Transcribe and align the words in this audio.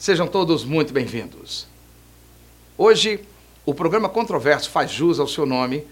Sejam 0.00 0.26
todos 0.26 0.64
muito 0.64 0.94
bem-vindos. 0.94 1.66
Hoje, 2.78 3.20
o 3.66 3.74
programa 3.74 4.08
Controverso 4.08 4.70
faz 4.70 4.90
jus 4.90 5.20
ao 5.20 5.28
seu 5.28 5.44
nome 5.44 5.86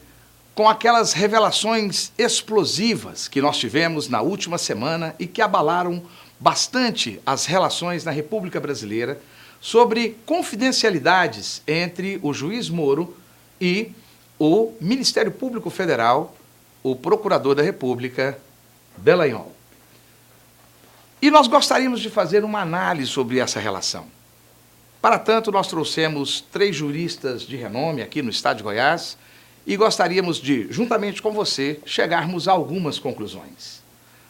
com 0.55 0.66
aquelas 0.66 1.12
revelações 1.12 2.11
explosivas 2.16 3.29
que 3.29 3.43
nós 3.43 3.59
tivemos 3.59 4.09
na 4.09 4.23
última 4.23 4.57
semana 4.57 5.15
e 5.19 5.27
que 5.27 5.43
abalaram 5.43 6.02
bastante 6.41 7.21
as 7.27 7.45
relações 7.45 8.02
na 8.02 8.11
República 8.11 8.59
Brasileira 8.59 9.21
sobre 9.61 10.16
confidencialidades 10.25 11.61
entre 11.69 12.19
o 12.23 12.33
juiz 12.33 12.70
Moro 12.70 13.15
e 13.61 13.93
o 14.38 14.73
Ministério 14.80 15.33
Público 15.33 15.69
Federal, 15.69 16.34
o 16.83 16.97
Procurador 16.97 17.55
da 17.55 17.62
República, 17.62 18.38
Delanhol. 18.97 19.58
E 21.21 21.31
nós 21.31 21.49
gostaríamos 21.49 22.01
de 22.01 22.09
fazer 22.09 22.45
uma 22.45 22.61
análise 22.61 23.11
sobre 23.11 23.41
essa 23.41 23.59
relação. 23.59 24.07
Para 25.03 25.19
tanto, 25.19 25.51
nós 25.51 25.67
trouxemos 25.67 26.41
três 26.41 26.77
juristas 26.77 27.43
de 27.43 27.57
renome 27.57 28.03
aqui 28.03 28.23
no 28.23 28.31
estado 28.31 28.59
de 28.59 28.63
Goiás 28.63 29.19
e 29.67 29.77
gostaríamos 29.77 30.39
de, 30.39 30.67
juntamente 30.71 31.21
com 31.21 31.33
você, 31.33 31.81
chegarmos 31.85 32.47
a 32.47 32.53
algumas 32.53 32.99
conclusões. 32.99 33.83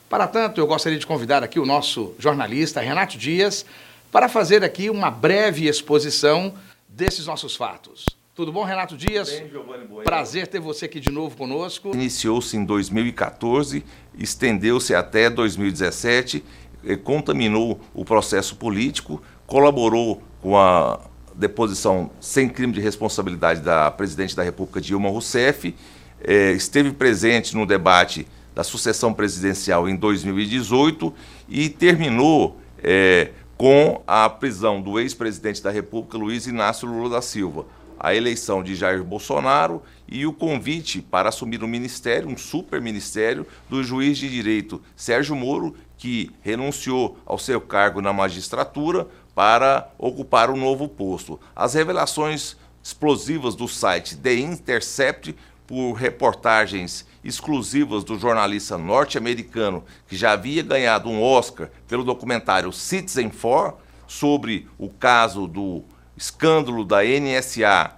Para 0.09 0.27
tanto, 0.27 0.61
eu 0.61 0.67
gostaria 0.67 0.99
de 0.99 1.07
convidar 1.07 1.43
aqui 1.43 1.61
o 1.61 1.67
nosso 1.67 2.15
jornalista 2.19 2.81
Renato 2.81 3.19
Dias 3.19 3.67
para 4.11 4.29
fazer 4.29 4.65
aqui 4.65 4.89
uma 4.89 5.11
breve 5.11 5.69
exposição 5.69 6.55
desses 6.89 7.27
nossos 7.27 7.55
fatos. 7.55 8.07
Tudo 8.35 8.53
bom, 8.53 8.63
Renato 8.63 8.97
Dias? 8.97 9.31
Bem, 9.31 9.51
Giovanni 9.51 9.85
Bueno. 9.85 10.05
Prazer 10.05 10.47
ter 10.47 10.61
você 10.61 10.85
aqui 10.85 11.01
de 11.01 11.11
novo 11.11 11.37
conosco. 11.37 11.91
Iniciou-se 11.93 12.57
em 12.57 12.65
2014, 12.65 13.85
estendeu-se 14.17 14.95
até 14.95 15.29
2017 15.29 16.37
eh, 16.39 16.68
contaminou 17.05 17.81
o 17.95 18.05
processo 18.05 18.57
político, 18.57 19.23
colaborou 19.47 20.23
com 20.41 20.57
a 20.57 21.01
deposição 21.35 22.11
sem 22.21 22.49
crime 22.49 22.73
de 22.73 22.81
responsabilidade 22.81 23.61
da 23.61 23.91
presidente 23.91 24.35
da 24.35 24.43
República, 24.43 24.81
Dilma 24.81 25.09
Rousseff, 25.09 25.75
eh, 26.23 26.53
esteve 26.53 26.93
presente 26.93 27.57
no 27.57 27.65
debate 27.65 28.27
da 28.55 28.65
sucessão 28.65 29.15
presidencial 29.15 29.89
em 29.89 29.95
2018 29.95 31.15
e 31.49 31.69
terminou 31.69 32.59
eh, 32.83 33.31
com 33.57 34.03
a 34.07 34.29
prisão 34.29 34.81
do 34.81 34.99
ex-presidente 34.99 35.63
da 35.63 35.71
República, 35.71 36.19
Luiz 36.19 36.47
Inácio 36.47 36.89
Lula 36.89 37.11
da 37.11 37.23
Silva, 37.23 37.67
a 37.99 38.15
eleição 38.15 38.63
de 38.63 38.75
Jair 38.75 39.03
Bolsonaro 39.03 39.83
e 40.09 40.27
o 40.27 40.33
convite 40.33 41.03
para 41.03 41.29
assumir 41.29 41.63
o 41.63 41.69
ministério, 41.69 42.29
um 42.29 42.37
super 42.37 42.81
ministério, 42.81 43.47
do 43.69 43.85
juiz 43.85 44.17
de 44.17 44.29
direito 44.29 44.81
Sérgio 44.97 45.37
Moro 45.37 45.75
que 45.97 46.31
renunciou 46.41 47.19
ao 47.27 47.39
seu 47.39 47.61
cargo 47.61 48.01
na 48.01 48.13
magistratura 48.13 49.07
para 49.35 49.91
ocupar 49.99 50.49
o 50.49 50.55
um 50.55 50.57
novo 50.57 50.89
posto. 50.89 51.39
As 51.55 51.75
revelações 51.75 52.57
explosivas 52.83 53.55
do 53.55 53.69
site 53.69 54.17
The 54.17 54.35
Intercept, 54.35 55.35
por 55.69 55.93
reportagens 55.93 57.07
exclusivas 57.23 58.03
do 58.03 58.19
jornalista 58.19 58.79
norte-americano 58.79 59.85
que 60.09 60.17
já 60.17 60.33
havia 60.33 60.63
ganhado 60.63 61.11
um 61.11 61.23
Oscar 61.23 61.69
pelo 61.87 62.03
documentário 62.03 62.73
Citizen 62.73 63.29
4 63.29 63.77
sobre 64.07 64.67
o 64.79 64.89
caso 64.89 65.47
do 65.47 65.85
escândalo 66.17 66.87
da 66.87 67.01
NSA 67.05 67.98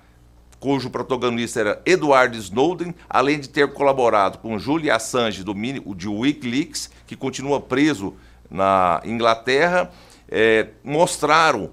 cujo 0.61 0.91
protagonista 0.91 1.58
era 1.58 1.83
Edward 1.86 2.36
Snowden, 2.36 2.94
além 3.08 3.41
de 3.41 3.48
ter 3.48 3.72
colaborado 3.72 4.39
com 4.39 4.58
Julian 4.58 4.94
Assange 4.94 5.42
do 5.42 5.55
de 5.94 6.06
WikiLeaks, 6.06 6.91
que 7.06 7.16
continua 7.16 7.58
preso 7.61 8.14
na 8.50 9.00
Inglaterra, 9.05 9.91
é, 10.28 10.69
mostraram 10.84 11.70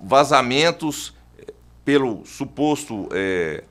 vazamentos 0.00 1.12
é, 1.36 1.52
pelo 1.84 2.24
suposto 2.24 3.08
é, 3.12 3.64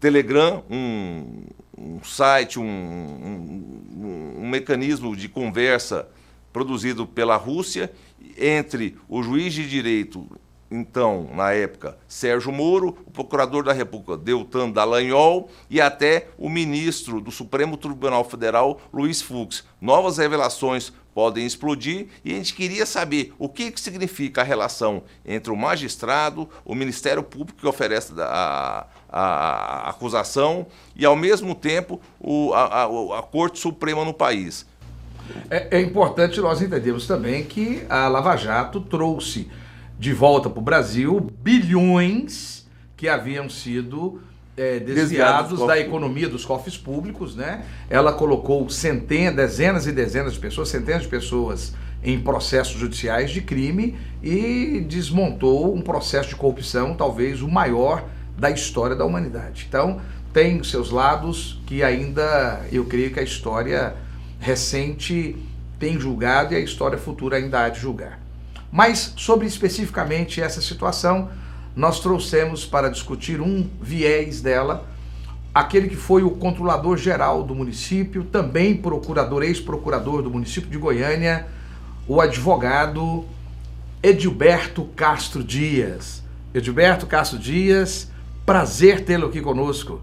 Telegram, 0.00 0.64
um, 0.70 1.44
um 1.76 2.02
site, 2.02 2.58
um, 2.58 2.64
um, 2.64 4.36
um 4.38 4.48
mecanismo 4.48 5.14
de 5.14 5.28
conversa 5.28 6.08
produzido 6.52 7.06
pela 7.06 7.36
Rússia 7.36 7.92
entre 8.38 8.96
o 9.08 9.22
juiz 9.22 9.52
de 9.52 9.68
direito 9.68 10.26
então, 10.72 11.28
na 11.34 11.52
época, 11.52 11.98
Sérgio 12.08 12.50
Moro, 12.50 12.96
o 13.06 13.10
procurador 13.10 13.62
da 13.62 13.74
República, 13.74 14.16
Deltan 14.16 14.70
Dallagnol, 14.70 15.50
e 15.68 15.82
até 15.82 16.28
o 16.38 16.48
ministro 16.48 17.20
do 17.20 17.30
Supremo 17.30 17.76
Tribunal 17.76 18.24
Federal, 18.24 18.80
Luiz 18.90 19.20
Fux. 19.20 19.64
Novas 19.78 20.16
revelações 20.16 20.90
podem 21.14 21.44
explodir 21.44 22.06
e 22.24 22.32
a 22.32 22.36
gente 22.36 22.54
queria 22.54 22.86
saber 22.86 23.34
o 23.38 23.50
que, 23.50 23.70
que 23.70 23.78
significa 23.78 24.40
a 24.40 24.44
relação 24.44 25.02
entre 25.26 25.52
o 25.52 25.56
magistrado, 25.56 26.48
o 26.64 26.74
Ministério 26.74 27.22
Público 27.22 27.60
que 27.60 27.66
oferece 27.66 28.14
a, 28.18 28.86
a, 29.10 29.20
a 29.20 29.90
acusação 29.90 30.66
e, 30.96 31.04
ao 31.04 31.14
mesmo 31.14 31.54
tempo, 31.54 32.00
o, 32.18 32.54
a, 32.54 32.84
a 33.18 33.22
Corte 33.22 33.58
Suprema 33.58 34.06
no 34.06 34.14
país. 34.14 34.66
É, 35.50 35.78
é 35.78 35.80
importante 35.82 36.40
nós 36.40 36.62
entendermos 36.62 37.06
também 37.06 37.44
que 37.44 37.84
a 37.90 38.08
Lava 38.08 38.36
Jato 38.36 38.80
trouxe 38.80 39.50
de 40.02 40.12
volta 40.12 40.50
para 40.50 40.58
o 40.58 40.62
Brasil 40.62 41.32
bilhões 41.44 42.66
que 42.96 43.08
haviam 43.08 43.48
sido 43.48 44.20
é, 44.56 44.80
desviados 44.80 45.64
da 45.64 45.78
economia 45.78 46.28
dos 46.28 46.44
cofres 46.44 46.76
públicos, 46.76 47.36
né? 47.36 47.64
Ela 47.88 48.12
colocou 48.12 48.68
centenas, 48.68 49.36
dezenas 49.36 49.86
e 49.86 49.92
dezenas 49.92 50.32
de 50.32 50.40
pessoas, 50.40 50.70
centenas 50.70 51.02
de 51.02 51.08
pessoas 51.08 51.72
em 52.02 52.20
processos 52.20 52.80
judiciais 52.80 53.30
de 53.30 53.42
crime 53.42 53.96
e 54.20 54.84
desmontou 54.88 55.72
um 55.72 55.80
processo 55.80 56.30
de 56.30 56.34
corrupção, 56.34 56.94
talvez 56.94 57.40
o 57.40 57.48
maior 57.48 58.04
da 58.36 58.50
história 58.50 58.96
da 58.96 59.04
humanidade. 59.04 59.66
Então, 59.68 60.00
tem 60.32 60.64
seus 60.64 60.90
lados 60.90 61.62
que 61.64 61.80
ainda, 61.84 62.66
eu 62.72 62.84
creio 62.86 63.12
que 63.12 63.20
a 63.20 63.22
história 63.22 63.94
recente 64.40 65.36
tem 65.78 65.96
julgado 66.00 66.54
e 66.54 66.56
a 66.56 66.60
história 66.60 66.98
futura 66.98 67.36
ainda 67.36 67.62
há 67.62 67.68
de 67.68 67.78
julgar. 67.78 68.21
Mas 68.72 69.12
sobre 69.18 69.46
especificamente 69.46 70.40
essa 70.40 70.62
situação, 70.62 71.28
nós 71.76 72.00
trouxemos 72.00 72.64
para 72.64 72.88
discutir 72.88 73.38
um 73.38 73.68
viés 73.82 74.40
dela, 74.40 74.88
aquele 75.54 75.88
que 75.88 75.96
foi 75.96 76.22
o 76.22 76.30
controlador 76.30 76.96
geral 76.96 77.42
do 77.42 77.54
município, 77.54 78.24
também 78.24 78.74
procurador, 78.74 79.42
ex-procurador 79.42 80.22
do 80.22 80.30
município 80.30 80.70
de 80.70 80.78
Goiânia, 80.78 81.46
o 82.08 82.18
advogado 82.18 83.26
Edilberto 84.02 84.84
Castro 84.96 85.44
Dias. 85.44 86.22
Edilberto 86.54 87.06
Castro 87.06 87.38
Dias, 87.38 88.10
prazer 88.46 89.04
tê-lo 89.04 89.26
aqui 89.26 89.42
conosco. 89.42 90.00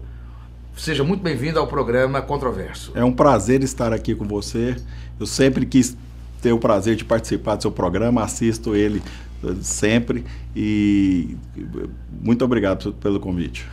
Seja 0.76 1.02
muito 1.02 1.22
bem-vindo 1.22 1.58
ao 1.58 1.66
programa 1.66 2.22
Controverso. 2.22 2.92
É 2.94 3.04
um 3.04 3.12
prazer 3.12 3.64
estar 3.64 3.92
aqui 3.92 4.14
com 4.14 4.26
você. 4.26 4.76
Eu 5.18 5.26
sempre 5.26 5.66
quis 5.66 5.96
ter 6.40 6.52
o 6.52 6.58
prazer 6.58 6.96
de 6.96 7.04
participar 7.04 7.56
do 7.56 7.62
seu 7.62 7.70
programa, 7.70 8.22
assisto 8.22 8.74
ele 8.74 9.02
eh, 9.44 9.54
sempre 9.62 10.24
e 10.54 11.36
muito 12.22 12.44
obrigado 12.44 12.92
pelo 12.94 13.20
convite. 13.20 13.66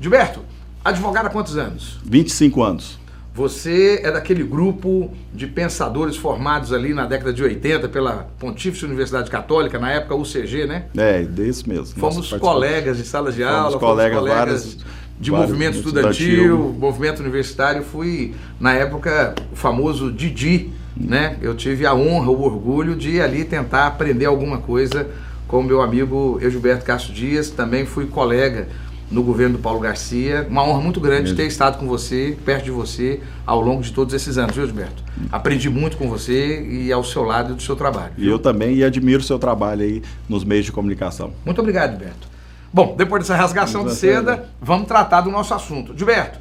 Gilberto, 0.00 0.40
advogado 0.84 1.26
há 1.26 1.30
quantos 1.30 1.56
anos? 1.56 1.98
25 2.04 2.62
anos. 2.62 3.04
Você 3.34 4.00
é 4.04 4.12
daquele 4.12 4.44
grupo 4.44 5.10
de 5.32 5.48
pensadores 5.48 6.16
formados 6.16 6.72
ali 6.72 6.94
na 6.94 7.04
década 7.04 7.32
de 7.32 7.42
80 7.42 7.88
pela 7.88 8.28
Pontífice 8.38 8.84
Universidade 8.84 9.28
Católica, 9.28 9.76
na 9.76 9.90
época 9.90 10.14
UCG, 10.14 10.66
né? 10.68 10.84
É, 10.96 11.24
desse 11.24 11.68
mesmo. 11.68 11.98
Fomos 11.98 12.32
colegas 12.34 12.96
de 12.96 13.02
salas 13.02 13.34
de 13.34 13.42
fomos 13.42 13.56
aula, 13.56 13.78
colegas, 13.80 14.18
fomos 14.18 14.30
colegas 14.30 14.38
vários, 14.38 14.78
de 15.18 15.30
vários 15.32 15.50
movimento 15.50 15.76
estudantil, 15.78 16.28
estudantil, 16.28 16.76
movimento 16.78 17.20
universitário. 17.20 17.82
Fui, 17.82 18.36
na 18.60 18.72
época, 18.72 19.34
o 19.52 19.56
famoso 19.56 20.12
Didi, 20.12 20.72
né? 20.96 21.36
Eu 21.40 21.54
tive 21.54 21.86
a 21.86 21.94
honra, 21.94 22.30
o 22.30 22.42
orgulho 22.42 22.94
de 22.94 23.20
ali 23.20 23.44
tentar 23.44 23.86
aprender 23.86 24.26
alguma 24.26 24.58
coisa 24.58 25.08
com 25.46 25.62
meu 25.62 25.82
amigo 25.82 26.38
Gilberto 26.40 26.84
Castro 26.84 27.12
Dias, 27.12 27.50
também 27.50 27.84
fui 27.84 28.06
colega 28.06 28.68
no 29.10 29.22
governo 29.22 29.56
do 29.56 29.62
Paulo 29.62 29.78
Garcia. 29.78 30.46
Uma 30.48 30.64
honra 30.64 30.80
muito 30.80 31.00
grande 31.00 31.24
Mesmo. 31.24 31.36
ter 31.36 31.46
estado 31.46 31.78
com 31.78 31.86
você, 31.86 32.36
perto 32.44 32.64
de 32.64 32.70
você, 32.70 33.20
ao 33.46 33.60
longo 33.60 33.82
de 33.82 33.92
todos 33.92 34.14
esses 34.14 34.38
anos, 34.38 34.56
viu, 34.56 34.66
Gilberto? 34.66 35.02
Aprendi 35.30 35.68
muito 35.68 35.96
com 35.96 36.08
você 36.08 36.62
e 36.62 36.92
ao 36.92 37.04
seu 37.04 37.22
lado 37.22 37.52
e 37.52 37.56
do 37.56 37.62
seu 37.62 37.76
trabalho. 37.76 38.12
E 38.16 38.26
eu 38.26 38.38
também 38.38 38.74
e 38.74 38.84
admiro 38.84 39.20
o 39.20 39.24
seu 39.24 39.38
trabalho 39.38 39.82
aí 39.82 40.02
nos 40.28 40.42
meios 40.44 40.64
de 40.66 40.72
comunicação. 40.72 41.32
Muito 41.44 41.60
obrigado, 41.60 41.92
Gilberto. 41.92 42.28
Bom, 42.72 42.96
depois 42.96 43.22
dessa 43.22 43.36
rasgação 43.36 43.84
de 43.84 43.94
seda, 43.94 44.48
vamos 44.60 44.88
tratar 44.88 45.20
do 45.20 45.30
nosso 45.30 45.54
assunto. 45.54 45.96
Gilberto, 45.96 46.40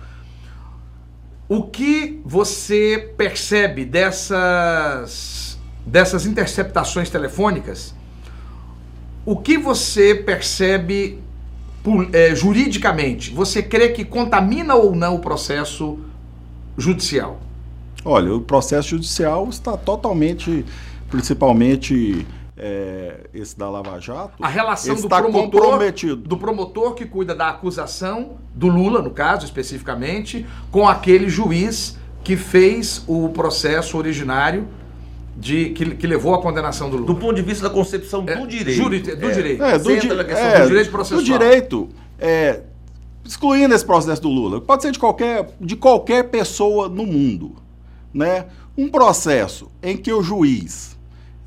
o 1.56 1.62
que 1.62 2.20
você 2.26 3.14
percebe 3.16 3.86
dessas, 3.86 5.56
dessas 5.86 6.26
interceptações 6.26 7.12
telefônicas? 7.12 7.94
O 9.24 9.38
que 9.38 9.56
você 9.56 10.16
percebe 10.16 11.20
é, 12.12 12.34
juridicamente? 12.34 13.32
Você 13.32 13.62
crê 13.62 13.90
que 13.90 14.04
contamina 14.04 14.74
ou 14.74 14.96
não 14.96 15.18
o 15.18 15.20
processo 15.20 16.00
judicial? 16.76 17.40
Olha, 18.04 18.34
o 18.34 18.42
processo 18.42 18.90
judicial 18.90 19.48
está 19.48 19.78
totalmente, 19.78 20.66
principalmente 21.08 22.26
é, 22.58 23.22
esse 23.34 23.58
da 23.58 23.70
Lava 23.70 24.00
Jato, 24.00 24.34
a 24.42 24.48
relação 24.48 24.96
do 24.96 25.02
está 25.02 25.20
promotor, 25.22 25.62
comprometido. 25.62 26.16
do 26.18 26.38
promotor 26.38 26.94
que 26.94 27.06
cuida 27.06 27.34
da 27.34 27.50
acusação 27.50 28.38
do 28.54 28.68
Lula, 28.68 29.02
no 29.02 29.10
caso 29.12 29.46
especificamente, 29.46 30.46
com 30.72 30.88
aquele 30.88 31.30
juiz 31.30 31.98
que 32.24 32.38
fez 32.38 33.04
o 33.08 33.30
processo 33.30 33.98
originário 33.98 34.68
de 35.36 35.72
que, 35.72 35.96
que 35.96 36.06
levou 36.06 36.36
à 36.36 36.42
condenação 36.42 36.90
do 36.90 36.98
Lula. 36.98 37.08
Do 37.08 37.16
ponto 37.16 37.34
de 37.34 37.42
vista 37.42 37.68
da 37.68 37.74
concepção 37.74 38.24
É, 38.28 38.36
do 38.38 38.48
direito. 38.48 38.78
juri- 38.78 39.00
do 39.02 39.32
direito. 39.32 39.64
É, 39.64 39.80
do, 39.80 39.98
di- 40.00 40.08
é, 40.32 40.62
do 40.62 40.68
direito 40.68 40.92
processual. 40.92 41.22
do 41.22 41.26
direito, 41.26 41.90
é, 42.20 42.62
excluindo 43.26 43.74
esse 43.74 43.84
processo 43.86 44.22
do 44.22 44.30
Lula, 44.30 44.62
pode 44.62 44.84
ser 44.84 44.92
de 44.92 45.00
qualquer, 45.00 45.50
de 45.60 45.76
qualquer 45.76 46.30
pessoa 46.30 46.88
no 46.88 47.04
mundo, 47.06 47.54
né? 48.14 48.46
Um 48.78 48.88
processo 48.90 49.72
em 49.82 49.98
que 49.98 50.14
o 50.14 50.22
juiz 50.22 50.96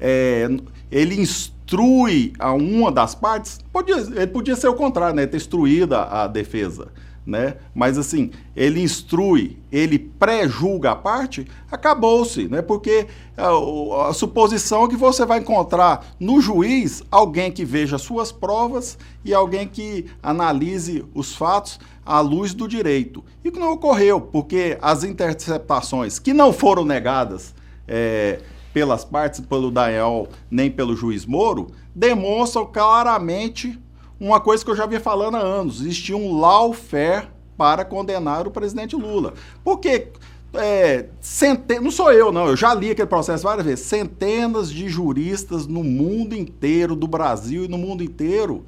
é, 0.00 0.48
ele 0.90 1.20
instrui 1.20 2.32
a 2.38 2.52
uma 2.52 2.90
das 2.92 3.14
partes, 3.14 3.58
podia, 3.72 3.96
ele 3.96 4.26
podia 4.28 4.56
ser 4.56 4.68
o 4.68 4.74
contrário, 4.74 5.16
né? 5.16 5.26
Ter 5.26 5.36
instruído 5.36 5.94
a, 5.94 6.24
a 6.24 6.26
defesa, 6.26 6.88
né? 7.26 7.56
Mas 7.74 7.98
assim, 7.98 8.30
ele 8.54 8.80
instrui, 8.80 9.58
ele 9.72 9.98
pré-julga 9.98 10.92
a 10.92 10.96
parte, 10.96 11.44
acabou-se, 11.70 12.46
né? 12.48 12.62
Porque 12.62 13.06
a, 13.36 13.52
o- 13.58 14.00
a 14.00 14.12
suposição 14.14 14.84
é 14.84 14.88
que 14.88 14.96
você 14.96 15.26
vai 15.26 15.40
encontrar 15.40 16.06
no 16.20 16.40
juiz 16.40 17.02
alguém 17.10 17.50
que 17.50 17.64
veja 17.64 17.98
suas 17.98 18.30
provas 18.30 18.96
e 19.24 19.34
alguém 19.34 19.66
que 19.66 20.06
analise 20.22 21.04
os 21.14 21.34
fatos 21.34 21.80
à 22.04 22.20
luz 22.20 22.54
do 22.54 22.68
direito. 22.68 23.24
E 23.44 23.50
que 23.50 23.58
não 23.58 23.72
ocorreu, 23.72 24.20
porque 24.20 24.78
as 24.80 25.02
interceptações 25.02 26.20
que 26.20 26.32
não 26.32 26.52
foram 26.52 26.84
negadas 26.84 27.52
é, 27.88 28.38
pelas 28.76 29.06
partes, 29.06 29.40
pelo 29.40 29.70
Daniel, 29.70 30.28
nem 30.50 30.70
pelo 30.70 30.94
juiz 30.94 31.24
Moro, 31.24 31.68
demonstram 31.94 32.66
claramente 32.66 33.80
uma 34.20 34.38
coisa 34.38 34.62
que 34.62 34.70
eu 34.70 34.76
já 34.76 34.84
vinha 34.84 35.00
falando 35.00 35.38
há 35.38 35.40
anos: 35.40 35.80
existia 35.80 36.14
um 36.14 36.38
lawfare 36.38 37.26
para 37.56 37.86
condenar 37.86 38.46
o 38.46 38.50
presidente 38.50 38.94
Lula. 38.94 39.32
Porque 39.64 40.08
é, 40.52 41.06
centen- 41.22 41.80
não 41.80 41.90
sou 41.90 42.12
eu, 42.12 42.30
não, 42.30 42.48
eu 42.48 42.54
já 42.54 42.74
li 42.74 42.90
aquele 42.90 43.08
processo 43.08 43.44
várias 43.44 43.64
vezes. 43.64 43.86
Centenas 43.86 44.70
de 44.70 44.90
juristas 44.90 45.66
no 45.66 45.82
mundo 45.82 46.36
inteiro, 46.36 46.94
do 46.94 47.08
Brasil 47.08 47.64
e 47.64 47.68
no 47.68 47.78
mundo 47.78 48.04
inteiro, 48.04 48.66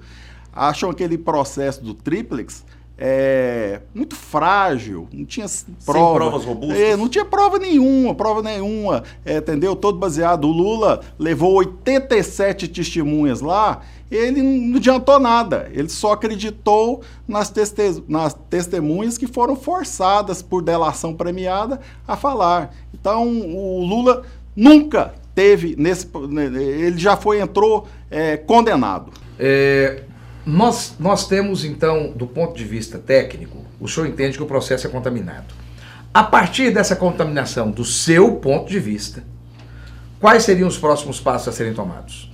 acham 0.50 0.88
aquele 0.88 1.18
processo 1.18 1.84
do 1.84 1.92
triplex 1.92 2.64
é, 2.98 3.80
muito 3.94 4.16
frágil, 4.16 5.06
não 5.12 5.24
tinha 5.24 5.46
prova. 5.86 6.14
provas 6.16 6.44
robustas. 6.44 6.78
É, 6.78 6.96
não 6.96 7.08
tinha 7.08 7.24
prova 7.24 7.56
nenhuma, 7.58 8.12
prova 8.14 8.42
nenhuma, 8.42 9.04
é, 9.24 9.36
entendeu? 9.36 9.76
Todo 9.76 9.98
baseado. 9.98 10.44
O 10.46 10.52
Lula 10.52 11.00
levou 11.16 11.54
87 11.54 12.66
testemunhas 12.66 13.40
lá, 13.40 13.82
ele 14.10 14.42
não 14.42 14.76
adiantou 14.78 15.20
nada. 15.20 15.70
Ele 15.72 15.88
só 15.88 16.12
acreditou 16.12 17.02
nas, 17.26 17.50
teste- 17.50 18.02
nas 18.08 18.34
testemunhas 18.34 19.16
que 19.16 19.28
foram 19.28 19.54
forçadas 19.54 20.42
por 20.42 20.60
delação 20.62 21.14
premiada 21.14 21.80
a 22.06 22.16
falar. 22.16 22.74
Então, 22.92 23.28
o 23.28 23.84
Lula 23.84 24.22
nunca 24.56 25.14
teve 25.36 25.76
nesse. 25.78 26.08
Ele 26.58 26.98
já 26.98 27.16
foi, 27.16 27.38
entrou 27.40 27.86
é, 28.10 28.36
condenado. 28.36 29.12
É, 29.38 30.02
nós, 30.48 30.94
nós 30.98 31.26
temos, 31.28 31.64
então, 31.64 32.10
do 32.16 32.26
ponto 32.26 32.56
de 32.56 32.64
vista 32.64 32.98
técnico, 32.98 33.58
o 33.78 33.86
senhor 33.86 34.06
entende 34.06 34.36
que 34.38 34.42
o 34.42 34.46
processo 34.46 34.86
é 34.86 34.90
contaminado. 34.90 35.54
A 36.12 36.22
partir 36.22 36.70
dessa 36.72 36.96
contaminação, 36.96 37.70
do 37.70 37.84
seu 37.84 38.36
ponto 38.36 38.68
de 38.70 38.80
vista, 38.80 39.22
quais 40.18 40.44
seriam 40.44 40.66
os 40.66 40.78
próximos 40.78 41.20
passos 41.20 41.48
a 41.48 41.52
serem 41.52 41.74
tomados? 41.74 42.32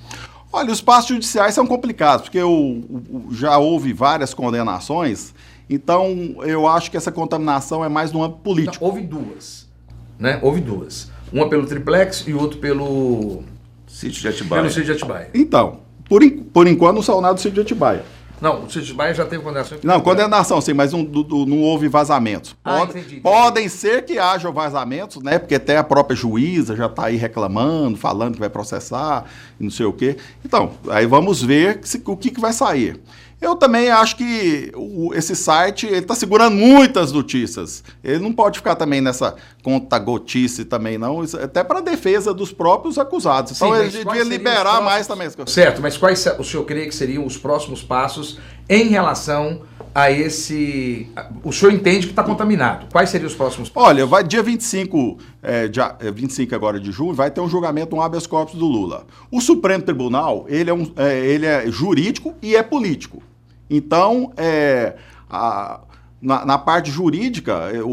Olha, 0.53 0.71
os 0.71 0.81
passos 0.81 1.09
judiciais 1.09 1.55
são 1.55 1.67
complicados, 1.67 2.27
porque 2.27 2.41
o- 2.41 3.27
já 3.33 3.59
houve 3.59 3.93
várias 3.93 4.33
condenações, 4.33 5.35
então 5.69 6.37
eu 6.45 6.69
acho 6.69 6.91
que 6.93 6.97
essa 6.97 7.11
contaminação 7.11 7.85
é 7.85 7.89
mais 7.89 8.13
no 8.13 8.23
âmbito 8.23 8.41
político. 8.43 8.85
Não, 8.85 8.91
houve 8.93 9.03
duas. 9.03 9.69
Né? 10.17 10.39
Houve 10.41 10.61
duas. 10.61 11.11
Uma 11.33 11.49
pelo 11.49 11.67
triplex 11.67 12.23
e 12.29 12.33
outro 12.33 12.59
pelo, 12.61 13.43
Sítio 13.89 14.21
de 14.23 14.29
Atibaia. 14.29 14.63
pelo 14.63 14.73
Cid 14.73 14.87
de 14.87 14.93
Atibaia. 14.93 15.31
Então, 15.35 15.81
por, 16.09 16.23
por 16.53 16.67
enquanto 16.67 16.97
não 16.97 17.03
saiu 17.03 17.21
nada 17.21 17.35
do 17.35 17.41
sítio 17.41 17.55
de 17.55 17.61
Atibaia. 17.61 18.05
Não, 18.41 18.65
o 18.65 18.71
Cid 18.71 18.81
de 18.85 18.91
Atibaia 18.91 19.15
já 19.15 19.25
teve 19.25 19.43
condenação. 19.43 19.79
Não, 19.83 20.01
condenação 20.01 20.61
sim, 20.61 20.75
mas 20.75 20.93
não, 20.93 21.03
do- 21.05 21.47
não 21.47 21.61
houve 21.63 21.89
vazamentos. 21.89 22.55
Ah, 22.65 22.79
Pode- 22.79 22.91
entendi, 22.91 23.07
entendi. 23.07 23.21
Podem 23.23 23.69
ser 23.69 24.05
que 24.05 24.19
haja 24.19 24.51
vazamentos, 24.51 25.23
né? 25.23 25.39
Porque 25.39 25.55
até 25.55 25.79
a 25.79 25.85
própria 25.85 26.17
juíza 26.17 26.77
já 26.77 26.87
está 26.87 27.07
aí 27.07 27.17
reclamando, 27.17 27.97
falando 27.97 28.35
que 28.35 28.41
vai 28.41 28.51
processar, 28.51 29.25
não 29.59 29.71
sei 29.71 29.87
o 29.87 29.93
quê. 29.93 30.17
Então, 30.45 30.73
aí 30.91 31.07
vamos 31.07 31.43
ver 31.43 31.79
se- 31.85 32.03
o 32.05 32.17
que, 32.17 32.31
que 32.31 32.41
vai 32.41 32.53
sair. 32.53 33.01
Eu 33.45 33.55
também 33.57 33.91
acho 33.91 34.17
que 34.17 34.73
o- 34.75 35.13
esse 35.15 35.37
site 35.37 35.87
ele 35.87 35.99
está 35.99 36.15
segurando 36.15 36.55
muitas 36.57 37.13
notícias. 37.13 37.85
Ele 38.03 38.19
não 38.19 38.33
pode 38.33 38.59
ficar 38.59 38.75
também 38.75 39.01
nessa 39.01 39.35
conta 39.63 39.99
gotice 39.99 40.65
também, 40.65 40.97
não. 40.97 41.23
Isso 41.23 41.37
é 41.39 41.45
até 41.45 41.63
para 41.63 41.81
defesa 41.81 42.33
dos 42.33 42.53
próprios 42.53 42.99
acusados. 42.99 43.53
Então 43.53 43.69
Sim, 43.69 43.75
ele 43.75 44.05
mas 44.05 44.19
devia 44.19 44.25
liberar 44.25 44.63
próximos- 44.63 44.85
mais 44.85 45.07
também. 45.07 45.27
as 45.27 45.35
coisas. 45.35 45.53
Certo, 45.55 45.83
mas 45.83 45.97
quais 45.97 46.27
o 46.39 46.43
senhor 46.45 46.65
crê 46.65 46.87
que 46.87 46.95
seriam 46.95 47.25
os 47.27 47.37
próximos 47.37 47.83
passos 47.83 48.39
em 48.69 48.89
relação 48.89 49.61
a 49.95 50.11
esse. 50.11 51.07
O 51.45 51.53
senhor 51.53 51.73
entende 51.73 52.07
que 52.07 52.13
está 52.13 52.25
contaminado. 52.25 52.87
Quais 52.91 53.11
seriam 53.11 53.29
os 53.29 53.35
próximos 53.35 53.69
passos? 53.69 53.89
Olha, 53.91 54.05
vai 54.07 54.25
dia 54.25 54.43
25, 54.43 55.19
é, 55.43 55.69
dia, 55.69 55.95
é, 56.01 56.11
25 56.11 56.53
agora 56.55 56.81
de 56.81 56.91
junho, 56.91 57.13
vai 57.15 57.31
ter 57.31 57.41
um 57.41 57.49
julgamento, 57.49 57.95
um 57.95 58.01
habeas 58.03 58.27
corpus 58.27 58.57
do 58.59 58.67
Lula. 58.67 59.07
O 59.31 59.41
Supremo 59.41 59.85
Tribunal, 59.85 60.47
ele 60.49 60.69
é, 60.71 60.75
um, 60.75 60.91
é, 60.97 61.19
ele 61.27 61.47
é 61.47 61.71
jurídico 61.71 62.35
e 62.43 62.57
é 62.57 62.63
político. 62.63 63.23
Então, 63.69 64.33
é, 64.37 64.97
a- 65.29 65.81
na, 66.21 66.45
na 66.47 66.59
parte 66.59 66.91
jurídica, 66.91 67.71
é, 67.73 67.83
o, 67.83 67.89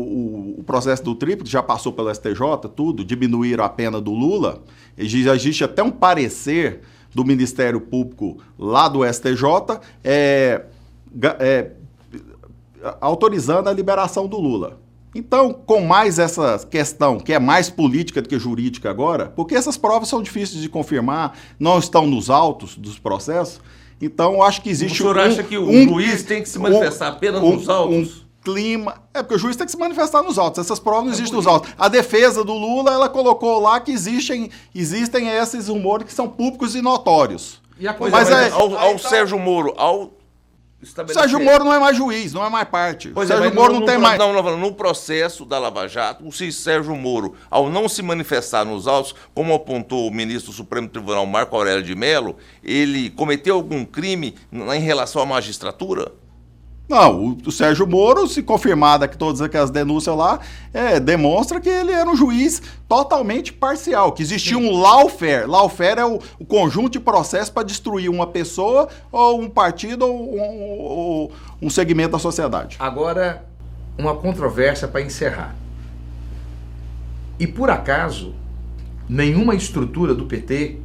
o- 0.59 0.63
processo 0.63 1.03
do 1.03 1.13
tríplice 1.15 1.51
já 1.51 1.61
passou 1.61 1.91
pelo 1.91 2.09
STJ, 2.13 2.69
tudo, 2.75 3.03
diminuíram 3.03 3.63
a 3.63 3.69
pena 3.69 3.99
do 3.99 4.11
Lula. 4.13 4.63
Existe 4.97 5.63
até 5.63 5.83
um 5.83 5.91
parecer 5.91 6.81
do 7.13 7.25
Ministério 7.25 7.81
Público 7.81 8.37
lá 8.57 8.87
do 8.87 9.03
STJ, 9.05 9.79
é, 10.03 10.65
é, 11.39 11.71
autorizando 12.99 13.67
a 13.67 13.73
liberação 13.73 14.27
do 14.27 14.37
Lula. 14.39 14.79
Então, 15.13 15.51
com 15.51 15.81
mais 15.81 16.19
essa 16.19 16.57
questão, 16.69 17.19
que 17.19 17.33
é 17.33 17.39
mais 17.39 17.69
política 17.69 18.21
do 18.21 18.29
que 18.29 18.39
jurídica 18.39 18.89
agora, 18.89 19.25
porque 19.27 19.55
essas 19.55 19.75
provas 19.75 20.07
são 20.07 20.21
difíceis 20.21 20.61
de 20.61 20.69
confirmar, 20.69 21.37
não 21.59 21.77
estão 21.79 22.07
nos 22.07 22.29
autos 22.29 22.77
dos 22.77 22.97
processos, 22.97 23.59
então 24.01 24.33
eu 24.33 24.43
acho 24.43 24.61
que 24.61 24.69
existe 24.69 24.95
O 24.95 24.97
senhor 24.97 25.17
um, 25.17 25.21
acha 25.21 25.43
que 25.43 25.57
o 25.57 25.67
um- 25.69 25.87
juiz 25.87 26.23
tem 26.23 26.41
que 26.41 26.49
se 26.49 26.57
manifestar 26.59 27.07
apenas 27.09 27.41
um- 27.41 27.53
nos 27.55 27.69
autos? 27.69 27.95
Um 28.17 28.21
clima. 28.43 28.95
É 29.13 29.21
porque 29.21 29.35
o 29.35 29.37
juiz 29.37 29.55
tem 29.55 29.65
que 29.65 29.71
se 29.71 29.77
manifestar 29.77 30.23
nos 30.23 30.39
autos. 30.39 30.59
Essas 30.65 30.79
provas 30.79 31.05
não 31.05 31.11
existem 31.13 31.35
nos 31.35 31.45
autos. 31.45 31.71
A 31.77 31.87
defesa 31.87 32.43
do 32.43 32.53
Lula, 32.53 32.91
ela 32.91 33.07
colocou 33.07 33.59
lá 33.59 33.79
que 33.79 33.91
existem, 33.91 34.49
existem 34.73 35.27
esses 35.29 35.67
rumores 35.67 36.07
que 36.07 36.13
são 36.13 36.27
públicos 36.27 36.73
e 36.75 36.81
notórios. 36.81 37.61
E 37.79 37.87
a 37.87 37.93
coisa 37.93 38.15
Mas 38.15 38.29
é, 38.29 38.33
é- 38.33 38.35
mas 38.49 38.53
ao, 38.53 38.75
ao 38.75 38.89
Aí 38.89 38.99
tá- 38.99 39.09
Sérgio 39.09 39.37
Moro, 39.37 39.73
ao 39.77 40.11
estabelecer... 40.81 41.21
Sérgio 41.21 41.39
Moro 41.39 41.63
não 41.63 41.73
é 41.73 41.79
mais 41.79 41.95
juiz, 41.95 42.33
não 42.33 42.45
é 42.45 42.49
mais 42.49 42.67
parte. 42.67 43.09
Pois 43.09 43.29
é, 43.29 43.33
Sérgio 43.33 43.49
mas 43.49 43.55
Moro 43.55 43.73
no- 43.73 43.79
não 43.81 43.85
tem 43.85 43.95
no, 43.95 44.01
mais. 44.01 44.17
Não, 44.17 44.33
não, 44.33 44.57
no 44.57 44.73
processo 44.73 45.45
da 45.45 45.59
Lava 45.59 45.87
Jato, 45.87 46.27
o 46.27 46.31
Sérgio 46.31 46.95
Moro, 46.95 47.35
ao 47.49 47.69
não 47.69 47.87
se 47.87 48.01
manifestar 48.01 48.65
nos 48.65 48.87
autos, 48.87 49.13
como 49.33 49.53
apontou 49.53 50.07
o 50.07 50.11
ministro 50.11 50.51
do 50.51 50.55
Supremo 50.55 50.87
Tribunal 50.87 51.25
Marco 51.25 51.55
Aurélio 51.55 51.83
de 51.83 51.95
Mello, 51.95 52.35
ele 52.63 53.09
cometeu 53.09 53.55
algum 53.55 53.85
crime 53.85 54.35
em 54.51 54.79
relação 54.79 55.21
à 55.21 55.25
magistratura? 55.25 56.11
Não, 56.87 57.23
o, 57.23 57.37
o 57.45 57.51
Sérgio 57.51 57.87
Moro, 57.87 58.27
se 58.27 58.43
confirmada 58.43 59.07
que 59.07 59.17
todas 59.17 59.41
aquelas 59.41 59.69
denúncias 59.69 60.13
lá, 60.15 60.39
é, 60.73 60.99
demonstra 60.99 61.61
que 61.61 61.69
ele 61.69 61.93
era 61.93 62.09
um 62.09 62.15
juiz 62.15 62.61
totalmente 62.87 63.53
parcial, 63.53 64.11
que 64.11 64.21
existia 64.21 64.57
um 64.57 64.77
lawfare. 64.77 65.47
Lawfare 65.47 65.99
é 66.01 66.05
o, 66.05 66.19
o 66.37 66.45
conjunto 66.45 66.91
de 66.91 66.99
processos 66.99 67.49
para 67.49 67.63
destruir 67.63 68.09
uma 68.09 68.27
pessoa 68.27 68.89
ou 69.09 69.41
um 69.41 69.49
partido 69.49 70.05
ou 70.05 70.35
um, 70.35 70.79
ou 70.79 71.31
um 71.61 71.69
segmento 71.69 72.11
da 72.11 72.19
sociedade. 72.19 72.75
Agora, 72.77 73.45
uma 73.97 74.15
controvérsia 74.15 74.87
para 74.87 75.01
encerrar. 75.01 75.55
E 77.39 77.47
por 77.47 77.69
acaso, 77.69 78.35
nenhuma 79.07 79.55
estrutura 79.55 80.13
do 80.13 80.25
PT 80.25 80.77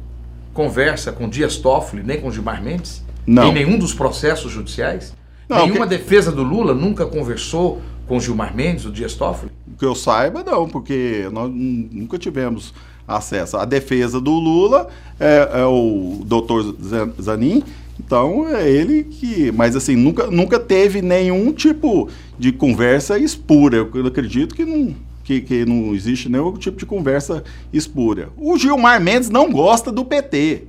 conversa 0.53 1.11
com 1.11 1.29
Dias 1.29 1.57
Toffoli 1.57 2.01
nem 2.01 2.19
com 2.19 2.31
Gilmar 2.31 2.63
Mendes? 2.63 3.03
Não. 3.27 3.49
Em 3.49 3.53
nenhum 3.53 3.77
dos 3.77 3.93
processos 3.93 4.51
judiciais? 4.51 5.13
Não, 5.49 5.65
Nenhuma 5.65 5.87
que- 5.87 5.97
defesa 5.97 6.31
do 6.31 6.43
Lula 6.43 6.73
nunca 6.73 7.05
conversou 7.05 7.81
com 8.07 8.19
Gilmar 8.19 8.55
Mendes, 8.55 8.85
o 8.85 8.91
Dias 8.91 9.13
Toffoli? 9.15 9.51
Que 9.77 9.85
eu 9.85 9.95
saiba, 9.95 10.43
não, 10.43 10.67
porque 10.67 11.27
nós 11.31 11.49
nu- 11.49 11.87
nunca 11.91 12.17
tivemos 12.17 12.73
acesso. 13.07 13.57
A 13.57 13.65
defesa 13.65 14.19
do 14.19 14.31
Lula 14.31 14.87
é, 15.19 15.49
é 15.61 15.65
o 15.65 16.21
doutor 16.25 16.75
Zan- 16.83 17.11
Zanin, 17.21 17.63
então 17.99 18.47
é 18.49 18.69
ele 18.69 19.03
que. 19.03 19.51
Mas 19.51 19.75
assim, 19.75 19.95
nunca, 19.95 20.27
nunca 20.27 20.59
teve 20.59 21.01
nenhum 21.01 21.51
tipo 21.53 22.09
de 22.37 22.51
conversa 22.51 23.17
espúria. 23.17 23.87
Eu 23.93 24.05
acredito 24.07 24.53
que 24.55 24.65
não. 24.65 24.93
Que, 25.23 25.41
que 25.41 25.65
não 25.65 25.93
existe 25.93 26.29
nenhum 26.29 26.53
tipo 26.53 26.77
de 26.77 26.85
conversa 26.85 27.43
espúria. 27.73 28.29
O 28.37 28.57
Gilmar 28.57 29.01
Mendes 29.01 29.29
não 29.29 29.51
gosta 29.51 29.91
do 29.91 30.05
PT. 30.05 30.63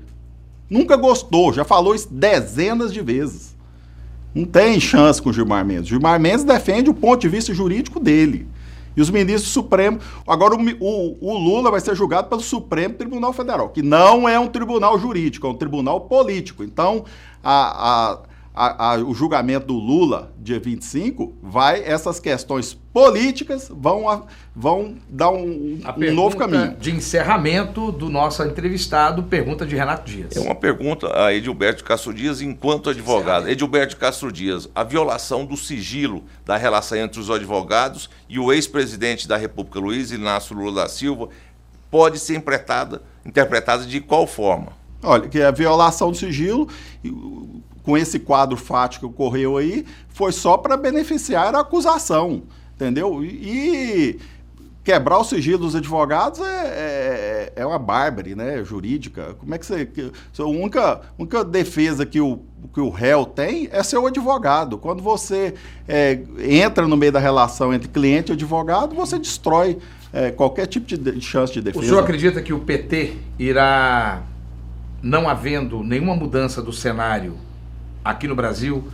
Nunca 0.69 0.97
gostou, 0.97 1.53
já 1.53 1.65
falou 1.65 1.95
isso 1.95 2.09
dezenas 2.13 2.93
de 2.93 3.01
vezes. 3.01 3.55
Não 4.38 4.45
tem 4.45 4.78
chance 4.78 5.21
com 5.21 5.30
o 5.30 5.33
Gilmar 5.33 5.64
Mendes. 5.64 5.87
O 5.87 5.88
Gilmar 5.88 6.21
Mendes 6.21 6.45
defende 6.45 6.88
o 6.88 6.95
ponto 6.95 7.21
de 7.21 7.28
vista 7.28 7.52
jurídico 7.52 7.99
dele. 7.99 8.47
E 8.97 9.00
os 9.00 9.11
ministros 9.11 9.50
do 9.50 9.52
Supremo. 9.52 9.99
Agora, 10.25 10.54
o, 10.54 10.61
o, 10.61 11.16
o, 11.21 11.37
Lula 11.37 11.73
vai 11.73 11.80
ser 11.80 11.97
julgado 11.97 12.28
pelo 12.28 12.40
Supremo 12.40 12.95
Tribunal 12.95 13.33
Federal, 13.33 13.68
que 13.71 13.83
não 13.83 14.28
é 14.28 14.38
um 14.38 14.47
tribunal 14.47 14.97
jurídico, 14.97 15.45
é 15.45 15.50
um 15.50 15.54
tribunal 15.54 16.02
político. 16.02 16.62
Então, 16.62 17.04
a, 17.42 18.12
a 18.12 18.18
a, 18.59 18.95
a, 18.95 18.97
o 18.97 19.15
julgamento 19.15 19.69
do 19.69 19.75
Lula, 19.75 20.33
dia 20.37 20.59
25, 20.59 21.33
vai, 21.41 21.81
essas 21.85 22.19
questões 22.19 22.75
políticas 22.75 23.71
vão, 23.71 24.09
a, 24.09 24.25
vão 24.55 24.97
dar 25.09 25.31
um, 25.31 25.79
um 25.97 26.12
novo 26.12 26.37
caminho. 26.37 26.75
De 26.77 26.91
encerramento 26.91 27.93
do 27.93 28.11
nosso 28.11 28.43
entrevistado, 28.43 29.23
pergunta 29.23 29.65
de 29.65 29.77
Renato 29.77 30.11
Dias. 30.11 30.37
É 30.37 30.41
uma 30.41 30.57
pergunta 30.57 31.25
a 31.25 31.33
Edilberto 31.33 31.85
Castro 31.85 32.12
Dias, 32.12 32.41
enquanto 32.41 32.91
advogado. 32.91 33.45
Certo. 33.45 33.53
Edilberto 33.53 33.97
Castro 33.97 34.33
Dias, 34.33 34.69
a 34.75 34.83
violação 34.83 35.47
do 35.47 35.57
sigilo 35.57 36.25
da 36.45 36.57
relação 36.57 36.99
entre 36.99 37.21
os 37.21 37.31
advogados 37.31 38.11
e 38.29 38.41
o 38.41 38.53
ex-presidente 38.53 39.29
da 39.29 39.37
República, 39.37 39.79
Luiz 39.79 40.11
Inácio 40.11 40.57
Lula 40.57 40.83
da 40.83 40.88
Silva, 40.88 41.29
pode 41.88 42.19
ser 42.19 42.33
interpretada, 42.33 43.03
interpretada 43.25 43.87
de 43.87 44.00
qual 44.00 44.27
forma? 44.27 44.73
Olha, 45.00 45.29
que 45.29 45.41
a 45.41 45.53
violação 45.53 46.11
do 46.11 46.17
sigilo 46.17 46.69
com 47.88 47.97
esse 47.97 48.18
quadro 48.18 48.54
fático 48.54 49.09
que 49.09 49.14
ocorreu 49.14 49.57
aí, 49.57 49.83
foi 50.11 50.30
só 50.30 50.59
para 50.59 50.76
beneficiar 50.76 51.54
a 51.54 51.61
acusação, 51.61 52.42
entendeu? 52.75 53.25
E 53.25 54.18
quebrar 54.85 55.16
o 55.16 55.25
sigilo 55.25 55.61
dos 55.61 55.75
advogados 55.75 56.38
é, 56.40 56.66
é, 56.66 57.52
é 57.57 57.64
uma 57.64 57.78
bárbara, 57.78 58.37
né, 58.37 58.62
jurídica. 58.62 59.35
Como 59.38 59.54
é 59.54 59.59
que 59.59 59.64
você... 59.64 59.87
Que, 59.87 60.12
a 60.38 60.45
única, 60.45 61.00
única 61.18 61.42
defesa 61.42 62.04
que 62.04 62.21
o, 62.21 62.40
que 62.75 62.80
o 62.80 62.90
réu 62.90 63.25
tem 63.25 63.71
é 63.73 63.83
ser 63.83 63.97
o 63.97 64.07
advogado. 64.07 64.76
Quando 64.76 65.02
você 65.02 65.54
é, 65.88 66.21
entra 66.40 66.87
no 66.87 66.95
meio 66.95 67.12
da 67.12 67.18
relação 67.18 67.73
entre 67.73 67.88
cliente 67.88 68.33
e 68.33 68.35
advogado, 68.35 68.95
você 68.95 69.18
destrói 69.18 69.78
é, 70.12 70.30
qualquer 70.30 70.66
tipo 70.66 70.87
de, 70.87 70.99
de 70.99 71.23
chance 71.23 71.54
de 71.54 71.62
defesa. 71.62 71.83
O 71.83 71.88
senhor 71.88 72.02
acredita 72.02 72.42
que 72.42 72.52
o 72.52 72.59
PT 72.59 73.16
irá, 73.38 74.25
não 75.02 75.26
havendo 75.26 75.83
nenhuma 75.83 76.14
mudança 76.14 76.61
do 76.61 76.71
cenário 76.71 77.48
aqui 78.09 78.27
no 78.27 78.35
Brasil, 78.35 78.88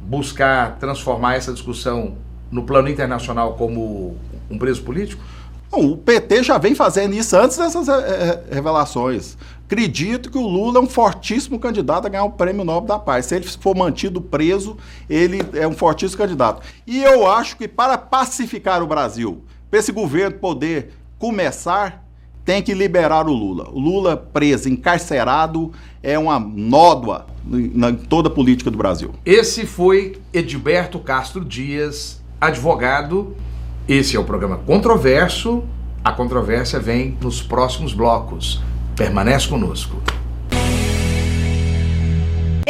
buscar 0.00 0.76
transformar 0.78 1.36
essa 1.36 1.52
discussão 1.52 2.16
no 2.50 2.64
plano 2.64 2.88
internacional 2.88 3.54
como 3.54 4.16
um 4.50 4.58
preso 4.58 4.82
político? 4.82 5.22
Bom, 5.70 5.92
o 5.92 5.96
PT 5.96 6.42
já 6.42 6.58
vem 6.58 6.74
fazendo 6.74 7.14
isso 7.14 7.36
antes 7.36 7.56
dessas 7.56 7.88
é, 7.88 8.42
revelações. 8.50 9.36
Acredito 9.66 10.30
que 10.30 10.38
o 10.38 10.46
Lula 10.46 10.78
é 10.78 10.82
um 10.82 10.88
fortíssimo 10.88 11.58
candidato 11.58 12.06
a 12.06 12.08
ganhar 12.08 12.24
o 12.24 12.30
Prêmio 12.30 12.64
Nobel 12.64 12.88
da 12.88 12.98
Paz. 12.98 13.26
Se 13.26 13.36
ele 13.36 13.46
for 13.46 13.76
mantido 13.76 14.20
preso, 14.20 14.76
ele 15.08 15.40
é 15.52 15.68
um 15.68 15.74
fortíssimo 15.74 16.18
candidato. 16.18 16.62
E 16.86 17.04
eu 17.04 17.30
acho 17.30 17.56
que 17.56 17.68
para 17.68 17.98
pacificar 17.98 18.82
o 18.82 18.86
Brasil, 18.86 19.44
para 19.70 19.78
esse 19.78 19.92
governo 19.92 20.38
poder 20.38 20.94
começar, 21.18 22.07
tem 22.48 22.62
que 22.62 22.72
liberar 22.72 23.28
o 23.28 23.32
Lula. 23.34 23.68
O 23.70 23.78
Lula 23.78 24.16
preso, 24.16 24.70
encarcerado, 24.70 25.70
é 26.02 26.18
uma 26.18 26.40
nódoa 26.40 27.26
na 27.44 27.92
toda 27.92 28.28
a 28.28 28.32
política 28.32 28.70
do 28.70 28.78
Brasil. 28.78 29.10
Esse 29.22 29.66
foi 29.66 30.16
Edilberto 30.32 30.98
Castro 30.98 31.44
Dias, 31.44 32.22
advogado. 32.40 33.36
Esse 33.86 34.16
é 34.16 34.18
o 34.18 34.24
programa 34.24 34.56
Controverso. 34.56 35.62
A 36.02 36.10
controvérsia 36.10 36.80
vem 36.80 37.18
nos 37.20 37.42
próximos 37.42 37.92
blocos. 37.92 38.62
Permanece 38.96 39.46
conosco. 39.46 40.00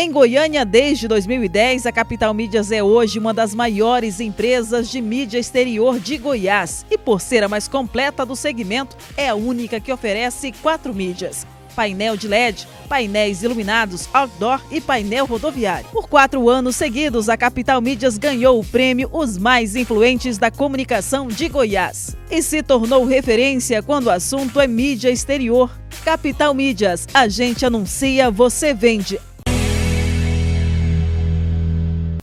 Em 0.01 0.13
Goiânia, 0.13 0.65
desde 0.65 1.09
2010, 1.09 1.85
a 1.85 1.91
Capital 1.91 2.33
Mídias 2.33 2.71
é 2.71 2.81
hoje 2.81 3.19
uma 3.19 3.35
das 3.35 3.53
maiores 3.53 4.21
empresas 4.21 4.89
de 4.89 5.01
mídia 5.01 5.41
exterior 5.41 5.99
de 5.99 6.17
Goiás 6.17 6.87
e, 6.89 6.97
por 6.97 7.21
ser 7.21 7.43
a 7.43 7.49
mais 7.49 7.67
completa 7.67 8.25
do 8.25 8.37
segmento, 8.37 8.97
é 9.17 9.29
a 9.29 9.35
única 9.35 9.81
que 9.81 9.93
oferece 9.93 10.53
quatro 10.63 10.95
mídias 10.95 11.45
painel 11.75 12.17
de 12.17 12.27
LED, 12.27 12.67
painéis 12.89 13.43
iluminados, 13.43 14.09
outdoor 14.13 14.61
e 14.71 14.81
painel 14.81 15.27
rodoviário. 15.27 15.89
Por 15.91 16.09
quatro 16.09 16.49
anos 16.49 16.75
seguidos, 16.75 17.29
a 17.29 17.37
Capital 17.37 17.81
Mídias 17.81 18.19
ganhou 18.19 18.59
o 18.59 18.65
prêmio 18.65 19.09
Os 19.13 19.39
Mais 19.39 19.77
Influentes 19.77 20.39
da 20.39 20.51
Comunicação 20.51 21.29
de 21.29 21.49
Goiás 21.49 22.17
e 22.31 22.43
se 22.43 22.65
tornou 22.65 23.05
referência 23.05 23.81
quando 23.81 24.07
o 24.07 24.11
assunto 24.11 24.61
é 24.61 24.67
mídia 24.67 25.09
exterior. 25.09 25.71
Capital 26.05 26.53
Mídias, 26.53 27.07
a 27.15 27.29
gente 27.29 27.65
anuncia, 27.65 28.29
você 28.29 28.75
vende. 28.75 29.21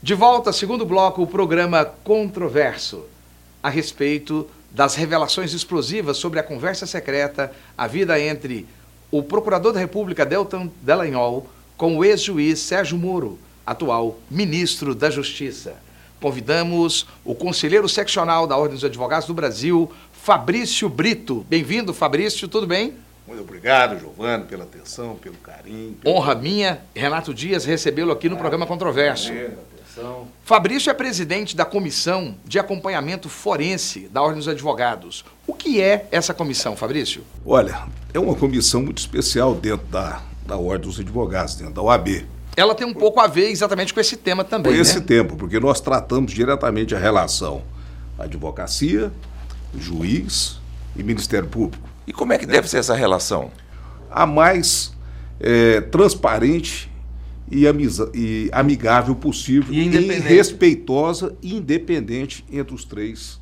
De 0.05 0.13
volta, 0.13 0.53
segundo 0.53 0.85
bloco, 0.85 1.24
o 1.24 1.25
programa 1.25 1.83
Controverso, 1.83 3.05
a 3.63 3.69
respeito 3.69 4.47
das 4.69 4.93
revelações 4.93 5.51
explosivas 5.51 6.17
sobre 6.17 6.39
a 6.39 6.43
conversa 6.43 6.85
secreta, 6.85 7.51
a 7.75 7.88
vida 7.88 8.19
entre 8.19 8.67
o 9.09 9.24
procurador 9.24 9.74
da 9.74 9.79
República 9.79 10.24
Deltan 10.24 10.69
Delanhol 10.83 11.50
com 11.75 11.97
o 11.97 12.05
ex-juiz 12.05 12.59
Sérgio 12.59 13.00
Moro, 13.00 13.39
atual 13.65 14.19
ministro 14.29 14.93
da 14.93 15.09
Justiça. 15.09 15.74
Convidamos 16.21 17.07
o 17.24 17.33
conselheiro 17.33 17.89
seccional 17.89 18.45
da 18.45 18.55
Ordem 18.55 18.75
dos 18.75 18.85
Advogados 18.85 19.27
do 19.27 19.33
Brasil, 19.33 19.91
Fabrício 20.13 20.88
Brito. 20.88 21.43
Bem-vindo, 21.50 21.95
Fabrício, 21.95 22.47
tudo 22.47 22.67
bem? 22.67 22.93
Muito 23.25 23.41
obrigado, 23.41 24.00
Giovano, 24.00 24.45
pela 24.45 24.65
atenção, 24.65 25.15
pelo 25.15 25.38
carinho. 25.38 25.93
Pelo... 25.93 26.15
Honra 26.15 26.35
minha, 26.35 26.79
Renato 26.93 27.33
Dias, 27.33 27.65
recebê-lo 27.65 28.12
aqui 28.12 28.29
no 28.29 28.35
ah, 28.35 28.38
programa 28.38 28.67
Controverso. 28.67 29.33
Fabrício 30.43 30.89
é 30.89 30.93
presidente 30.93 31.55
da 31.55 31.65
Comissão 31.65 32.35
de 32.45 32.59
Acompanhamento 32.59 33.29
Forense 33.29 34.09
da 34.11 34.21
Ordem 34.21 34.37
dos 34.37 34.47
Advogados. 34.47 35.23
O 35.47 35.53
que 35.53 35.81
é 35.81 36.07
essa 36.11 36.33
comissão, 36.33 36.75
Fabrício? 36.75 37.23
Olha, 37.45 37.83
é 38.13 38.19
uma 38.19 38.35
comissão 38.35 38.81
muito 38.81 38.97
especial 38.97 39.53
dentro 39.55 39.87
da, 39.87 40.21
da 40.45 40.57
Ordem 40.57 40.87
dos 40.89 40.99
Advogados, 40.99 41.55
dentro 41.55 41.73
da 41.73 41.81
OAB. 41.81 42.25
Ela 42.55 42.73
tem 42.73 42.87
um 42.87 42.93
pouco 42.93 43.19
a 43.19 43.27
ver 43.27 43.49
exatamente 43.49 43.93
com 43.93 43.99
esse 43.99 44.15
tema 44.15 44.43
também. 44.43 44.73
Com 44.73 44.79
esse 44.79 44.99
né? 44.99 45.05
tempo, 45.05 45.35
porque 45.35 45.59
nós 45.59 45.81
tratamos 45.81 46.31
diretamente 46.31 46.95
a 46.95 46.99
relação 46.99 47.63
advocacia, 48.17 49.11
juiz 49.77 50.59
e 50.95 51.03
Ministério 51.03 51.47
Público. 51.47 51.87
E 52.07 52.13
como 52.13 52.31
é 52.31 52.37
que 52.37 52.45
deve 52.45 52.69
ser 52.69 52.77
essa 52.77 52.95
relação? 52.95 53.51
A 54.09 54.25
mais 54.25 54.93
é, 55.39 55.81
transparente 55.81 56.89
e, 57.51 57.67
amiza, 57.67 58.09
e 58.13 58.49
amigável 58.51 59.15
possível 59.15 59.73
e, 59.73 59.79
e 59.79 60.19
respeitosa 60.19 61.35
e 61.41 61.55
independente 61.55 62.43
entre 62.51 62.73
os 62.73 62.83
três 62.83 63.39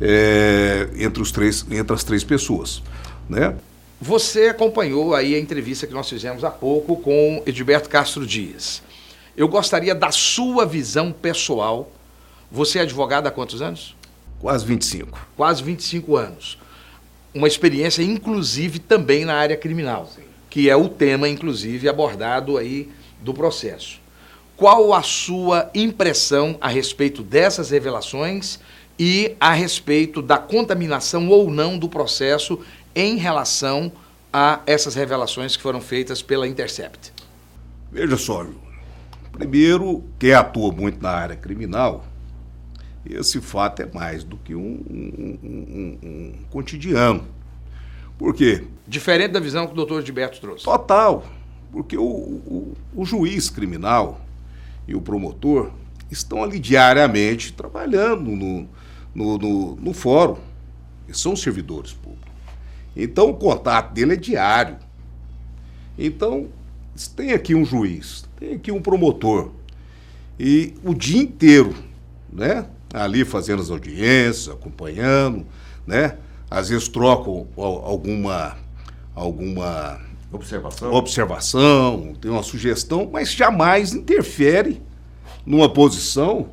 é, 0.00 0.88
entre 0.96 1.22
os 1.22 1.30
três 1.30 1.64
entre 1.70 1.94
as 1.94 2.02
três 2.02 2.24
pessoas 2.24 2.82
né? 3.28 3.54
Você 4.00 4.48
acompanhou 4.48 5.14
aí 5.14 5.34
a 5.34 5.38
entrevista 5.38 5.86
que 5.86 5.94
nós 5.94 6.08
fizemos 6.08 6.44
há 6.44 6.50
pouco 6.50 6.96
com 6.96 7.42
Edilberto 7.46 7.88
Castro 7.88 8.26
Dias. 8.26 8.82
Eu 9.36 9.48
gostaria 9.48 9.94
da 9.94 10.10
sua 10.10 10.66
visão 10.66 11.10
pessoal. 11.10 11.90
Você 12.50 12.78
é 12.78 12.82
advogado 12.82 13.26
há 13.26 13.30
quantos 13.30 13.62
anos? 13.62 13.96
Quase 14.40 14.66
25 14.66 15.18
quase 15.36 15.62
25 15.62 16.16
anos. 16.16 16.58
Uma 17.34 17.48
experiência 17.48 18.02
inclusive 18.02 18.78
também 18.78 19.24
na 19.24 19.34
área 19.34 19.56
criminal 19.56 20.10
Sim. 20.14 20.22
que 20.50 20.68
é 20.68 20.76
o 20.76 20.88
tema 20.88 21.28
inclusive 21.28 21.88
abordado 21.88 22.58
aí 22.58 22.90
do 23.24 23.34
processo. 23.34 24.00
Qual 24.56 24.94
a 24.94 25.02
sua 25.02 25.70
impressão 25.74 26.56
a 26.60 26.68
respeito 26.68 27.22
dessas 27.22 27.70
revelações 27.70 28.60
e 28.96 29.34
a 29.40 29.52
respeito 29.52 30.22
da 30.22 30.38
contaminação 30.38 31.28
ou 31.28 31.50
não 31.50 31.76
do 31.76 31.88
processo 31.88 32.60
em 32.94 33.16
relação 33.16 33.90
a 34.32 34.60
essas 34.66 34.94
revelações 34.94 35.56
que 35.56 35.62
foram 35.62 35.80
feitas 35.80 36.22
pela 36.22 36.46
Intercept? 36.46 37.12
Veja 37.90 38.16
só, 38.16 38.46
primeiro, 39.32 40.04
quem 40.18 40.32
atua 40.32 40.72
muito 40.72 41.02
na 41.02 41.10
área 41.10 41.36
criminal, 41.36 42.04
esse 43.04 43.40
fato 43.40 43.82
é 43.82 43.86
mais 43.86 44.22
do 44.22 44.36
que 44.36 44.54
um, 44.54 44.60
um, 44.88 45.38
um, 45.42 45.98
um 46.02 46.34
cotidiano. 46.50 47.26
Por 48.16 48.34
quê? 48.34 48.64
Diferente 48.86 49.32
da 49.32 49.40
visão 49.40 49.66
que 49.66 49.72
o 49.72 49.76
doutor 49.76 50.02
Gilberto 50.02 50.40
trouxe. 50.40 50.64
Total. 50.64 51.24
Porque 51.72 51.96
o, 51.96 52.02
o, 52.02 52.74
o 52.94 53.04
juiz 53.04 53.50
criminal 53.50 54.20
e 54.86 54.94
o 54.94 55.00
promotor 55.00 55.72
estão 56.10 56.42
ali 56.42 56.58
diariamente 56.58 57.52
trabalhando 57.52 58.30
no, 58.30 58.68
no, 59.14 59.38
no, 59.38 59.76
no 59.76 59.92
fórum. 59.92 60.38
Eles 61.06 61.20
são 61.20 61.34
servidores 61.34 61.92
públicos. 61.92 62.32
Então 62.96 63.30
o 63.30 63.34
contato 63.34 63.92
dele 63.92 64.14
é 64.14 64.16
diário. 64.16 64.76
Então, 65.98 66.48
tem 67.16 67.32
aqui 67.32 67.54
um 67.54 67.64
juiz, 67.64 68.24
tem 68.38 68.54
aqui 68.54 68.72
um 68.72 68.80
promotor. 68.80 69.52
E 70.38 70.74
o 70.82 70.94
dia 70.94 71.22
inteiro, 71.22 71.74
né? 72.32 72.66
Ali 72.92 73.24
fazendo 73.24 73.62
as 73.62 73.70
audiências, 73.70 74.48
acompanhando, 74.48 75.46
né? 75.86 76.18
Às 76.50 76.68
vezes 76.68 76.88
trocam 76.88 77.46
alguma, 77.56 78.56
alguma 79.14 80.00
Observação. 80.34 80.92
observação, 80.92 82.14
tem 82.20 82.30
uma 82.30 82.42
sugestão, 82.42 83.08
mas 83.12 83.32
jamais 83.32 83.92
interfere 83.92 84.82
numa 85.46 85.68
posição 85.68 86.48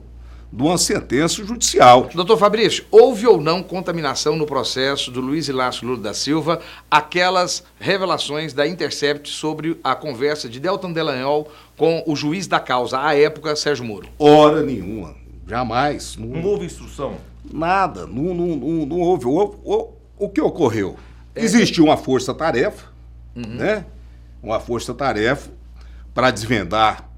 de 0.54 0.62
uma 0.62 0.78
sentença 0.78 1.44
judicial. 1.46 2.10
Doutor 2.14 2.38
Fabrício, 2.38 2.84
houve 2.92 3.26
ou 3.26 3.40
não 3.40 3.64
contaminação 3.64 4.36
no 4.36 4.46
processo 4.46 5.10
do 5.10 5.22
Luiz 5.22 5.48
Inácio 5.48 5.88
Lula 5.88 6.02
da 6.02 6.14
Silva, 6.14 6.60
aquelas 6.90 7.64
revelações 7.80 8.52
da 8.52 8.68
Intercept 8.68 9.30
sobre 9.30 9.80
a 9.82 9.96
conversa 9.96 10.50
de 10.50 10.60
Deltan 10.60 10.92
Delanhol 10.92 11.50
com 11.78 12.04
o 12.06 12.16
juiz 12.18 12.48
da 12.48 12.60
causa, 12.60 13.00
à 13.00 13.16
época, 13.16 13.56
Sérgio 13.56 13.86
Moro? 13.86 14.10
Hora 14.20 14.62
nenhuma, 14.62 15.16
jamais. 15.48 16.18
Não, 16.18 16.28
Não 16.28 16.44
houve 16.44 16.66
instrução. 16.66 17.16
Nada, 17.50 18.06
não, 18.06 18.34
não, 18.34 18.56
não, 18.58 18.86
não 18.86 19.00
houve. 19.00 19.26
O, 19.26 19.56
o, 19.64 19.94
o 20.26 20.30
que 20.30 20.42
ocorreu? 20.42 20.98
Existiu 21.34 21.86
uma 21.86 21.96
força-tarefa, 21.96 22.90
né? 23.36 23.86
Uma 24.42 24.60
força-tarefa 24.60 25.52
para 26.14 26.32
desvendar 26.32 27.10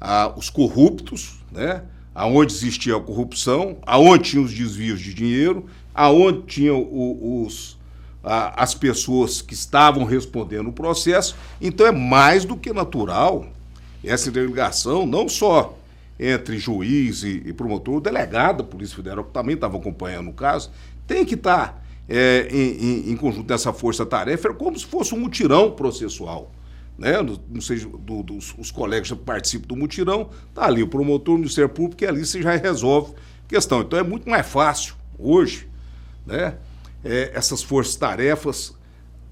ah, 0.00 0.32
os 0.36 0.50
corruptos, 0.50 1.42
né? 1.50 1.82
Aonde 2.14 2.52
existia 2.52 2.96
a 2.96 3.00
corrupção, 3.00 3.76
aonde 3.86 4.30
tinha 4.30 4.42
os 4.42 4.52
desvios 4.52 5.00
de 5.00 5.12
dinheiro, 5.12 5.66
aonde 5.94 6.42
tinham 6.42 6.88
os, 6.90 7.78
as 8.22 8.74
pessoas 8.74 9.42
que 9.42 9.54
estavam 9.54 10.04
respondendo 10.04 10.68
o 10.68 10.72
processo. 10.72 11.36
Então 11.60 11.86
é 11.86 11.92
mais 11.92 12.44
do 12.44 12.56
que 12.56 12.72
natural 12.72 13.46
essa 14.02 14.28
interligação, 14.28 15.06
não 15.06 15.28
só 15.28 15.76
entre 16.18 16.58
juiz 16.58 17.22
e, 17.22 17.42
e 17.46 17.52
promotor, 17.52 17.96
o 17.96 18.00
delegado 18.00 18.58
da 18.58 18.64
Polícia 18.64 18.96
Federal, 18.96 19.24
que 19.24 19.32
também 19.32 19.54
estava 19.54 19.76
acompanhando 19.76 20.30
o 20.30 20.32
caso, 20.32 20.70
tem 21.06 21.24
que 21.24 21.34
estar 21.34 21.84
é, 22.08 22.48
em, 22.50 23.08
em- 23.08 23.10
em 23.12 23.16
conjunto 23.16 23.46
dessa 23.46 23.72
força-tarefa, 23.72 24.48
é 24.48 24.52
como 24.52 24.78
se 24.78 24.86
fosse 24.86 25.14
um 25.14 25.18
mutirão 25.20 25.70
processual. 25.72 26.52
Né? 26.98 27.20
Não, 27.22 27.38
não 27.50 27.60
sei, 27.60 27.78
do- 27.78 28.22
dos 28.22 28.54
os 28.58 28.70
colegas 28.70 29.08
que 29.10 29.16
participam 29.16 29.66
do 29.68 29.76
mutirão, 29.76 30.30
está 30.48 30.66
ali 30.66 30.82
o 30.82 30.88
promotor, 30.88 31.34
o 31.34 31.38
Ministério 31.38 31.68
Público, 31.68 32.02
e 32.04 32.06
ali 32.06 32.24
você 32.24 32.40
já 32.40 32.56
resolve 32.56 33.12
a 33.44 33.48
questão. 33.48 33.80
Então 33.82 33.98
é 33.98 34.02
muito 34.02 34.28
mais 34.30 34.46
fácil 34.46 34.94
hoje 35.18 35.68
né? 36.26 36.54
é, 37.04 37.30
essas 37.34 37.62
forças-tarefas 37.62 38.74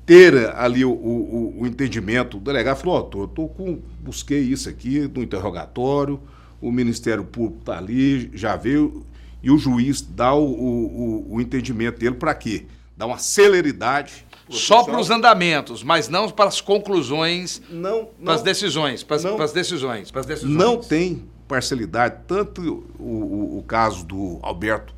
ter 0.07 0.55
ali 0.55 0.85
o, 0.85 0.91
o- 0.93 1.61
o 1.63 1.67
entendimento. 1.67 2.37
O 2.37 2.41
delegado 2.41 2.77
falou, 2.79 2.97
ó, 2.99 3.27
tô 3.27 3.49
com, 3.49 3.81
busquei 4.01 4.41
isso 4.41 4.69
aqui 4.69 5.11
no 5.15 5.23
interrogatório, 5.23 6.21
o 6.61 6.71
Ministério 6.71 7.25
Público 7.25 7.61
está 7.61 7.79
ali, 7.79 8.31
já 8.35 8.57
veio, 8.57 9.05
e 9.45 9.51
o 9.51 9.59
juiz 9.59 10.01
dá 10.01 10.35
o, 10.35 10.43
o- 10.45 11.35
o- 11.35 11.41
entendimento 11.41 11.99
dele 12.01 12.15
para 12.17 12.35
quê? 12.35 12.65
Dá 12.97 13.07
uma 13.07 13.19
celeridade. 13.19 14.25
Só 14.49 14.83
para 14.85 14.99
os 15.01 15.11
andamentos, 15.11 15.83
mas 15.83 16.09
não 16.09 16.29
para 16.31 16.49
as 16.49 16.61
conclusões, 16.61 17.63
Não, 17.71 18.07
para 18.23 18.35
as 18.35 18.41
não, 18.41 18.45
decisões, 18.45 19.03
para 19.03 19.17
as 19.17 19.25
Não. 19.25 19.37
para 19.37 19.45
as 19.45 19.53
decisões, 19.53 20.11
para 20.11 20.21
as 20.21 20.27
decisões. 20.27 20.55
não 20.55 20.77
tem 20.79 21.25
parcialidade. 21.49 22.17
Tanto 22.27 22.85
o, 22.99 23.59
o- 23.59 23.65
caso 23.67 24.05
do 24.05 24.39
Alberto, 24.43 24.95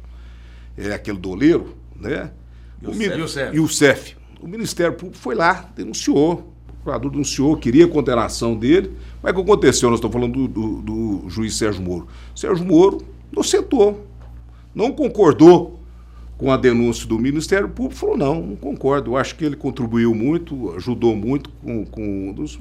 é, 0.77 0.93
aquele 0.93 1.19
doleiro, 1.19 1.77
né? 1.95 2.31
E 2.83 2.87
o 2.87 2.91
o 2.91 3.65
o 3.65 3.69
CEF. 3.69 4.17
O 4.41 4.47
Ministério 4.47 4.93
Público 4.95 5.17
foi 5.19 5.35
lá, 5.35 5.71
denunciou. 5.75 6.53
O 6.69 6.73
procurador 6.75 7.11
denunciou, 7.11 7.57
queria 7.57 7.85
a 7.87 7.89
condenação 7.89 8.55
dele. 8.55 8.93
Mas 9.23 9.33
o 9.33 9.37
que 9.37 9.41
aconteceu? 9.43 9.89
Nós 9.91 9.99
estamos 9.99 10.15
falando 10.15 10.47
do, 10.47 10.49
do- 10.49 10.83
do 11.23 11.31
juiz 11.31 11.57
Sérgio 11.57 11.83
Moro. 11.83 12.07
Sérgio 12.35 12.65
Moro 12.65 12.99
inocentou. 13.33 14.06
Não 14.77 14.93
concordou 14.93 15.81
com 16.37 16.53
a 16.53 16.57
denúncia 16.59 17.07
do 17.07 17.19
Ministério 17.19 17.67
Público. 17.69 17.99
Falou, 17.99 18.17
não, 18.19 18.35
não 18.43 18.57
concordo. 18.57 19.13
Eu 19.13 19.17
acho 19.17 19.35
que 19.35 19.45
ele 19.45 19.57
contribuiu 19.57 20.15
muito, 20.15 20.73
ajudou 20.77 21.17
muito 21.17 21.49
com... 21.65 21.85
com 21.87 22.33
dos, 22.33 22.59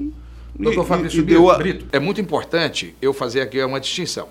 Doutor 0.57 0.85
e- 0.85 0.87
Fabrício 0.87 1.19
e 1.19 1.23
deu 1.23 1.49
a- 1.51 1.57
Brito, 1.57 1.85
é 1.91 1.99
muito 1.99 2.21
importante 2.21 2.95
eu 3.01 3.13
fazer 3.13 3.41
aqui 3.41 3.61
uma 3.61 3.77
distinção. 3.81 4.29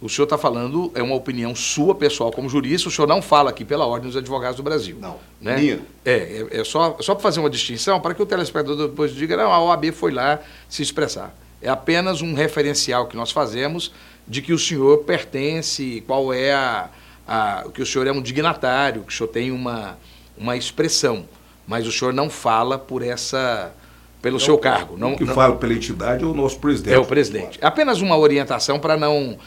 O 0.00 0.08
senhor 0.08 0.24
está 0.24 0.38
falando, 0.38 0.92
é 0.94 1.02
uma 1.02 1.16
opinião 1.16 1.52
sua, 1.56 1.94
pessoal, 1.96 2.30
como 2.30 2.48
jurista, 2.48 2.88
o 2.88 2.92
senhor 2.92 3.08
não 3.08 3.20
fala 3.20 3.50
aqui 3.50 3.64
pela 3.64 3.84
Ordem 3.84 4.06
dos 4.08 4.16
Advogados 4.16 4.56
do 4.56 4.62
Brasil. 4.62 4.96
Não, 5.00 5.16
Né? 5.40 5.56
minha. 5.56 5.80
É, 6.04 6.46
é, 6.52 6.60
é 6.60 6.64
só, 6.64 6.96
só 7.00 7.14
para 7.14 7.22
fazer 7.22 7.40
uma 7.40 7.50
distinção, 7.50 8.00
para 8.00 8.14
que 8.14 8.22
o 8.22 8.26
telespectador 8.26 8.86
depois 8.88 9.12
diga, 9.12 9.36
não, 9.36 9.50
a 9.52 9.60
OAB 9.64 9.86
foi 9.92 10.12
lá 10.12 10.38
se 10.68 10.82
expressar. 10.82 11.34
É 11.60 11.68
apenas 11.68 12.22
um 12.22 12.34
referencial 12.34 13.06
que 13.08 13.16
nós 13.16 13.32
fazemos 13.32 13.90
de 14.28 14.40
que 14.42 14.52
o 14.52 14.58
senhor 14.58 14.98
pertence, 14.98 16.04
qual 16.06 16.32
é 16.32 16.52
a, 16.52 16.88
a. 17.26 17.64
que 17.72 17.82
o 17.82 17.86
senhor 17.86 18.06
é 18.06 18.12
um 18.12 18.22
dignatário, 18.22 19.02
que 19.02 19.12
o 19.12 19.16
senhor 19.16 19.28
tem 19.28 19.50
uma, 19.50 19.98
uma 20.36 20.56
expressão. 20.56 21.24
Mas 21.66 21.86
o 21.86 21.92
senhor 21.92 22.12
não 22.12 22.28
fala 22.28 22.78
por 22.78 23.02
essa. 23.02 23.72
pelo 24.20 24.38
seu 24.40 24.56
cargo. 24.58 24.96
Não, 24.96 25.12
o 25.14 25.16
que 25.16 25.24
não- 25.24 25.34
fala 25.34 25.56
pela 25.56 25.72
entidade 25.74 26.22
é 26.24 26.26
o 26.26 26.34
nosso 26.34 26.58
presidente. 26.58 26.94
é 26.94 26.98
o 26.98 27.04
presidente. 27.04 27.58
Apenas 27.62 28.00
uma 28.00 28.16
orientação 28.16 28.78
para 28.78 28.96
não. 28.96 29.38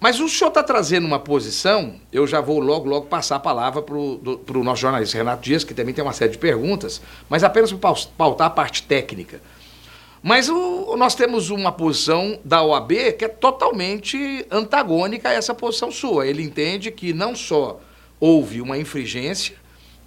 Mas 0.00 0.20
o 0.20 0.28
senhor 0.28 0.48
está 0.48 0.62
trazendo 0.62 1.06
uma 1.06 1.18
posição, 1.18 1.94
eu 2.12 2.26
já 2.26 2.40
vou 2.40 2.60
logo, 2.60 2.86
logo 2.86 3.06
passar 3.06 3.36
a 3.36 3.40
palavra 3.40 3.80
para 3.80 3.96
o 3.96 4.62
nosso 4.64 4.82
jornalista 4.82 5.16
Renato 5.16 5.42
Dias, 5.42 5.64
que 5.64 5.72
também 5.72 5.94
tem 5.94 6.04
uma 6.04 6.12
série 6.12 6.32
de 6.32 6.38
perguntas, 6.38 7.00
mas 7.28 7.42
apenas 7.42 7.72
para 7.72 7.94
pautar 8.18 8.48
a 8.48 8.50
parte 8.50 8.82
técnica. 8.82 9.40
Mas 10.26 10.48
o- 10.48 10.96
nós 10.96 11.14
temos 11.14 11.50
uma 11.50 11.70
posição 11.70 12.38
da 12.42 12.62
OAB 12.62 13.12
que 13.12 13.26
é 13.26 13.28
totalmente 13.28 14.46
antagônica 14.50 15.28
a 15.28 15.32
essa 15.34 15.54
posição 15.54 15.92
sua. 15.92 16.26
Ele 16.26 16.42
entende 16.42 16.90
que 16.90 17.12
não 17.12 17.36
só 17.36 17.78
houve 18.18 18.62
uma 18.62 18.78
infringência, 18.78 19.54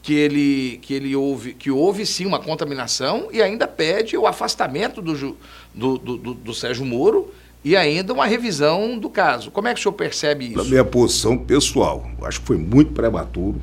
que 0.01 0.15
ele, 0.15 0.80
que 0.82 0.95
ele 0.95 1.15
houve, 1.15 1.53
que 1.53 1.69
houve 1.69 2.03
sim 2.03 2.25
uma 2.25 2.39
contaminação 2.39 3.27
e 3.32 3.43
ainda 3.43 3.67
pede 3.67 4.17
o 4.17 4.25
afastamento 4.25 5.03
do, 5.03 5.38
do, 5.75 5.97
do, 5.99 6.17
do- 6.34 6.53
Sérgio 6.53 6.84
Moro 6.84 7.32
e 7.63 7.75
ainda 7.75 8.12
uma 8.12 8.25
revisão 8.25 8.97
do 8.97 9.12
caso. 9.12 9.51
Como 9.51 9.67
é 9.67 9.73
que 9.75 9.80
o 9.80 9.84
senhor 9.84 9.93
percebe 9.93 10.49
Na 10.49 10.62
isso? 10.63 10.71
minha 10.71 10.84
posição 10.86 11.38
pessoal, 11.38 12.10
acho 12.23 12.39
que 12.41 12.47
foi 12.47 12.58
muito 12.58 12.91
prematuro. 12.91 13.62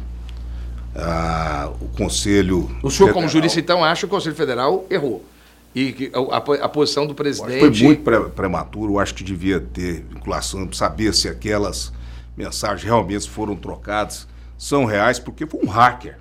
Ah, 0.94 1.72
o 1.80 1.88
Conselho. 1.96 2.70
O 2.80 2.90
senhor, 2.90 3.08
como 3.08 3.22
Federal- 3.26 3.28
jurista, 3.28 3.58
então, 3.58 3.82
acha 3.82 4.00
que 4.00 4.06
o 4.06 4.08
Conselho 4.16 4.36
Federal 4.36 4.86
errou. 4.88 5.24
E 5.74 6.10
a, 6.14 6.37
a- 6.37 6.68
posição 6.68 7.06
do 7.06 7.14
presidente. 7.14 7.58
Foi 7.58 7.70
muito 7.70 8.02
pre- 8.02 8.28
prematuro, 8.30 8.92
eu 8.94 8.98
acho 9.00 9.14
que 9.14 9.24
devia 9.24 9.58
ter 9.58 10.04
vinculação, 10.08 10.72
saber 10.72 11.12
se 11.12 11.28
aquelas 11.28 11.92
mensagens 12.37 12.84
realmente 12.84 13.28
foram 13.28 13.56
trocadas, 13.56 14.28
são 14.56 14.84
reais, 14.84 15.18
porque 15.18 15.46
foi 15.46 15.60
um 15.64 15.68
hacker. 15.68 16.16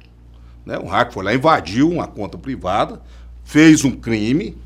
Né? 0.66 0.80
Um 0.80 0.88
hacker 0.88 1.14
foi 1.14 1.24
lá, 1.24 1.34
invadiu 1.36 1.90
uma 1.90 2.08
conta 2.08 2.38
privada, 2.38 3.00
fez 3.44 3.84
um 3.86 3.92
crime, 3.92 4.58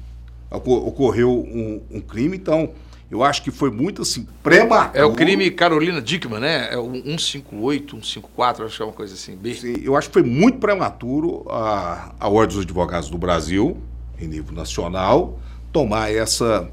oco- 0.50 0.76
ocorreu 0.88 1.32
um, 1.32 1.82
um 1.92 2.00
crime, 2.00 2.38
então 2.38 2.70
eu 3.12 3.24
acho 3.24 3.42
que 3.44 3.52
foi 3.52 3.70
muito 3.72 4.02
assim, 4.04 4.26
prematuro. 4.42 4.98
É 4.98 5.04
o 5.04 5.14
crime 5.14 5.52
Carolina 5.52 6.02
Dickman, 6.02 6.40
né? 6.40 6.74
É 6.74 6.78
o 6.78 6.92
158, 6.94 7.96
154, 8.06 8.66
acho 8.66 8.76
que 8.78 8.82
é 8.82 8.86
uma 8.86 8.94
coisa 8.94 9.14
assim. 9.16 9.36
B. 9.36 9.54
Sim, 9.54 9.76
eu 9.84 9.96
acho 9.98 10.08
que 10.10 10.14
foi 10.14 10.24
muito 10.24 10.60
prematuro 10.60 11.46
a, 11.50 12.14
a 12.20 12.30
Ordem 12.30 12.56
dos 12.56 12.66
Advogados 12.66 13.10
do 13.10 13.18
Brasil, 13.18 13.78
em 14.20 14.28
nível 14.28 14.54
nacional, 14.56 15.40
tomar 15.72 16.12
essa, 16.14 16.70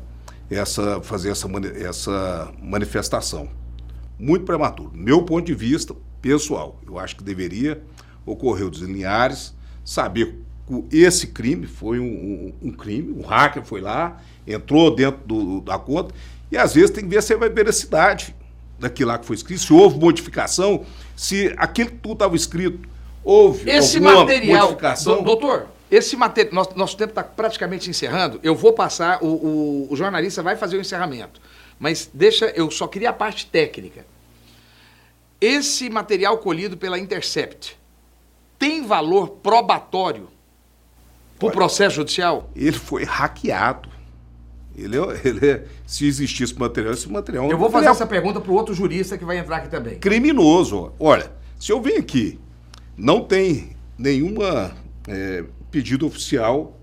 essa 0.50 1.00
fazer 1.02 1.30
essa, 1.30 1.48
essa 1.80 2.52
manifestação. 2.62 3.48
Muito 4.18 4.44
prematuro. 4.44 4.90
Meu 4.94 5.22
ponto 5.22 5.44
de 5.46 5.54
vista 5.54 5.94
pessoal, 6.22 6.80
eu 6.86 6.98
acho 6.98 7.16
que 7.16 7.24
deveria 7.24 7.82
ocorrer 8.24 8.66
os 8.68 8.78
lineares, 8.78 9.54
saber 9.84 10.40
que 10.66 10.96
esse 10.96 11.26
crime 11.26 11.66
foi 11.66 11.98
um, 11.98 12.04
um- 12.04 12.52
um 12.68 12.72
crime, 12.72 13.12
um 13.12 13.22
hacker 13.26 13.62
foi 13.64 13.80
lá, 13.82 14.20
entrou 14.46 14.94
dentro 14.94 15.20
do- 15.26 15.60
da 15.60 15.78
conta, 15.78 16.14
e 16.50 16.56
às 16.56 16.72
vezes 16.72 16.90
tem 16.90 17.04
que 17.04 17.10
ver 17.10 17.22
se 17.22 17.34
vai 17.36 17.50
veracidade 17.50 18.34
daquilo 18.78 19.08
lá 19.10 19.18
que 19.18 19.26
foi 19.26 19.36
escrito, 19.36 19.60
se 19.60 19.72
houve 19.72 19.98
modificação, 19.98 20.84
se 21.14 21.52
aquilo 21.58 21.90
que 21.90 21.96
tudo 21.98 22.14
estava 22.14 22.34
escrito, 22.36 22.88
houve 23.22 23.68
Esse 23.68 23.98
alguma 23.98 24.24
material. 24.24 24.62
modificação. 24.62 25.16
Do- 25.18 25.24
Doutor, 25.24 25.66
esse 25.94 26.16
material. 26.16 26.54
Nosso, 26.54 26.76
nosso 26.78 26.96
tempo 26.96 27.10
está 27.10 27.22
praticamente 27.22 27.88
encerrando. 27.90 28.40
Eu 28.42 28.54
vou 28.54 28.72
passar. 28.72 29.18
O, 29.22 29.26
o- 29.26 29.88
o 29.92 29.96
jornalista 29.96 30.42
vai 30.42 30.56
fazer 30.56 30.76
o 30.76 30.80
encerramento. 30.80 31.40
Mas 31.78 32.08
deixa. 32.12 32.46
Eu 32.46 32.70
só 32.70 32.86
queria 32.86 33.10
a 33.10 33.12
parte 33.12 33.46
técnica. 33.46 34.04
Esse 35.40 35.90
material 35.90 36.38
colhido 36.38 36.76
pela 36.76 36.98
Intercept 36.98 37.78
tem 38.58 38.86
valor 38.86 39.28
probatório 39.42 40.28
para 41.38 41.48
o 41.48 41.50
processo 41.50 41.96
judicial? 41.96 42.50
Ele 42.54 42.78
foi 42.78 43.04
hackeado. 43.04 43.88
Ele 44.76 44.96
é, 44.98 45.20
ele 45.24 45.46
é- 45.50 45.64
se 45.86 46.06
existisse 46.06 46.58
material, 46.58 46.94
esse 46.94 47.08
material 47.08 47.44
é 47.46 47.52
Eu 47.52 47.58
vou 47.58 47.70
fazer 47.70 47.86
essa 47.88 48.06
pergunta 48.06 48.40
para 48.40 48.50
o 48.50 48.54
outro 48.54 48.74
jurista 48.74 49.16
que 49.18 49.24
vai 49.24 49.38
entrar 49.38 49.58
aqui 49.58 49.68
também. 49.68 49.98
criminoso. 49.98 50.92
Olha, 50.98 51.30
se 51.60 51.70
eu 51.70 51.80
venho 51.80 51.98
aqui, 52.00 52.40
não 52.96 53.20
tem 53.22 53.76
nenhuma 53.98 54.72
é, 55.06 55.44
pedido 55.74 56.06
oficial 56.06 56.78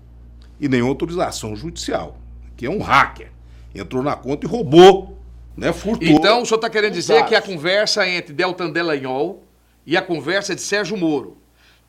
e 0.60 0.68
nenhuma 0.68 0.90
autorização 0.90 1.56
judicial, 1.56 2.18
que 2.54 2.66
é 2.66 2.70
um 2.70 2.78
hacker. 2.78 3.32
Entrou 3.74 4.02
na 4.02 4.14
conta 4.14 4.44
e 4.44 4.48
roubou, 4.48 5.18
né? 5.56 5.72
Furtou. 5.72 6.06
Então, 6.06 6.42
o 6.42 6.44
senhor 6.44 6.56
está 6.56 6.68
querendo 6.68 6.92
dizer 6.92 7.14
dados. 7.14 7.30
que 7.30 7.34
a 7.34 7.40
conversa 7.40 8.06
entre 8.06 8.34
Deltan 8.34 8.68
Delanhol 8.68 9.42
e 9.86 9.96
a 9.96 10.02
conversa 10.02 10.54
de 10.54 10.60
Sérgio 10.60 10.94
Moro, 10.98 11.38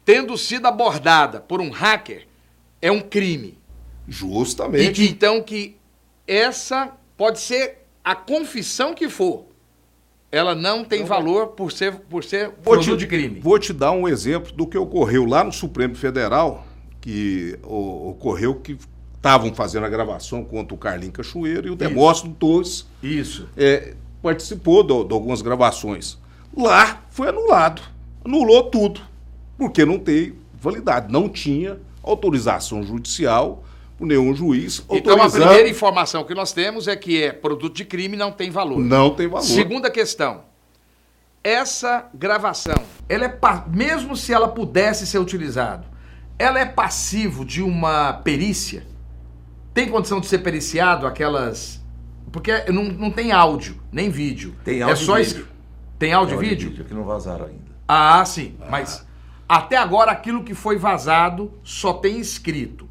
tendo 0.06 0.38
sido 0.38 0.66
abordada 0.66 1.42
por 1.42 1.60
um 1.60 1.70
hacker, 1.70 2.26
é 2.82 2.90
um 2.90 3.02
crime. 3.02 3.58
Justamente. 4.08 4.86
E 4.86 4.94
que, 4.94 5.06
então 5.06 5.44
que 5.44 5.76
essa 6.26 6.90
pode 7.18 7.42
ser 7.42 7.86
a 8.02 8.16
confissão 8.16 8.94
que 8.94 9.10
for. 9.10 9.44
Ela 10.32 10.56
não 10.56 10.86
tem 10.86 11.04
valor 11.04 11.48
por 11.48 11.70
ser, 11.70 11.96
por 11.96 12.24
ser 12.24 12.48
Vou 12.64 12.76
produto 12.76 12.98
te, 12.98 12.98
de 13.00 13.08
crime. 13.08 13.42
vou 13.42 13.60
te 13.60 13.74
dar 13.74 13.92
um 13.92 14.08
exemplo 14.08 14.54
do 14.54 14.66
que 14.66 14.78
ocorreu 14.78 15.26
lá 15.26 15.44
no 15.44 15.52
Supremo 15.52 15.96
Federal, 15.96 16.66
que 17.14 17.60
o- 17.64 18.12
ocorreu 18.12 18.56
que 18.56 18.78
estavam 19.18 19.54
fazendo 19.54 19.86
a 19.86 19.90
gravação 19.90 20.42
contra 20.42 20.74
o 20.74 20.78
Carlinhos 20.78 21.14
Cachoeiro 21.18 21.68
e 21.68 21.70
o 21.70 21.76
Demóstenes 21.76 22.38
Torres 22.40 22.88
Isso. 23.04 23.46
é, 23.58 23.94
participou 24.22 24.84
de 24.84 24.94
algumas 25.14 25.42
gravações. 25.42 26.18
Lá 26.56 27.04
foi 27.10 27.28
anulado. 27.28 27.82
Anulou 28.24 28.64
tudo. 28.70 29.02
Porque 29.58 29.84
não 29.84 30.00
tem 30.00 30.34
validade. 30.54 31.12
Não 31.12 31.28
tinha 31.28 31.78
autorização 32.02 32.82
judicial 32.84 33.66
por 33.98 34.08
nenhum 34.08 34.34
juiz 34.34 34.82
Então 34.90 35.12
a 35.14 35.24
autorizando. 35.24 35.48
primeira 35.50 35.70
informação 35.70 36.24
que 36.24 36.34
nós 36.34 36.54
temos 36.54 36.88
é 36.88 36.96
que 36.96 37.22
é 37.22 37.34
produto 37.34 37.76
de 37.76 37.84
crime 37.84 38.16
não 38.16 38.32
tem 38.32 38.50
valor. 38.50 38.80
Não 38.80 39.10
tem 39.14 39.28
valor. 39.28 39.44
Segunda 39.44 39.92
questão. 39.92 40.46
Essa 41.44 42.10
gravação, 42.14 42.82
ela 43.10 43.26
é 43.26 43.40
mesmo 43.70 44.16
se 44.16 44.32
ela 44.32 44.48
pudesse 44.48 45.06
ser 45.06 45.18
utilizada, 45.20 45.86
ela 46.38 46.60
é 46.60 46.66
passivo 46.66 47.46
de 47.46 47.62
uma 47.62 48.14
perícia? 48.14 48.86
Tem 49.74 49.90
condição 49.90 50.20
de 50.20 50.28
ser 50.28 50.40
periciado 50.40 51.08
aquelas 51.08 51.84
porque 52.34 52.52
não, 52.72 52.86
não 52.86 53.12
tem 53.12 53.32
áudio, 53.32 53.80
nem 53.92 54.10
vídeo. 54.10 54.56
Tem 54.64 54.80
é 54.80 54.82
áudio 54.82 54.98
só 55.06 55.20
e 55.20 55.24
vídeo. 55.24 55.48
Tem 56.00 56.14
áudio 56.14 56.34
e 56.34 56.38
Olha, 56.38 56.50
vídeo? 56.50 56.84
que 56.84 56.94
não 56.94 57.04
vazaram 57.04 57.46
ainda. 57.46 57.72
Ah, 57.88 58.26
sim. 58.26 58.56
Mas 58.72 59.06
até 59.48 59.78
agora 59.78 60.12
aquilo 60.12 60.44
que 60.44 60.56
foi 60.56 60.76
vazado 60.78 61.54
só 61.64 61.94
tem 61.94 62.20
escrito. 62.20 62.90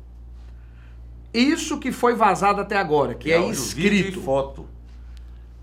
Isso 1.35 1.79
que 1.79 1.91
foi 1.91 2.15
vazado 2.15 2.61
até 2.61 2.77
agora, 2.77 3.15
que 3.15 3.31
Tem 3.31 3.33
é 3.33 3.37
áudio, 3.39 3.63
vídeo 3.63 3.95
escrito. 3.95 4.21
e 4.21 4.23
foto. 4.23 4.69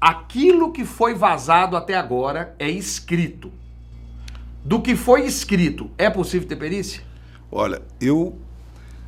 Aquilo 0.01 0.73
que 0.73 0.83
foi 0.83 1.13
vazado 1.13 1.77
até 1.77 1.95
agora 1.95 2.53
é 2.59 2.69
escrito. 2.69 3.49
Do 4.65 4.81
que 4.81 4.95
foi 4.97 5.25
escrito, 5.25 5.89
é 5.97 6.09
possível 6.09 6.47
ter 6.47 6.57
perícia? 6.57 7.01
Olha, 7.51 7.81
eu. 7.99 8.37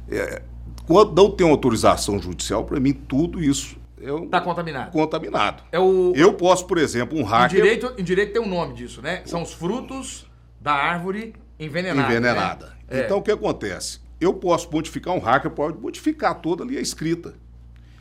é, 0.10 0.42
quando 0.88 1.14
não 1.16 1.32
tem 1.32 1.50
autorização 1.50 2.20
judicial, 2.20 2.66
para 2.66 2.80
mim, 2.80 2.94
tudo 2.94 3.42
isso 3.44 3.78
é 4.02 4.12
Está 4.24 4.42
contaminado. 4.42 4.92
contaminado. 4.92 5.64
É 5.72 5.80
o. 5.80 6.12
Eu 6.16 6.34
posso, 6.34 6.66
por 6.66 6.78
exemplo, 6.78 7.18
um 7.18 7.22
Em 7.22 7.26
hacker 7.26 7.62
direito, 7.62 7.94
em 7.98 8.04
direito 8.04 8.34
tem 8.34 8.42
um 8.42 8.50
nome 8.50 8.74
disso, 8.74 9.02
né? 9.02 9.22
São 9.26 9.44
os 9.44 9.54
frutos 9.54 10.26
da 10.60 10.74
árvore 10.74 11.34
envenenada. 11.60 12.12
envenenada. 12.12 12.66
né? 12.90 13.00
É. 13.00 13.06
Então, 13.06 13.20
o 13.20 13.22
que 13.22 13.32
acontece? 13.32 14.00
Eu 14.20 14.34
posso 14.34 14.70
modificar 14.72 15.14
um 15.16 15.20
hacker, 15.20 15.52
pode 15.52 15.78
modificar 15.78 16.36
toda 16.36 16.64
ali 16.64 16.78
a 16.78 16.82
escrita. 16.82 17.34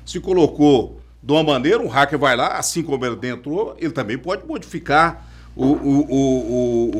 Se 0.04 0.18
colocou 0.20 1.00
de 1.22 1.32
uma 1.32 1.42
maneira, 1.42 1.78
um 1.80 1.88
hacker 1.88 2.18
vai 2.18 2.34
lá, 2.34 2.58
assim 2.58 2.82
como 2.82 3.04
ele 3.04 3.28
entrou, 3.28 3.76
ele 3.78 3.92
também 3.92 4.16
pode 4.18 4.46
modificar 4.46 5.26
o, 5.54 5.66
o, 5.66 6.00
o, 6.00 6.06
o, 6.10 6.96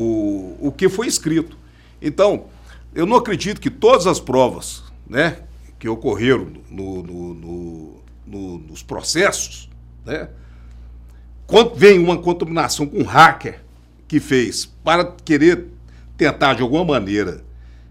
o, 0.63 0.67
o 0.67 0.71
que 0.71 0.87
foi 0.87 1.07
escrito. 1.07 1.57
Então, 2.01 2.45
eu 2.93 3.05
não 3.05 3.17
acredito 3.17 3.59
que 3.61 3.69
todas 3.69 4.05
as 4.07 4.19
provas 4.19 4.83
né, 5.07 5.39
que 5.79 5.87
ocorreram 5.89 6.47
no, 6.69 7.03
no- 7.03 7.33
no- 7.33 7.95
no- 8.25 8.57
nos 8.59 8.81
processos, 8.83 9.69
né, 10.05 10.29
quando 11.47 11.75
vem 11.75 11.99
uma 11.99 12.17
contaminação 12.17 12.85
com 12.87 12.99
um 12.99 13.03
hacker 13.05 13.61
que 14.07 14.19
fez 14.19 14.65
para 14.65 15.05
querer 15.05 15.67
tentar 16.15 16.53
de 16.53 16.61
alguma 16.61 16.85
maneira 16.85 17.43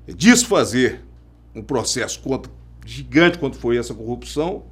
desfazer 0.07 1.01
um 1.55 1.63
processo 1.63 2.21
contra, 2.21 2.51
gigante 2.87 3.39
quanto 3.39 3.57
foi 3.59 3.77
essa 3.77 3.93
corrupção, 3.95 4.63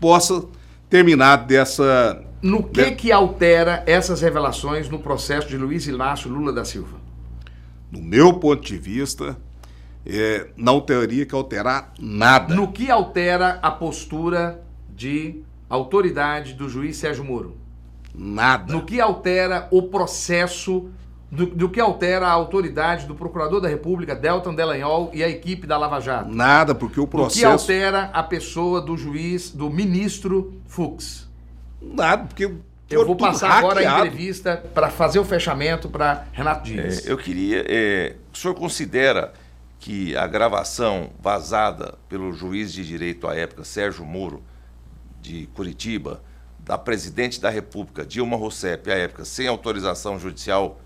possa 0.00 0.44
terminar 0.88 1.36
dessa. 1.46 2.22
No 2.42 2.62
que 2.62 2.84
de- 2.84 2.94
que 2.94 3.10
altera 3.12 3.82
essas 3.86 4.20
revelações 4.20 4.88
no 4.88 4.98
processo 4.98 5.48
de 5.48 5.56
Luiz 5.56 5.86
Inácio 5.86 6.30
Lula 6.30 6.52
da 6.52 6.64
Silva? 6.64 7.04
no 7.90 8.02
meu 8.02 8.34
ponto 8.34 8.62
de 8.66 8.76
vista, 8.76 9.36
é, 10.06 10.46
não 10.56 10.80
teria 10.80 11.26
que 11.26 11.34
alterar 11.34 11.92
nada. 11.98 12.54
No 12.54 12.70
que 12.72 12.90
altera 12.90 13.58
a 13.62 13.70
postura 13.70 14.62
de 14.94 15.42
autoridade 15.68 16.54
do 16.54 16.68
juiz 16.68 16.96
Sérgio 16.96 17.24
Moro? 17.24 17.56
Nada. 18.14 18.72
No 18.72 18.84
que 18.84 19.00
altera 19.00 19.68
o 19.70 19.82
processo, 19.82 20.88
do, 21.30 21.46
do 21.46 21.68
que 21.68 21.80
altera 21.80 22.26
a 22.26 22.30
autoridade 22.30 23.04
do 23.06 23.14
Procurador 23.14 23.60
da 23.60 23.68
República, 23.68 24.14
Deltan 24.14 24.54
Delanhol, 24.54 25.10
e 25.12 25.22
a 25.22 25.28
equipe 25.28 25.66
da 25.66 25.76
Lava 25.76 26.00
Jato? 26.00 26.34
Nada, 26.34 26.74
porque 26.74 26.98
o 26.98 27.02
No 27.02 27.08
que 27.08 27.16
processo. 27.16 27.46
altera 27.46 28.10
a 28.14 28.22
pessoa 28.22 28.80
do 28.80 28.96
juiz, 28.96 29.50
do 29.50 29.68
ministro 29.68 30.54
Fux? 30.66 31.28
Nada, 31.82 32.24
porque. 32.24 32.50
Eu 32.88 33.04
vou 33.04 33.16
passar 33.16 33.50
agora 33.50 33.80
a 33.80 33.82
hackeado. 33.82 34.06
entrevista 34.06 34.64
para 34.72 34.88
fazer 34.88 35.18
o 35.18 35.24
fechamento 35.24 35.88
para 35.88 36.24
Renato 36.32 36.64
Dias. 36.64 37.04
É, 37.04 37.10
eu 37.10 37.18
queria. 37.18 37.64
é, 37.66 38.14
o 38.32 38.36
senhor 38.38 38.54
considera 38.54 39.32
que 39.78 40.16
a 40.16 40.26
gravação 40.26 41.10
vazada 41.20 41.98
pelo 42.08 42.32
juiz 42.32 42.72
de 42.72 42.84
direito 42.84 43.28
à 43.28 43.34
época, 43.36 43.62
Sérgio 43.64 44.04
Moro, 44.04 44.42
de 45.20 45.46
Curitiba, 45.54 46.22
da 46.58 46.76
presidente 46.78 47.40
da 47.40 47.50
República, 47.50 48.04
Dilma 48.04 48.36
Rousseff, 48.36 48.90
à 48.90 48.94
época, 48.94 49.24
sem 49.24 49.46
autorização 49.46 50.18
judicial, 50.18 50.80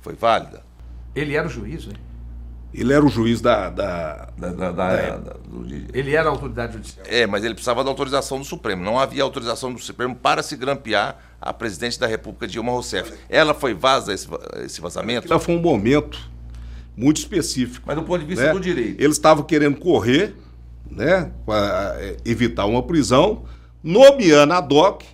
foi 0.00 0.14
válida? 0.14 0.64
Ele 1.14 1.34
era 1.34 1.46
o 1.46 1.50
juiz, 1.50 1.86
né? 1.86 1.94
Ele 2.74 2.92
era 2.92 3.04
o 3.04 3.08
juiz 3.08 3.40
da. 3.40 3.70
da- 3.70 4.28
Da- 4.36 4.52
da- 4.52 4.70
da- 4.72 5.16
da- 5.16 5.32
do- 5.32 5.66
Ele 5.94 6.14
era 6.14 6.28
a 6.28 6.32
autoridade 6.32 6.74
judicial. 6.74 7.06
É, 7.08 7.26
mas 7.26 7.42
ele 7.42 7.54
precisava 7.54 7.82
da 7.82 7.88
autorização 7.88 8.38
do 8.38 8.44
Supremo. 8.44 8.82
Não 8.84 8.98
havia 8.98 9.22
autorização 9.22 9.72
do 9.72 9.78
Supremo 9.78 10.14
para 10.14 10.42
se 10.42 10.56
grampear 10.56 11.16
a 11.40 11.52
presidente 11.54 11.98
da 11.98 12.06
República, 12.06 12.46
Dilma 12.46 12.72
Rousseff. 12.72 13.14
Ela 13.30 13.54
foi 13.54 13.72
vaza 13.72 14.12
esse, 14.12 14.28
esse 14.64 14.80
vazamento? 14.80 15.24
Aquilo 15.24 15.40
foi 15.40 15.54
um 15.56 15.60
momento 15.62 16.18
muito 16.96 17.18
específico. 17.18 17.84
Mas 17.86 17.96
do 17.96 18.02
ponto 18.02 18.20
de 18.20 18.26
vista 18.26 18.46
né? 18.46 18.52
do 18.52 18.60
direito. 18.60 19.00
Eles 19.00 19.16
estavam 19.16 19.44
querendo 19.44 19.76
correr, 19.78 20.34
né, 20.90 21.30
para 21.44 21.96
evitar 22.24 22.64
uma 22.66 22.82
prisão, 22.82 23.44
nomeando 23.82 24.52
a 24.52 24.60
DOC 24.60 25.04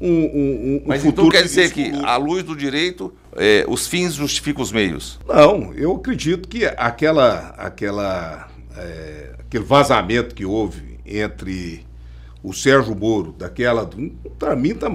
um, 0.00 0.10
um, 0.10 0.76
um 0.76 0.82
Mas 0.86 1.02
futuro 1.02 1.26
então 1.26 1.40
quer 1.40 1.42
dizer 1.42 1.72
que, 1.72 1.90
à 2.04 2.16
luz 2.16 2.44
do 2.44 2.54
direito, 2.54 3.12
é, 3.36 3.64
os 3.68 3.86
fins 3.86 4.14
justificam 4.14 4.62
os 4.62 4.70
meios. 4.70 5.18
Não, 5.26 5.72
eu 5.74 5.96
acredito 5.96 6.48
que 6.48 6.64
aquela, 6.64 7.48
aquela, 7.58 8.48
é, 8.76 9.34
aquele 9.40 9.64
vazamento 9.64 10.34
que 10.34 10.44
houve 10.44 10.98
entre 11.04 11.84
o 12.42 12.52
Sérgio 12.52 12.94
Moro, 12.94 13.32
daquela. 13.32 13.88
Para 14.38 14.54
mim, 14.54 14.74
tá- 14.74 14.88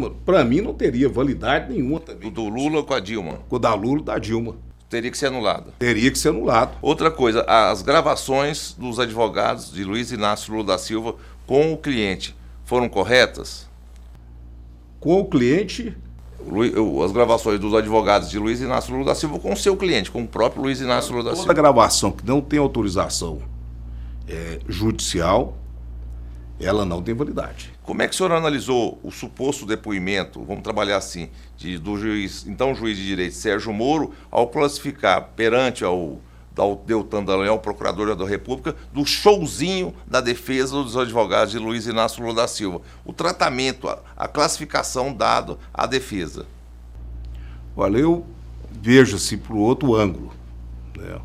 mim 0.45 0.62
não 0.62 0.73
teria 0.73 1.09
validade 1.09 1.73
nenhuma 1.73 1.99
também. 1.99 2.31
do 2.31 2.47
Lula 2.47 2.83
com 2.83 2.93
a 2.93 2.99
Dilma. 2.99 3.39
Com 3.49 3.57
o 3.57 3.59
da 3.59 3.73
Lula 3.73 4.03
da 4.03 4.17
Dilma. 4.17 4.55
Teria 4.93 5.10
que 5.10 5.17
ser 5.17 5.25
anulada. 5.27 5.73
Teria 5.79 6.12
que 6.12 6.17
ser 6.19 6.29
anulado. 6.29 6.77
Outra 6.82 7.10
coisa, 7.10 7.43
as 7.47 7.82
gravações 7.82 8.75
dos 8.77 8.99
advogados 8.99 9.71
de 9.71 9.84
Luiz 9.84 10.12
Inácio 10.12 10.53
Lula 10.53 10.65
da 10.65 10.77
Silva 10.77 11.15
com 11.47 11.73
o 11.73 11.77
cliente 11.77 12.36
foram 12.63 12.88
corretas? 12.88 13.67
Com 14.99 15.19
o 15.19 15.25
cliente, 15.25 15.97
As 17.03 17.12
gravações 17.12 17.60
dos 17.60 17.73
advogados 17.73 18.29
de 18.29 18.38
Luiz 18.38 18.62
Inácio 18.62 18.93
Lula 18.93 19.06
da 19.06 19.15
Silva 19.15 19.39
com 19.39 19.53
o 19.53 19.58
seu 19.58 19.75
cliente, 19.75 20.12
com 20.12 20.21
o 20.23 20.27
próprio 20.27 20.62
Luiz 20.62 20.79
Inácio 20.79 21.12
Lula 21.12 21.23
da 21.23 21.29
toda 21.32 21.41
Silva. 21.41 21.53
gravação 21.53 22.12
que 22.12 22.25
não 22.25 22.41
tem 22.41 22.60
autorização 22.60 23.41
é, 24.27 24.60
judicial, 24.67 25.58
ela 26.59 26.85
não 26.85 27.01
tem 27.01 27.13
validade. 27.13 27.73
Como 27.83 28.01
é 28.01 28.07
que 28.07 28.13
o 28.13 28.17
senhor 28.17 28.31
analisou 28.31 28.99
o 29.03 29.11
suposto 29.11 29.65
depoimento, 29.65 30.43
vamos 30.43 30.63
trabalhar 30.63 30.97
assim, 30.97 31.29
de- 31.57 31.77
do 31.77 31.97
juiz, 31.97 32.45
então 32.47 32.73
juiz 32.75 32.97
de 32.97 33.05
direito 33.05 33.35
Sérgio 33.35 33.73
Moro, 33.73 34.13
ao 34.31 34.47
classificar 34.47 35.29
perante 35.35 35.83
ao, 35.83 36.19
Deltan 36.85 37.23
Dallagnol, 37.23 37.57
procurador 37.59 38.15
da 38.15 38.25
República, 38.27 38.75
do 38.93 39.03
showzinho 39.03 39.93
da 40.05 40.21
defesa 40.21 40.75
dos 40.83 40.95
advogados 40.95 41.51
de 41.51 41.57
Luiz 41.57 41.87
Inácio 41.87 42.21
Lula 42.21 42.35
da 42.35 42.47
Silva? 42.47 42.81
O 43.03 43.11
tratamento, 43.11 43.89
a, 43.89 43.99
a 44.15 44.27
classificação 44.27 45.11
dado 45.11 45.57
à 45.73 45.85
defesa. 45.87 46.45
Olha, 47.75 47.97
eu 47.97 48.25
vejo 48.71 49.15
assim 49.15 49.37
por 49.37 49.55
outro 49.55 49.95
ângulo. 49.95 50.31
né? 50.95 51.19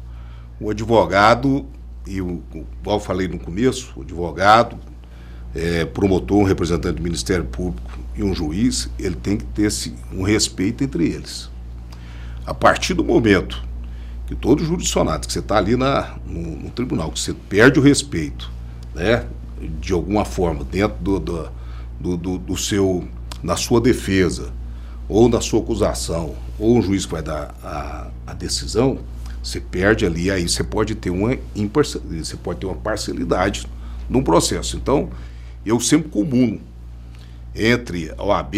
O 0.59 0.71
advogado, 0.71 1.67
e 2.07 2.21
o, 2.23 2.43
igual 2.81 2.99
falei 2.99 3.29
no 3.29 3.39
começo, 3.39 3.93
o 3.97 4.01
advogado, 4.03 4.79
é, 5.55 5.85
promotor, 5.85 6.39
um 6.39 6.45
representante 6.45 6.97
do 6.97 7.03
Ministério 7.03 7.45
Público 7.45 7.91
e 8.15 8.23
um 8.23 8.35
juiz, 8.35 8.89
ele 8.99 9.15
tem 9.17 9.37
que 9.37 9.45
ter 9.45 9.63
esse, 9.65 9.95
um 10.13 10.23
respeito 10.23 10.85
entre 10.85 11.07
eles. 11.09 11.49
A 12.47 12.55
partir 12.55 12.95
do 12.95 13.05
momento 13.05 13.63
que 14.27 14.35
todo 14.35 14.63
jurisdicionado, 14.65 15.27
que 15.27 15.33
você 15.33 15.39
está 15.39 15.57
ali 15.57 15.77
na, 15.77 16.17
no, 16.27 16.57
no 16.57 16.71
tribunal, 16.71 17.11
que 17.11 17.19
você 17.21 17.33
perde 17.49 17.79
o 17.79 17.83
respeito, 17.83 18.51
né, 18.95 19.27
de 19.81 19.93
alguma 19.93 20.25
forma, 20.25 20.65
dentro 20.65 20.99
do, 21.01 21.19
do, 21.19 21.49
do, 21.99 22.17
do- 22.17 22.39
do 22.39 22.57
seu, 22.57 23.07
na 23.43 23.57
sua 23.57 23.81
defesa, 23.81 24.53
ou 25.09 25.29
na 25.29 25.41
sua 25.41 25.61
acusação, 25.61 26.35
ou 26.59 26.77
um 26.77 26.83
juiz 26.83 27.07
que 27.07 27.13
vai 27.13 27.23
dar 27.23 27.55
a, 27.63 28.09
a 28.27 28.35
decisão, 28.35 28.99
você 29.43 29.61
perde 29.61 30.05
ali, 30.05 30.31
aí 30.31 30.47
você 30.47 30.63
pode 30.63 30.95
ter 30.95 31.09
uma 31.11 31.37
imparci- 31.57 31.99
você 31.99 32.37
pode 32.37 32.61
ter 32.61 32.67
uma 32.67 32.75
parcialidade 32.77 33.67
num 34.11 34.23
processo. 34.23 34.77
Então, 34.77 35.09
eu 35.69 35.79
sempre 35.81 36.09
comuno 36.09 36.61
entre 37.55 38.13
a 38.17 38.23
OAB 38.23 38.55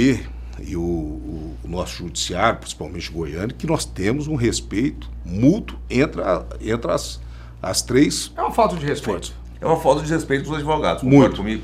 e 0.60 0.76
o, 0.76 0.80
o, 0.80 1.56
o 1.64 1.68
nosso 1.68 1.96
judiciário, 1.96 2.58
principalmente 2.60 3.10
Goiânia, 3.10 3.54
que 3.56 3.66
nós 3.66 3.84
temos 3.84 4.28
um 4.28 4.34
respeito 4.34 5.10
mútuo 5.24 5.78
entre, 5.88 6.20
a, 6.22 6.44
entre 6.60 6.90
as, 6.90 7.20
as 7.62 7.82
três. 7.82 8.32
É 8.36 8.40
uma 8.40 8.52
falta 8.52 8.76
de 8.76 8.84
respeito. 8.84 9.34
É 9.60 9.66
uma 9.66 9.80
falta 9.80 10.02
de 10.02 10.12
respeito 10.12 10.44
dos 10.44 10.54
advogados. 10.54 11.02
Muito. 11.02 11.38
comigo? 11.38 11.62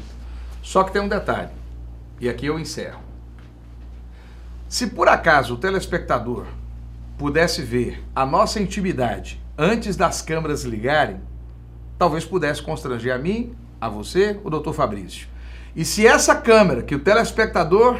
Só 0.63 0.83
que 0.83 0.93
tem 0.93 1.01
um 1.01 1.09
detalhe, 1.09 1.51
e 2.21 2.29
aqui 2.29 2.47
eu 2.47 2.59
encerro. 2.59 3.01
Se 4.69 4.89
por 4.89 5.09
acaso 5.09 5.55
o 5.55 5.57
telespectador 5.57 6.47
pudesse 7.17 7.63
ver 7.63 8.03
a 8.15 8.27
nossa 8.27 8.61
intimidade 8.61 9.41
antes 9.57 9.97
das 9.97 10.21
câmeras 10.21 10.65
ligarem, 10.65 11.21
talvez 11.97 12.25
pudesse 12.25 12.61
constranger 12.63 13.15
a 13.15 13.19
mim, 13.19 13.55
a 13.81 13.89
você, 13.89 14.39
o 14.43 14.51
doutor 14.51 14.73
Fabrício. 14.75 15.29
E 15.77 15.85
se 15.85 16.07
essa 16.07 16.35
câmera 16.35 16.83
que 16.83 16.95
o 16.95 16.99
telespectador 16.99 17.99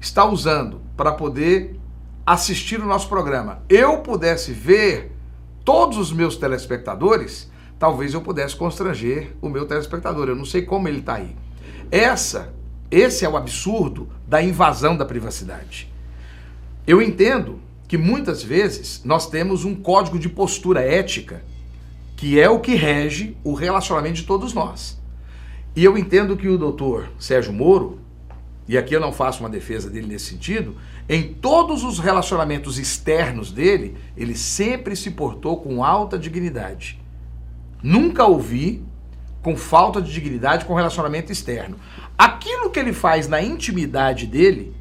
está 0.00 0.24
usando 0.24 0.80
para 0.96 1.10
poder 1.10 1.76
assistir 2.24 2.80
o 2.80 2.86
nosso 2.86 3.08
programa, 3.08 3.62
eu 3.68 3.98
pudesse 3.98 4.52
ver 4.52 5.10
todos 5.64 5.98
os 5.98 6.12
meus 6.12 6.36
telespectadores, 6.36 7.50
talvez 7.80 8.14
eu 8.14 8.20
pudesse 8.20 8.54
constranger 8.54 9.34
o 9.42 9.48
meu 9.48 9.66
telespectador. 9.66 10.28
Eu 10.28 10.36
não 10.36 10.44
sei 10.44 10.62
como 10.62 10.86
ele 10.86 11.00
está 11.00 11.14
aí. 11.14 11.34
Essa, 11.90 12.54
esse 12.92 13.24
é 13.24 13.28
o 13.28 13.36
absurdo 13.36 14.08
da 14.24 14.40
invasão 14.40 14.96
da 14.96 15.04
privacidade. 15.04 15.92
Eu 16.86 17.02
entendo 17.02 17.58
que 17.88 17.98
muitas 17.98 18.40
vezes 18.40 19.02
nós 19.04 19.28
temos 19.28 19.64
um 19.64 19.74
código 19.74 20.16
de 20.16 20.28
postura 20.28 20.80
ética 20.80 21.42
que 22.16 22.40
é 22.40 22.48
o 22.48 22.60
que 22.60 22.76
rege 22.76 23.36
o 23.42 23.52
relacionamento 23.52 24.14
de 24.14 24.22
todos 24.22 24.54
nós. 24.54 24.96
E 25.76 25.84
eu 25.84 25.98
entendo 25.98 26.38
que 26.38 26.48
o 26.48 26.56
doutor 26.56 27.10
Sérgio 27.18 27.52
Moro, 27.52 28.00
e 28.66 28.78
aqui 28.78 28.96
eu 28.96 29.00
não 29.00 29.12
faço 29.12 29.40
uma 29.40 29.50
defesa 29.50 29.90
dele 29.90 30.06
nesse 30.06 30.30
sentido, 30.30 30.74
em 31.06 31.34
todos 31.34 31.84
os 31.84 31.98
relacionamentos 31.98 32.78
externos 32.78 33.52
dele, 33.52 33.94
ele 34.16 34.34
sempre 34.34 34.96
se 34.96 35.10
portou 35.10 35.58
com 35.58 35.84
alta 35.84 36.18
dignidade. 36.18 36.98
Nunca 37.82 38.24
ouvi 38.24 38.82
com 39.42 39.54
falta 39.54 40.00
de 40.00 40.10
dignidade 40.10 40.64
com 40.64 40.74
relacionamento 40.74 41.30
externo. 41.30 41.76
Aquilo 42.16 42.70
que 42.70 42.80
ele 42.80 42.94
faz 42.94 43.28
na 43.28 43.42
intimidade 43.42 44.26
dele, 44.26 44.74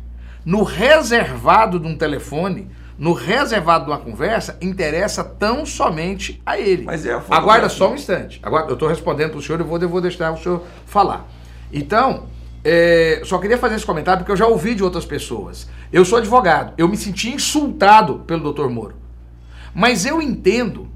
no 0.45 0.63
reservado 0.63 1.77
de 1.77 1.88
um 1.88 1.97
telefone, 1.97 2.69
no 2.97 3.13
reservado 3.13 3.86
de 3.86 3.91
uma 3.91 3.97
conversa, 3.97 4.58
interessa 4.62 5.23
tão 5.23 5.65
somente 5.65 6.41
a 6.45 6.58
ele. 6.58 6.84
Mas 6.84 7.05
é 7.05 7.13
a 7.13 7.21
Aguarda 7.29 7.67
só 7.67 7.91
um 7.91 7.95
instante. 7.95 8.39
Agora, 8.41 8.67
eu 8.67 8.73
estou 8.73 8.88
respondendo 8.88 9.31
para 9.31 9.39
o 9.39 9.41
senhor 9.41 9.60
e 9.60 9.63
vou, 9.63 9.79
vou 9.79 10.01
deixar 10.01 10.31
o 10.31 10.38
senhor 10.38 10.63
falar. 10.86 11.27
Então, 11.71 12.27
é, 12.63 13.21
só 13.25 13.38
queria 13.38 13.58
fazer 13.58 13.75
esse 13.75 13.86
comentário 13.86 14.19
porque 14.19 14.31
eu 14.31 14.38
já 14.38 14.47
ouvi 14.47 14.73
de 14.73 14.84
outras 14.84 15.05
pessoas. 15.05 15.67
Eu 15.91 16.05
sou 16.05 16.17
advogado, 16.17 16.73
eu 16.77 16.88
me 16.88 16.95
senti 16.95 17.29
insultado 17.29 18.19
pelo 18.19 18.41
doutor 18.41 18.69
Moro. 18.69 18.95
Mas 19.73 20.05
eu 20.05 20.21
entendo 20.21 20.89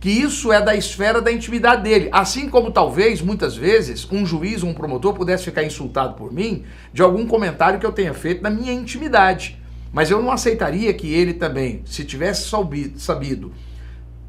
que 0.00 0.10
isso 0.10 0.50
é 0.50 0.60
da 0.60 0.74
esfera 0.74 1.20
da 1.20 1.30
intimidade 1.30 1.82
dele. 1.82 2.08
Assim 2.10 2.48
como 2.48 2.72
talvez, 2.72 3.20
muitas 3.20 3.54
vezes, 3.54 4.08
um 4.10 4.24
juiz 4.26 4.62
ou 4.62 4.70
um 4.70 4.74
promotor 4.74 5.12
pudesse 5.12 5.44
ficar 5.44 5.62
insultado 5.62 6.14
por 6.14 6.32
mim 6.32 6.64
de 6.92 7.02
algum 7.02 7.26
comentário 7.26 7.78
que 7.78 7.86
eu 7.86 7.92
tenha 7.92 8.14
feito 8.14 8.42
na 8.42 8.50
minha 8.50 8.72
intimidade. 8.72 9.59
Mas 9.92 10.10
eu 10.10 10.22
não 10.22 10.30
aceitaria 10.30 10.92
que 10.94 11.12
ele 11.12 11.34
também, 11.34 11.82
se 11.84 12.04
tivesse 12.04 12.48
sabido 12.96 13.52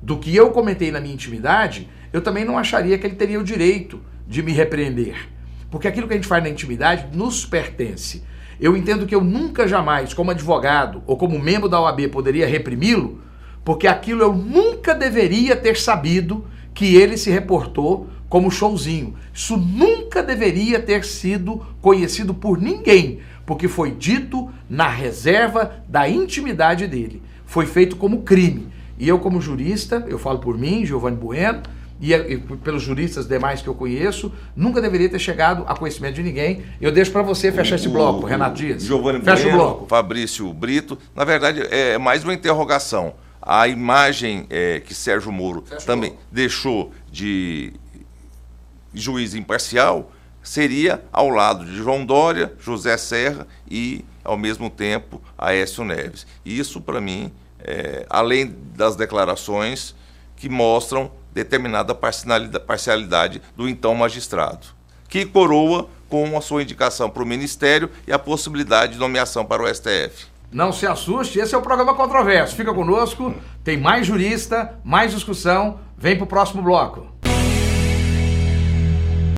do 0.02 0.18
que 0.18 0.36
eu 0.36 0.50
comentei 0.50 0.92
na 0.92 1.00
minha 1.00 1.14
intimidade, 1.14 1.88
eu 2.12 2.22
também 2.22 2.44
não 2.44 2.58
acharia 2.58 2.98
que 2.98 3.06
ele 3.06 3.16
teria 3.16 3.40
o 3.40 3.44
direito 3.44 4.02
de 4.28 4.42
me 4.42 4.52
repreender. 4.52 5.30
Porque 5.70 5.88
aquilo 5.88 6.08
que 6.08 6.14
a 6.14 6.18
gente 6.18 6.28
faz 6.28 6.44
na 6.44 6.50
intimidade 6.50 7.16
nos 7.16 7.46
pertence. 7.46 8.24
Eu 8.60 8.76
entendo 8.76 9.06
que 9.06 9.16
eu 9.16 9.24
nunca 9.24 9.68
jamais, 9.68 10.14
como 10.14 10.32
advogado 10.32 11.02
ou 11.08 11.16
como 11.16 11.40
membro 11.40 11.70
da 11.70 11.80
OAB, 11.80 12.08
poderia 12.10 12.48
reprimi-lo, 12.48 13.22
porque 13.64 13.88
aquilo 13.88 14.22
eu 14.22 14.34
nunca 14.34 14.94
deveria 14.94 15.56
ter 15.56 15.78
sabido 15.78 16.46
que 16.74 16.96
ele 16.96 17.18
se 17.18 17.30
reportou 17.30 18.10
como 18.28 18.52
showzinho. 18.52 19.16
Isso 19.34 19.56
nunca 19.58 20.22
deveria 20.24 20.80
ter 20.80 21.06
sido 21.06 21.66
conhecido 21.82 22.34
por 22.34 22.60
ninguém, 22.60 23.20
porque 23.46 23.68
foi 23.68 23.92
dito 23.92 24.51
na 24.72 24.88
reserva 24.88 25.84
da 25.86 26.08
intimidade 26.08 26.88
dele. 26.88 27.22
Foi 27.46 27.66
feito 27.66 27.98
como 27.98 28.22
crime. 28.22 28.70
E 28.98 29.06
eu, 29.06 29.20
como 29.20 29.42
jurista, 29.42 30.06
eu 30.08 30.18
falo 30.18 30.40
por 30.40 30.58
mim, 30.58 30.86
Giovanni 30.86 31.18
Bueno, 31.18 31.62
e, 32.00 32.14
e 32.14 32.38
pelos 32.38 32.82
juristas 32.82 33.28
demais 33.28 33.62
que 33.62 33.68
eu 33.68 33.76
conheço, 33.76 34.32
nunca 34.56 34.82
deveria 34.82 35.10
ter 35.10 35.20
chegado 35.20 35.66
a 35.68 35.76
conhecimento 35.76 36.16
de 36.16 36.24
ninguém. 36.24 36.64
Eu 36.80 36.90
deixo 36.90 37.12
para 37.12 37.22
você 37.22 37.52
fechar 37.52 37.74
o, 37.74 37.76
esse 37.76 37.90
bloco, 37.90 38.22
o, 38.22 38.26
Renato 38.26 38.56
Dias. 38.56 38.82
Giovanni 38.82 39.20
Fecha 39.20 39.44
bueno, 39.44 39.58
o 39.58 39.62
bloco. 39.62 39.88
Fabrício 39.88 40.54
Brito. 40.54 40.98
Na 41.14 41.26
verdade, 41.26 41.68
é 41.70 41.98
mais 41.98 42.24
uma 42.24 42.34
interrogação 42.34 43.14
a 43.42 43.68
imagem 43.68 44.46
é, 44.50 44.80
que 44.80 44.94
Sérgio 44.94 45.32
Moro 45.32 45.64
Sérgio 45.68 45.86
também 45.86 46.12
Moro. 46.12 46.22
deixou 46.32 46.92
de 47.12 47.74
juiz 48.94 49.34
imparcial 49.34 50.12
seria 50.44 51.04
ao 51.12 51.30
lado 51.30 51.66
de 51.66 51.76
João 51.76 52.06
Dória, 52.06 52.54
José 52.60 52.98
Serra 52.98 53.48
e, 53.70 54.06
ao 54.24 54.38
mesmo 54.38 54.70
tempo, 54.70 55.22
Aécio 55.38 55.84
Neves. 55.84 56.26
Isso, 56.46 56.82
para 56.82 57.02
mim, 57.02 57.32
é, 57.60 58.06
além 58.10 58.56
das 58.76 58.96
declarações 58.96 59.96
que 60.36 60.50
mostram 60.50 61.12
determinada 61.34 61.96
parcialidade 61.96 63.42
do 63.56 63.70
então 63.70 63.96
magistrado, 63.96 64.68
que 65.08 65.26
coroa 65.26 65.88
com 66.10 66.38
a 66.38 66.42
sua 66.42 66.62
indicação 66.62 67.10
para 67.10 67.24
o 67.24 67.26
Ministério 67.26 67.90
e 68.06 68.12
a 68.12 68.20
possibilidade 68.20 68.94
de 68.94 69.00
nomeação 69.00 69.46
para 69.46 69.64
o 69.64 69.74
STF. 69.74 70.26
Não 70.52 70.74
se 70.74 70.86
assuste, 70.86 71.40
esse 71.40 71.56
é 71.56 71.58
o 71.58 71.62
programa 71.62 71.94
Controverso. 71.94 72.56
Fica 72.56 72.74
conosco, 72.74 73.34
tem 73.64 73.78
mais 73.78 74.06
jurista, 74.06 74.78
mais 74.84 75.14
discussão. 75.14 75.80
Vem 75.98 76.18
para 76.18 76.26
o 76.26 76.28
próximo 76.28 76.62
bloco. 76.62 77.08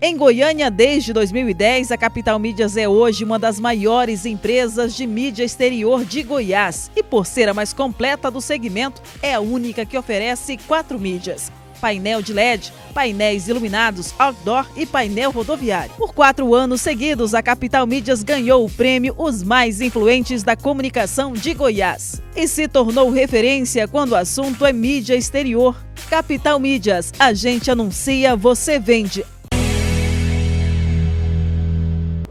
Em 0.06 0.18
Goiânia, 0.18 0.70
desde 0.70 1.14
2010, 1.14 1.90
a 1.90 1.98
Capital 1.98 2.38
Mídias 2.38 2.76
é 2.76 2.90
hoje 2.90 3.24
uma 3.24 3.40
das 3.40 3.58
maiores 3.58 4.26
empresas 4.26 4.94
de 4.98 5.08
mídia 5.08 5.46
exterior 5.46 6.04
de 6.04 6.22
Goiás. 6.24 6.92
E 6.94 7.02
por 7.02 7.26
ser 7.26 7.48
a 7.48 7.54
mais 7.54 7.72
completa 7.72 8.30
do 8.30 8.42
segmento, 8.42 9.02
é 9.22 9.34
a 9.34 9.40
única 9.40 9.86
que 9.86 9.98
oferece 9.98 10.58
quatro 10.68 11.00
mídias 11.00 11.50
painel 11.80 12.22
de 12.22 12.32
LED, 12.32 12.72
painéis 12.94 13.50
iluminados, 13.50 14.14
outdoor 14.18 14.66
e 14.76 14.86
painel 14.86 15.32
rodoviário. 15.32 15.94
Por 15.98 16.14
quatro 16.14 16.56
anos 16.56 16.80
seguidos, 16.80 17.34
a 17.34 17.44
Capital 17.44 17.86
Mídias 17.86 18.24
ganhou 18.24 18.66
o 18.66 18.70
prêmio 18.70 19.14
Os 19.18 19.44
Mais 19.44 19.82
Influentes 19.82 20.44
da 20.44 20.56
Comunicação 20.56 21.34
de 21.34 21.54
Goiás 21.54 22.22
e 22.38 22.48
se 22.48 22.70
tornou 22.70 23.10
referência 23.10 23.86
quando 23.86 24.14
o 24.14 24.16
assunto 24.16 24.66
é 24.66 24.72
mídia 24.72 25.14
exterior. 25.14 25.76
Capital 26.10 26.58
Mídias, 26.58 27.12
a 27.20 27.34
gente 27.34 27.70
anuncia, 27.70 28.34
você 28.34 28.80
vende. 28.80 29.26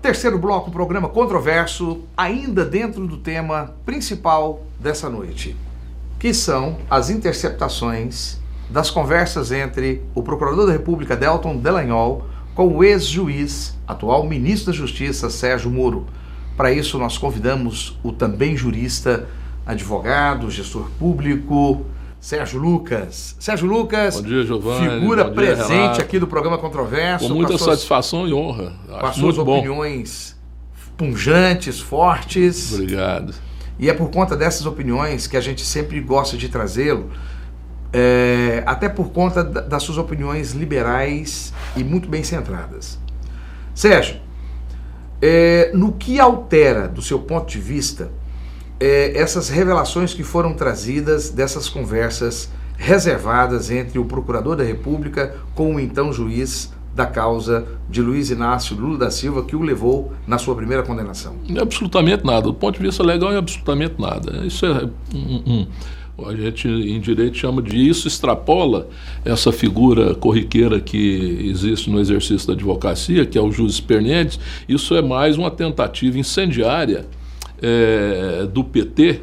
Terceiro 0.02 0.36
bloco, 0.36 0.68
programa 0.68 1.08
controverso, 1.08 2.00
ainda 2.16 2.64
dentro 2.64 3.06
do 3.06 3.18
tema 3.18 3.72
principal 3.86 4.60
dessa 4.80 5.08
noite, 5.08 5.54
que 6.18 6.34
são 6.34 6.78
as 6.90 7.08
interceptações 7.08 8.36
das 8.68 8.90
conversas 8.90 9.52
entre 9.52 10.02
o 10.12 10.20
Procurador 10.20 10.66
da 10.66 10.72
República 10.72 11.16
Delton 11.16 11.56
Delanhol 11.56 12.26
com 12.52 12.66
o 12.66 12.82
ex-juiz, 12.82 13.78
atual 13.86 14.26
ministro 14.26 14.72
da 14.72 14.76
Justiça 14.76 15.30
Sérgio 15.30 15.70
Moro. 15.70 16.04
Para 16.56 16.72
isso, 16.72 16.98
nós 16.98 17.16
convidamos 17.16 17.96
o 18.02 18.10
também 18.10 18.56
jurista, 18.56 19.28
advogado, 19.64 20.50
gestor 20.50 20.90
público, 20.98 21.86
Sérgio 22.22 22.60
Lucas. 22.60 23.34
Sérgio 23.40 23.66
Lucas, 23.66 24.14
bom 24.14 24.22
dia, 24.22 24.44
Giovanni. 24.44 24.88
figura 24.88 25.24
dia, 25.24 25.34
presente 25.34 25.72
Renato. 25.72 26.00
aqui 26.00 26.20
do 26.20 26.28
programa 26.28 26.56
Controverso. 26.56 27.26
Com 27.26 27.34
muita 27.34 27.50
com 27.50 27.58
suas, 27.58 27.70
satisfação 27.78 28.28
e 28.28 28.32
honra. 28.32 28.74
Com 28.86 29.06
as 29.06 29.16
suas 29.16 29.38
opiniões 29.38 30.38
bom. 30.96 31.08
punjantes, 31.08 31.80
fortes. 31.80 32.74
Obrigado. 32.74 33.34
E 33.76 33.90
é 33.90 33.92
por 33.92 34.08
conta 34.08 34.36
dessas 34.36 34.64
opiniões 34.66 35.26
que 35.26 35.36
a 35.36 35.40
gente 35.40 35.66
sempre 35.66 36.00
gosta 36.00 36.36
de 36.36 36.48
trazê-lo 36.48 37.10
é, 37.92 38.62
até 38.66 38.88
por 38.88 39.10
conta 39.10 39.42
das 39.42 39.82
suas 39.82 39.98
opiniões 39.98 40.52
liberais 40.52 41.52
e 41.76 41.82
muito 41.82 42.08
bem 42.08 42.22
centradas. 42.22 43.00
Sérgio, 43.74 44.20
é, 45.20 45.72
no 45.74 45.90
que 45.90 46.20
altera, 46.20 46.86
do 46.86 47.02
seu 47.02 47.18
ponto 47.18 47.50
de 47.50 47.58
vista, 47.58 48.12
é, 48.82 49.16
essas 49.16 49.48
revelações 49.48 50.12
que 50.12 50.24
foram 50.24 50.54
trazidas 50.54 51.30
dessas 51.30 51.68
conversas 51.68 52.50
reservadas 52.76 53.70
entre 53.70 53.96
o 53.96 54.04
Procurador 54.04 54.56
da 54.56 54.64
República 54.64 55.36
com 55.54 55.76
o 55.76 55.80
então 55.80 56.12
juiz 56.12 56.72
da 56.92 57.06
causa 57.06 57.64
de 57.88 58.02
Luiz 58.02 58.28
Inácio 58.30 58.76
Lula 58.76 58.98
da 58.98 59.10
Silva 59.10 59.44
que 59.44 59.54
o 59.54 59.62
levou 59.62 60.12
na 60.26 60.36
sua 60.36 60.56
primeira 60.56 60.82
condenação? 60.82 61.36
Absolutamente 61.60 62.24
nada. 62.26 62.42
Do 62.42 62.54
ponto 62.54 62.76
de 62.76 62.84
vista 62.84 63.04
legal, 63.04 63.32
é 63.32 63.36
absolutamente 63.36 63.94
nada. 64.00 64.44
Isso 64.44 64.66
é 64.66 64.88
um, 65.14 65.66
A 66.26 66.34
gente 66.34 66.66
em 66.66 67.00
direito 67.00 67.36
chama 67.36 67.62
de 67.62 67.88
isso 67.88 68.08
extrapola 68.08 68.88
essa 69.24 69.52
figura 69.52 70.16
corriqueira 70.16 70.80
que 70.80 71.48
existe 71.48 71.88
no 71.88 72.00
exercício 72.00 72.48
da 72.48 72.54
advocacia, 72.54 73.24
que 73.24 73.38
é 73.38 73.40
o 73.40 73.52
juiz 73.52 73.78
Pernendes. 73.78 74.40
Isso 74.68 74.92
é 74.96 75.00
mais 75.00 75.38
uma 75.38 75.52
tentativa 75.52 76.18
incendiária 76.18 77.06
é, 77.62 78.46
do 78.46 78.64
PT, 78.64 79.22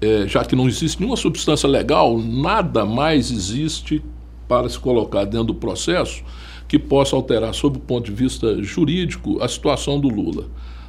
é, 0.00 0.26
já 0.28 0.44
que 0.44 0.54
não 0.54 0.68
existe 0.68 1.00
nenhuma 1.00 1.16
substância 1.16 1.68
legal, 1.68 2.18
nada 2.18 2.84
mais 2.84 3.30
existe 3.30 4.02
para 4.46 4.68
se 4.68 4.78
colocar 4.78 5.24
dentro 5.24 5.48
do 5.48 5.54
processo 5.54 6.22
que 6.68 6.78
possa 6.78 7.16
alterar, 7.16 7.54
sob 7.54 7.78
o 7.78 7.80
ponto 7.80 8.06
de 8.06 8.12
vista 8.12 8.62
jurídico, 8.62 9.42
a 9.42 9.48
situação 9.48 9.98
do 9.98 10.08
Lula. 10.08 10.46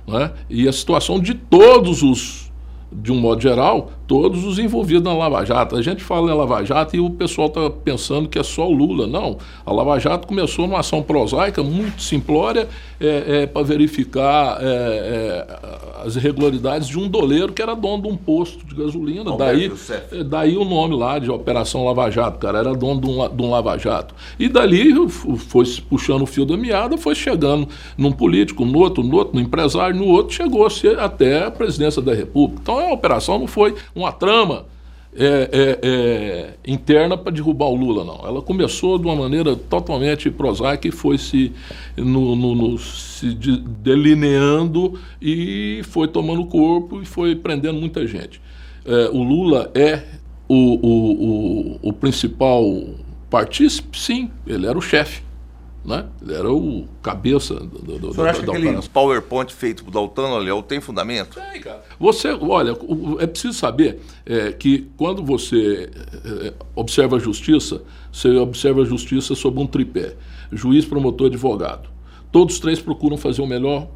Né? 0.08 0.32
E 0.50 0.68
a 0.68 0.74
situação 0.74 1.20
de 1.20 1.34
todos 1.34 2.04
os 2.04 2.52
de 2.92 3.12
um 3.12 3.20
modo 3.20 3.42
geral, 3.42 3.92
todos 4.08 4.44
os 4.44 4.60
envolvidos 4.60 5.04
na 5.04 5.14
Lava 5.14 5.46
Jato. 5.46 5.76
A 5.76 5.82
gente 5.82 6.04
fala 6.04 6.32
em 6.32 6.36
Lava 6.36 6.64
Jato 6.64 6.96
e 6.96 7.00
o 7.00 7.10
pessoal 7.10 7.48
está 7.48 7.70
pensando 7.70 8.28
que 8.28 8.38
é 8.38 8.44
só 8.44 8.68
o 8.68 8.74
Lula. 8.74 9.08
Não. 9.08 9.38
A 9.66 9.72
Lava 9.72 9.98
Jato 10.00 10.28
começou 10.28 10.68
numa 10.68 10.80
ação 10.80 11.02
prosaica, 11.02 11.64
muito 11.64 12.02
simplória, 12.02 12.68
é, 13.00 13.42
é, 13.44 13.48
para 13.48 13.64
verificar 13.64 14.58
é, 14.62 14.66
é, 14.66 16.06
as 16.06 16.16
irregularidades 16.16 16.88
de 16.88 17.00
um 17.00 17.08
doleiro 17.08 17.54
que 17.54 17.62
era 17.62 17.76
dono 17.76 18.04
de 18.04 18.10
um 18.10 18.18
posto 18.18 18.66
de 18.66 18.76
gasolina. 18.76 19.36
daí, 19.38 19.72
é, 20.12 20.24
daí 20.24 20.58
o 20.58 20.66
nome 20.66 20.96
lá 20.96 21.20
de 21.20 21.30
Operação 21.30 21.86
Lava 21.86 22.10
Jato, 22.10 22.40
cara, 22.40 22.60
era 22.60 22.74
dono 22.74 23.02
de 23.02 23.10
um, 23.10 23.36
de 23.36 23.42
um 23.42 23.50
Lava 23.50 23.78
Jato. 23.78 24.14
E 24.40 24.48
dali 24.48 24.94
foi 25.10 25.66
puxando 25.90 26.24
o 26.24 26.26
fio 26.26 26.46
da 26.46 26.58
meada, 26.58 26.98
foi 26.98 27.16
chegando 27.16 27.68
num 27.98 28.12
político, 28.12 28.66
no 28.66 28.80
outro, 28.80 29.04
no 29.04 29.16
outro, 29.16 29.36
no 29.36 29.42
empresário, 29.42 29.96
no 29.96 30.08
outro, 30.08 30.34
chegou-se 30.36 30.88
até 30.88 31.46
a 31.46 31.52
presidência 31.52 32.02
da 32.02 32.14
República. 32.14 32.62
Então 32.62 32.80
a 32.80 32.94
operação 32.94 33.40
não 33.40 33.48
foi 33.48 33.76
uma 33.96 34.12
trama 34.12 34.66
é, 35.16 35.50
é, 35.52 35.80
é, 35.84 36.54
interna 36.66 37.18
para 37.18 37.32
derrubar 37.32 37.68
o 37.68 37.76
Lula, 37.76 38.04
não. 38.04 38.26
Ela 38.26 38.42
começou 38.42 38.98
de 38.98 39.06
uma 39.06 39.16
maneira 39.16 39.56
totalmente 39.56 40.30
prosaica 40.32 40.88
e 40.88 40.92
foi 40.92 41.18
se, 41.18 41.52
no, 41.96 42.36
no, 42.36 42.56
no, 42.56 42.78
se 42.80 43.34
de, 43.34 43.58
delineando 43.60 45.00
e 45.22 45.82
foi 45.84 46.08
tomando 46.08 46.46
corpo 46.46 47.02
e 47.02 47.06
foi 47.06 47.36
prendendo 47.36 47.80
muita 47.80 48.08
gente. 48.08 48.42
É, 48.86 49.10
o 49.12 49.22
Lula 49.22 49.72
é 49.76 50.04
o, 50.48 50.56
o, 50.56 51.80
o, 51.84 51.90
o 51.90 51.94
principal 51.94 52.64
partícipe? 53.30 53.98
Sim, 53.98 54.32
ele 54.48 54.66
era 54.66 54.78
o 54.78 54.82
chefe. 54.82 55.22
Né? 55.86 56.06
Ele 56.22 56.34
era 56.34 56.52
o 56.52 56.88
cabeça 57.02 57.56
do, 57.56 58.00
do, 58.00 58.10
o 58.10 58.14
senhor 58.14 58.30
acha 58.30 58.42
da, 58.42 58.46
que 58.54 58.58
aquele 58.58 58.82
PowerPoint 58.88 59.54
feito 59.54 59.84
por 59.84 59.92
Daltano 59.92 60.38
Leal 60.38 60.64
tem 60.64 60.80
fundamento? 60.80 61.36
Tem, 61.36 61.60
cara. 61.60 61.84
Você, 62.00 62.30
olha, 62.30 62.74
é 63.20 63.28
preciso 63.28 63.54
saber 63.54 64.00
é, 64.26 64.54
que 64.54 64.88
quando 64.96 65.22
você 65.22 65.90
é, 66.24 66.54
observa 66.74 67.18
a 67.18 67.20
justiça, 67.20 67.82
você 68.10 68.30
observa 68.30 68.82
a 68.82 68.86
justiça 68.86 69.36
sob 69.36 69.60
um 69.60 69.68
tripé: 69.68 70.16
juiz, 70.54 70.86
promotor, 70.86 71.28
advogado. 71.28 71.90
Todos 72.32 72.56
os 72.56 72.62
três 72.62 72.80
procuram 72.80 73.18
fazer 73.18 73.42
o 73.42 73.46
melhor 73.46 73.90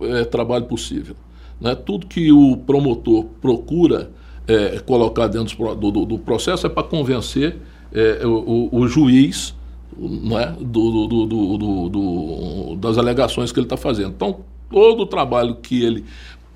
é, 0.00 0.24
trabalho 0.24 0.66
possível. 0.66 1.16
Né? 1.58 1.74
Tudo 1.74 2.06
que 2.06 2.30
o 2.30 2.58
promotor 2.58 3.24
procura 3.40 4.10
é, 4.46 4.78
colocar 4.80 5.28
dentro 5.28 5.74
do, 5.76 5.90
do, 5.90 6.04
do 6.04 6.18
processo 6.18 6.66
é 6.66 6.68
para 6.68 6.82
convencer 6.82 7.56
é, 7.90 8.26
o, 8.26 8.68
o, 8.70 8.80
o 8.80 8.86
juiz 8.86 9.54
é? 10.38 10.52
do, 10.52 11.06
do, 11.06 11.26
do, 11.26 11.88
do 11.88 12.76
das 12.76 12.98
alegações 12.98 13.52
que 13.52 13.58
ele 13.58 13.66
está 13.66 13.76
fazendo. 13.76 14.10
Então, 14.10 14.40
todo 14.70 15.02
o 15.02 15.06
trabalho 15.06 15.56
que 15.56 15.84
ele 15.84 16.04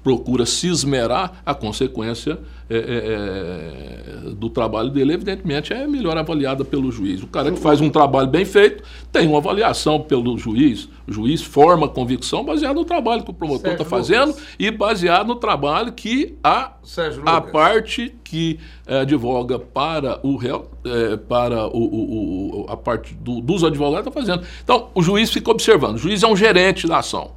procura 0.07 0.47
se 0.47 0.69
esmerar, 0.69 1.43
a 1.45 1.53
consequência 1.53 2.39
é, 2.71 2.77
é, 2.77 4.29
é, 4.29 4.31
do 4.35 4.49
trabalho 4.49 4.89
dele, 4.89 5.15
evidentemente, 5.15 5.73
é 5.73 5.85
melhor 5.85 6.17
avaliada 6.17 6.65
pelo 6.65 6.93
juiz. 6.93 7.25
O 7.25 7.27
cara 7.27 7.51
que 7.51 7.59
faz 7.59 7.81
um 7.81 7.91
trabalho 7.91 8.29
bem 8.29 8.45
feito 8.45 8.85
tem 9.11 9.27
uma 9.27 9.39
avaliação 9.39 10.01
pelo 10.01 10.39
juiz. 10.39 10.89
O 11.09 11.13
juiz 11.13 11.43
forma 11.43 11.89
convicção 11.89 12.45
baseado 12.45 12.77
no 12.77 12.85
trabalho 12.85 13.25
que 13.25 13.33
o 13.33 13.35
promotor 13.35 13.73
está 13.73 13.85
fazendo 13.85 14.33
e 14.61 14.71
baseado 14.71 15.27
no 15.27 15.35
trabalho 15.35 15.93
que 15.93 16.39
a, 16.41 16.77
a 17.25 17.41
parte 17.41 18.15
que 18.23 18.61
é, 18.87 19.01
advoga 19.01 19.59
para 19.59 20.21
o 20.23 20.37
réu, 20.37 20.71
é, 20.85 21.17
para 21.17 21.67
o, 21.67 21.79
o, 21.79 22.61
o, 22.61 22.67
a 22.69 22.77
parte 22.77 23.13
do, 23.13 23.41
dos 23.41 23.65
advogados 23.65 24.07
está 24.07 24.13
fazendo. 24.13 24.47
Então, 24.63 24.89
o 24.95 25.03
juiz 25.03 25.33
fica 25.33 25.51
observando. 25.51 25.97
O 25.97 25.99
juiz 25.99 26.23
é 26.23 26.29
um 26.29 26.37
gerente 26.37 26.87
da 26.87 26.99
ação. 26.99 27.33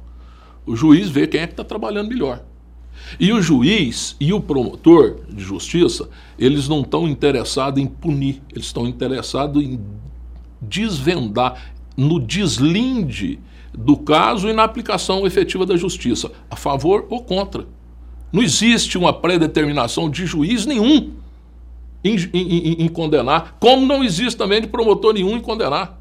O 0.64 0.76
juiz 0.76 1.08
vê 1.08 1.26
quem 1.26 1.40
é 1.40 1.48
que 1.48 1.54
está 1.54 1.64
trabalhando 1.64 2.08
melhor. 2.10 2.44
E 3.18 3.32
o 3.32 3.40
juiz 3.40 4.16
e 4.20 4.32
o 4.32 4.40
promotor 4.40 5.20
de 5.28 5.42
justiça, 5.42 6.08
eles 6.38 6.68
não 6.68 6.82
estão 6.82 7.08
interessados 7.08 7.82
em 7.82 7.86
punir, 7.86 8.42
eles 8.52 8.66
estão 8.66 8.86
interessados 8.86 9.62
em 9.62 9.80
desvendar, 10.60 11.72
no 11.96 12.20
deslinde 12.20 13.38
do 13.72 13.96
caso 13.96 14.48
e 14.48 14.52
na 14.52 14.64
aplicação 14.64 15.26
efetiva 15.26 15.66
da 15.66 15.76
justiça, 15.76 16.30
a 16.50 16.56
favor 16.56 17.06
ou 17.08 17.22
contra. 17.22 17.66
Não 18.32 18.42
existe 18.42 18.96
uma 18.96 19.12
predeterminação 19.12 20.08
de 20.08 20.24
juiz 20.24 20.66
nenhum 20.66 21.12
em, 22.02 22.16
em, 22.32 22.84
em, 22.84 22.88
condenar, 22.88 23.56
como 23.60 23.86
não 23.86 24.02
existe 24.02 24.36
também 24.36 24.60
de 24.60 24.68
promotor 24.68 25.12
nenhum 25.12 25.36
em 25.36 25.40
condenar. 25.40 25.99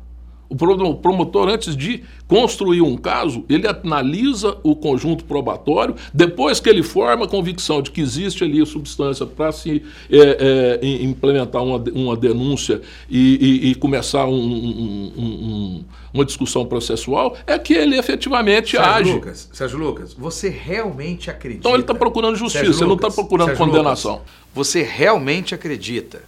O 0.49 0.95
promotor, 0.95 1.47
antes 1.47 1.77
de 1.77 2.03
construir 2.27 2.81
um 2.81 2.97
caso, 2.97 3.45
ele 3.47 3.67
analisa 3.67 4.57
o 4.63 4.75
conjunto 4.75 5.23
probatório, 5.23 5.95
depois 6.11 6.59
que 6.59 6.67
ele 6.67 6.81
forma 6.81 7.25
a 7.25 7.27
convicção 7.27 7.83
de 7.83 7.91
que 7.91 8.01
existe 8.01 8.43
ali 8.43 8.59
a 8.59 8.65
substância 8.65 9.27
para 9.27 9.51
se 9.51 9.83
é, 10.09 10.79
é, 10.81 11.03
implementar 11.03 11.63
uma, 11.63 11.77
uma 11.93 12.17
denúncia 12.17 12.81
e, 13.07 13.63
e, 13.67 13.71
e 13.71 13.75
começar 13.75 14.25
um, 14.25 14.33
um, 14.33 15.13
um, 15.17 15.83
uma 16.11 16.25
discussão 16.25 16.65
processual, 16.65 17.37
é 17.45 17.57
que 17.59 17.73
ele 17.73 17.95
efetivamente 17.97 18.71
Sérgio 18.71 18.91
age. 18.91 19.11
Lucas, 19.11 19.49
Sérgio 19.53 19.77
Lucas, 19.77 20.13
você 20.13 20.49
realmente 20.49 21.29
acredita. 21.29 21.59
Então 21.59 21.73
ele 21.73 21.83
está 21.83 21.93
procurando 21.93 22.35
justiça, 22.35 22.65
Sérgio 22.65 22.81
ele 22.81 22.87
não 22.89 22.95
está 22.95 23.11
procurando 23.11 23.49
Sérgio 23.49 23.65
condenação. 23.65 24.13
Lucas, 24.13 24.27
você 24.53 24.81
realmente 24.81 25.53
acredita 25.53 26.23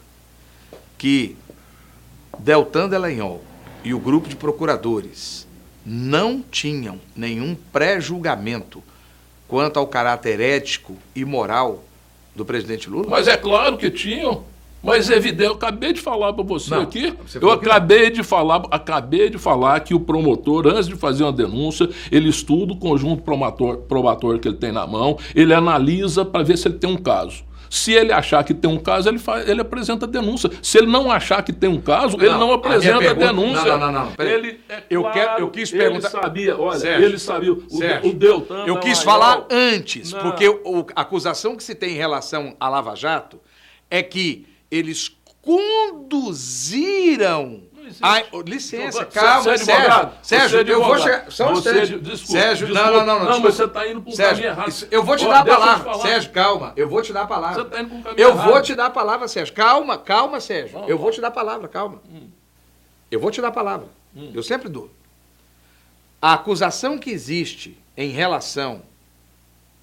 que 0.98 1.36
Deltan 2.38 2.88
Delanhol 2.88 3.51
e 3.84 3.94
o 3.94 4.00
grupo 4.00 4.30
de 4.30 4.36
procuradores 4.36 5.48
não 5.86 6.42
tinham 6.42 7.00
nenhum 7.16 7.56
pré-julgamento 7.72 8.84
quanto 9.48 9.78
ao 9.78 9.88
caráter 9.88 10.40
ético 10.40 10.96
e 11.16 11.26
moral 11.26 11.84
do 12.36 12.46
presidente 12.46 12.90
Lula? 12.90 13.08
Mas 13.10 13.28
é 13.28 13.36
claro 13.36 13.78
que 13.78 13.90
tinham. 13.90 14.44
Mas 14.84 15.12
é 15.12 15.16
evidente, 15.16 15.44
eu 15.44 15.54
acabei 15.54 15.94
de 15.94 16.02
falar 16.02 16.34
para 16.34 16.44
você 16.44 16.72
não, 16.72 16.82
aqui. 16.82 17.14
Você 17.28 17.38
eu 17.38 17.52
acabei 17.52 18.10
de 18.10 18.24
falar, 18.24 18.64
acabei 18.72 19.30
de 19.30 19.38
falar 19.38 19.80
que 19.82 19.94
o 19.94 20.00
promotor, 20.00 20.66
antes 20.68 20.88
de 20.88 20.96
fazer 20.96 21.24
uma 21.24 21.32
denúncia, 21.32 21.88
ele 22.12 22.30
estuda 22.30 22.74
o 22.74 22.78
conjunto 22.78 23.22
probatório 23.22 24.40
que 24.40 24.48
ele 24.48 24.58
tem 24.58 24.72
na 24.72 24.88
mão, 24.88 25.20
ele 25.36 25.54
analisa 25.54 26.26
para 26.26 26.44
ver 26.44 26.58
se 26.58 26.68
ele 26.68 26.80
tem 26.80 26.90
um 26.90 26.98
caso. 26.98 27.44
Se 27.72 27.94
ele 27.94 28.12
achar 28.12 28.44
que 28.44 28.54
tem 28.54 28.70
um 28.70 28.78
caso, 28.78 29.08
ele, 29.08 29.18
faz, 29.18 29.48
ele 29.48 29.62
apresenta 29.62 30.06
a 30.06 30.08
denúncia. 30.08 30.52
Se 30.62 30.78
ele 30.78 30.88
não 30.88 31.10
achar 31.10 31.42
que 31.42 31.54
tem 31.54 31.70
um 31.70 31.80
caso, 31.80 32.18
não, 32.18 32.26
ele 32.26 32.36
não 32.36 32.52
apresenta 32.52 32.98
a, 32.98 33.00
pergunta, 33.00 33.24
a 33.24 33.28
denúncia. 33.30 33.78
Não, 33.78 33.80
não, 33.80 33.92
não. 33.94 34.14
não 34.18 34.26
ele, 34.26 34.60
é 34.68 34.84
eu, 34.90 35.02
claro, 35.04 35.18
quero, 35.18 35.40
eu 35.40 35.50
quis 35.50 35.72
perguntar. 35.72 36.10
Ele 36.10 36.22
sabia, 36.22 36.60
olha, 36.60 36.78
Sérgio, 36.78 37.06
ele 37.06 37.18
sabia. 37.18 37.54
O, 37.54 37.70
Sérgio, 37.70 38.10
o 38.10 38.14
Deltan. 38.14 38.66
Eu 38.68 38.78
quis 38.78 39.02
falar 39.02 39.48
antes, 39.50 40.12
porque 40.12 40.50
o, 40.50 40.86
a 40.94 41.00
acusação 41.00 41.56
que 41.56 41.64
se 41.64 41.74
tem 41.74 41.94
em 41.94 41.98
relação 41.98 42.58
à 42.60 42.68
Lava 42.68 42.94
Jato 42.94 43.40
é 43.90 44.04
que 44.04 44.46
eles 44.70 45.16
conduziram 45.42 46.52
Ai, 48.02 48.26
licença, 48.46 49.06
calma, 49.06 49.54
é 49.54 49.58
Sérgio. 49.58 50.12
Sérgio, 50.22 50.60
é 50.60 50.72
eu 50.72 50.84
vou 50.84 50.98
chegar. 50.98 51.32
Só 51.32 51.50
um 51.50 51.54
instante. 51.54 51.98
Desculpa, 52.00 52.42
Sérgio, 52.42 52.68
não, 52.70 52.92
não, 52.92 53.06
não. 53.06 53.26
Não, 53.26 53.40
mas 53.40 53.56
você 53.56 53.66
está 53.66 53.88
indo 53.88 54.02
para 54.02 54.12
um 54.12 54.16
Sérgio, 54.16 54.44
caminho 54.44 54.52
errado. 54.52 54.88
Eu 54.92 55.04
vou 55.04 55.18
te 55.18 55.26
dar 55.26 55.40
a 55.40 55.46
palavra. 55.46 55.94
Sérgio, 55.96 56.32
calma. 56.32 56.74
Eu 56.76 56.90
vou 56.90 57.02
te 57.02 57.14
dar 57.14 57.22
a 57.22 57.28
palavra. 57.28 57.56
Você 57.56 57.68
está 57.68 57.82
indo 57.82 57.90
para 57.90 57.98
um 57.98 58.04
caminho 58.04 58.22
Eu 58.22 58.30
errado. 58.30 58.52
vou 58.52 58.62
te 58.62 58.76
dar 58.76 58.86
a 58.86 58.90
palavra, 58.90 59.28
Sérgio. 59.28 59.54
Calma, 59.54 59.98
calma, 59.98 60.40
Sérgio. 60.40 60.74
Vamos, 60.74 60.90
eu 60.90 60.98
vou 60.98 61.12
te 61.12 61.20
dar 61.22 61.28
a 61.28 61.32
palavra, 61.32 61.68
calma. 61.68 62.02
Hum. 62.10 62.28
Eu 63.10 63.20
vou 63.20 63.32
te 63.32 63.42
dar 63.42 63.50
a 63.50 63.52
palavra. 63.52 63.88
Hum. 64.16 64.32
Eu 64.34 64.44
sempre 64.44 64.70
dou. 64.70 64.90
A 66.22 66.34
acusação 66.34 66.98
que 66.98 67.10
existe 67.10 67.78
em 67.98 68.10
relação. 68.10 68.84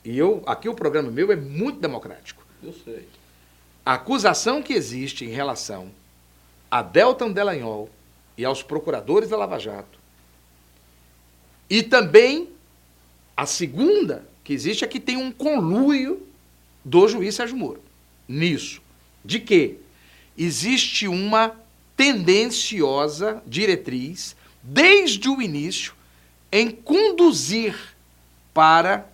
E 0.05 0.17
eu, 0.17 0.43
aqui 0.47 0.69
o 0.69 0.75
programa 0.75 1.11
meu 1.11 1.31
é 1.33 1.37
muito 1.37 1.81
democrático. 1.81 2.43
Eu 2.63 2.73
sei. 2.73 3.09
A 3.85 3.95
acusação 3.95 4.63
que 4.63 4.73
existe 4.73 5.25
em 5.25 5.29
relação 5.29 5.91
a 6.71 6.83
Deltan 6.83 7.31
Delanhol 7.31 7.89
e 8.39 8.45
aos 8.45 8.63
procuradores 8.63 9.29
da 9.29 9.37
Lava 9.37 9.59
Jato. 9.59 9.99
E 11.69 11.83
também 11.83 12.49
a 13.37 13.45
segunda 13.45 14.25
que 14.45 14.53
existe 14.55 14.85
é 14.85 14.89
que 14.89 15.01
tem 15.01 15.17
um 15.17 15.31
conluio 15.31 16.27
do 16.85 17.07
juiz 17.09 17.35
Sérgio 17.35 17.57
Moro 17.57 17.83
nisso. 18.29 18.81
De 19.25 19.41
que 19.41 19.79
existe 20.37 21.09
uma 21.09 21.55
tendenciosa 21.97 23.43
diretriz 23.45 24.37
desde 24.63 25.29
o 25.29 25.43
início 25.43 25.95
em 26.53 26.71
conduzir 26.71 27.77
para 28.55 29.07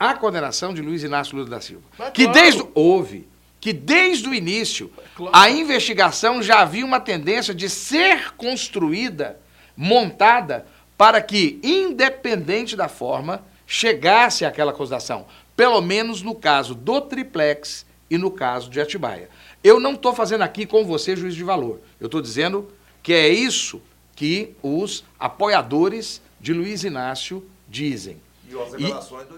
a 0.00 0.14
condenação 0.14 0.72
de 0.72 0.80
Luiz 0.80 1.02
Inácio 1.02 1.36
Lula 1.36 1.50
da 1.50 1.60
Silva. 1.60 1.84
Mas 1.98 2.12
que 2.12 2.24
claro. 2.24 2.40
desde 2.40 2.66
houve 2.74 3.28
que 3.64 3.72
desde 3.72 4.28
o 4.28 4.34
início 4.34 4.92
a 5.32 5.48
investigação 5.48 6.42
já 6.42 6.60
havia 6.60 6.84
uma 6.84 7.00
tendência 7.00 7.54
de 7.54 7.70
ser 7.70 8.32
construída, 8.32 9.40
montada, 9.74 10.66
para 10.98 11.22
que, 11.22 11.58
independente 11.62 12.76
da 12.76 12.88
forma, 12.88 13.42
chegasse 13.66 14.44
àquela 14.44 14.70
acusação. 14.70 15.24
Pelo 15.56 15.80
menos 15.80 16.20
no 16.20 16.34
caso 16.34 16.74
do 16.74 17.00
triplex 17.00 17.86
e 18.10 18.18
no 18.18 18.30
caso 18.30 18.68
de 18.68 18.82
Atibaia. 18.82 19.30
Eu 19.64 19.80
não 19.80 19.94
estou 19.94 20.12
fazendo 20.12 20.42
aqui 20.42 20.66
com 20.66 20.84
você 20.84 21.16
juiz 21.16 21.34
de 21.34 21.42
valor. 21.42 21.80
Eu 21.98 22.04
estou 22.04 22.20
dizendo 22.20 22.70
que 23.02 23.14
é 23.14 23.30
isso 23.30 23.80
que 24.14 24.54
os 24.62 25.04
apoiadores 25.18 26.20
de 26.38 26.52
Luiz 26.52 26.84
Inácio 26.84 27.42
dizem. 27.66 28.20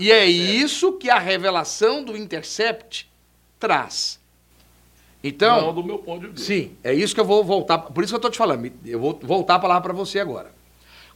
E, 0.00 0.06
e, 0.06 0.10
é 0.10 0.26
isso 0.26 0.94
que 0.94 1.08
a 1.08 1.18
revelação 1.20 2.02
do 2.02 2.16
Intercept 2.16 3.08
traz. 3.58 4.20
Então, 5.22 5.60
Não 5.60 5.74
do 5.74 5.82
meu 5.82 5.98
ponto 5.98 6.20
de 6.20 6.28
vista. 6.28 6.46
Sim, 6.46 6.76
é 6.84 6.94
isso 6.94 7.14
que 7.14 7.20
eu 7.20 7.24
vou 7.24 7.42
voltar. 7.42 7.78
Por 7.78 8.04
isso 8.04 8.12
que 8.12 8.14
eu 8.14 8.18
estou 8.18 8.30
te 8.30 8.38
falando. 8.38 8.70
Eu 8.84 9.00
vou 9.00 9.18
voltar 9.22 9.56
a 9.56 9.58
palavra 9.58 9.82
para 9.82 9.92
você 9.92 10.20
agora. 10.20 10.54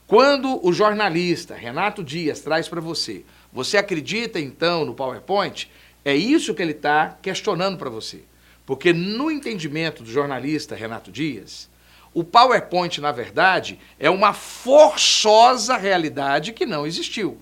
Quando 0.07 0.59
o 0.67 0.73
jornalista 0.73 1.55
Renato 1.55 2.03
Dias 2.03 2.41
traz 2.41 2.69
para 2.69 2.81
você, 2.81 3.25
você 3.53 3.77
acredita 3.77 4.41
então 4.41 4.85
no 4.85 4.95
PowerPoint? 4.95 5.71
É 6.05 6.15
isso 6.15 6.55
que 6.55 6.63
ele 6.63 6.73
está 6.73 7.17
questionando 7.23 7.79
para 7.79 7.89
você. 7.89 8.25
Porque 8.67 8.93
no 8.93 9.31
entendimento 9.31 10.03
do 10.03 10.11
jornalista 10.11 10.75
Renato 10.75 11.13
Dias, 11.13 11.69
o 12.13 12.25
PowerPoint, 12.25 13.01
na 13.01 13.13
verdade, 13.13 13.79
é 13.99 14.11
uma 14.11 14.33
forçosa 14.33 15.77
realidade 15.77 16.53
que 16.53 16.67
não 16.67 16.87
existiu. 16.87 17.39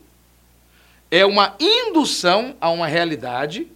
É 1.10 1.24
uma 1.24 1.56
indução 1.58 2.54
a 2.60 2.68
uma 2.68 2.86
realidade 2.86 3.66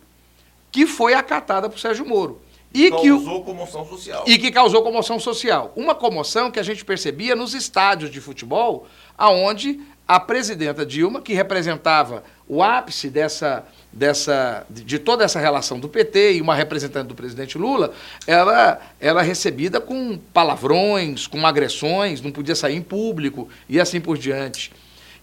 que 0.72 0.86
foi 0.86 1.14
acatada 1.14 1.68
por 1.68 1.78
Sérgio 1.78 2.04
Moro. 2.04 2.40
E 2.74 2.90
causou 2.90 3.40
que, 3.40 3.44
comoção 3.44 3.86
social. 3.86 4.24
E 4.26 4.38
que 4.38 4.50
causou 4.50 4.82
comoção 4.82 5.20
social. 5.20 5.72
Uma 5.76 5.94
comoção 5.94 6.50
que 6.50 6.58
a 6.58 6.62
gente 6.62 6.84
percebia 6.84 7.36
nos 7.36 7.52
estádios 7.52 8.10
de 8.10 8.18
futebol, 8.18 8.86
aonde 9.16 9.78
a 10.08 10.18
presidenta 10.18 10.84
Dilma, 10.84 11.20
que 11.20 11.34
representava 11.34 12.24
o 12.48 12.62
ápice 12.62 13.08
dessa, 13.08 13.64
dessa, 13.92 14.66
de 14.68 14.98
toda 14.98 15.24
essa 15.24 15.38
relação 15.38 15.78
do 15.78 15.88
PT 15.88 16.34
e 16.34 16.40
uma 16.40 16.54
representante 16.54 17.08
do 17.08 17.14
presidente 17.14 17.56
Lula, 17.58 17.92
ela 18.26 18.80
era 18.98 19.22
recebida 19.22 19.80
com 19.80 20.18
palavrões, 20.32 21.26
com 21.26 21.46
agressões, 21.46 22.20
não 22.20 22.32
podia 22.32 22.54
sair 22.54 22.76
em 22.76 22.82
público 22.82 23.48
e 23.68 23.78
assim 23.78 24.00
por 24.00 24.16
diante. 24.16 24.72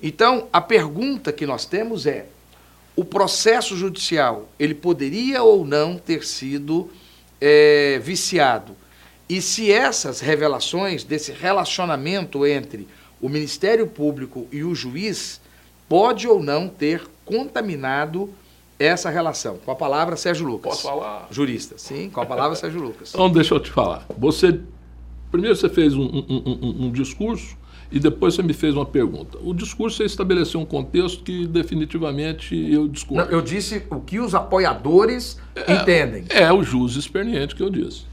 Então, 0.01 0.47
a 0.53 0.61
pergunta 0.61 1.33
que 1.33 1.45
nós 1.45 1.65
temos 1.65 2.05
é: 2.05 2.27
o 2.99 3.05
processo 3.05 3.77
judicial, 3.77 4.49
ele 4.59 4.75
poderia 4.75 5.41
ou 5.41 5.65
não 5.65 5.97
ter 5.97 6.25
sido 6.25 6.89
é, 7.39 7.97
viciado? 8.03 8.75
E 9.29 9.41
se 9.41 9.71
essas 9.71 10.19
revelações 10.19 11.05
desse 11.05 11.31
relacionamento 11.31 12.45
entre 12.45 12.85
o 13.21 13.29
Ministério 13.29 13.87
Público 13.87 14.49
e 14.51 14.65
o 14.65 14.75
juiz 14.75 15.39
pode 15.87 16.27
ou 16.27 16.43
não 16.43 16.67
ter 16.67 17.01
contaminado 17.23 18.29
essa 18.77 19.09
relação? 19.09 19.57
Com 19.63 19.71
a 19.71 19.75
palavra 19.75 20.17
Sérgio 20.17 20.45
Lucas. 20.45 20.71
Posso 20.71 20.83
falar? 20.83 21.29
Jurista, 21.31 21.77
sim, 21.77 22.09
com 22.09 22.19
a 22.19 22.25
palavra 22.25 22.57
Sérgio 22.57 22.81
Lucas. 22.81 23.13
Então, 23.13 23.31
deixa 23.31 23.53
eu 23.53 23.61
te 23.61 23.71
falar. 23.71 24.05
Você, 24.17 24.59
primeiro 25.31 25.55
você 25.55 25.69
fez 25.69 25.93
um, 25.93 26.03
um, 26.03 26.43
um, 26.45 26.85
um 26.87 26.91
discurso 26.91 27.55
e 27.91 27.99
depois 27.99 28.35
você 28.35 28.43
me 28.43 28.53
fez 28.53 28.75
uma 28.75 28.85
pergunta. 28.85 29.37
O 29.41 29.53
discurso 29.53 29.97
você 29.97 30.03
estabeleceu 30.03 30.59
um 30.59 30.65
contexto 30.65 31.23
que 31.23 31.47
definitivamente 31.47 32.55
eu 32.55 32.87
discordo. 32.87 33.25
Não, 33.25 33.31
eu 33.37 33.41
disse 33.41 33.83
o 33.89 33.99
que 33.99 34.19
os 34.19 34.35
apoiadores 34.35 35.39
é, 35.55 35.73
entendem. 35.73 36.25
É 36.29 36.51
o 36.53 36.63
jus 36.63 36.95
experiente 36.95 37.55
que 37.55 37.63
eu 37.63 37.69
disse. 37.69 38.05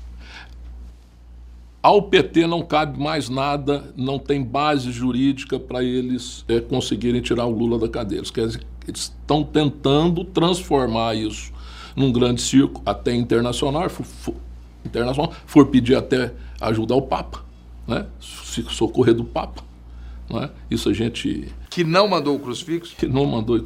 Ao 1.82 2.02
PT 2.02 2.48
não 2.48 2.62
cabe 2.62 2.98
mais 2.98 3.28
nada, 3.28 3.92
não 3.96 4.18
tem 4.18 4.42
base 4.42 4.90
jurídica 4.90 5.56
para 5.56 5.84
eles 5.84 6.44
é, 6.48 6.58
conseguirem 6.58 7.20
tirar 7.20 7.46
o 7.46 7.50
Lula 7.50 7.78
da 7.78 7.88
cadeia. 7.88 8.18
Eles, 8.18 8.30
querem, 8.30 8.58
eles 8.88 9.02
estão 9.02 9.44
tentando 9.44 10.24
transformar 10.24 11.14
isso 11.14 11.52
num 11.94 12.10
grande 12.10 12.42
circo, 12.42 12.82
até 12.84 13.14
internacional, 13.14 13.88
for, 13.88 14.04
for, 14.04 14.34
internacional, 14.84 15.32
for 15.46 15.66
pedir 15.66 15.94
até 15.94 16.32
ajuda 16.60 16.92
ao 16.92 17.02
Papa, 17.02 17.45
né? 17.86 18.06
socorrer 18.20 19.14
do 19.14 19.24
Papa. 19.24 19.64
É? 20.28 20.50
Isso 20.68 20.88
a 20.88 20.92
gente. 20.92 21.48
Que 21.70 21.84
não 21.84 22.08
mandou 22.08 22.34
o 22.34 22.38
crucifixo? 22.40 22.96
Que 22.96 23.06
não 23.06 23.24
mandou. 23.26 23.56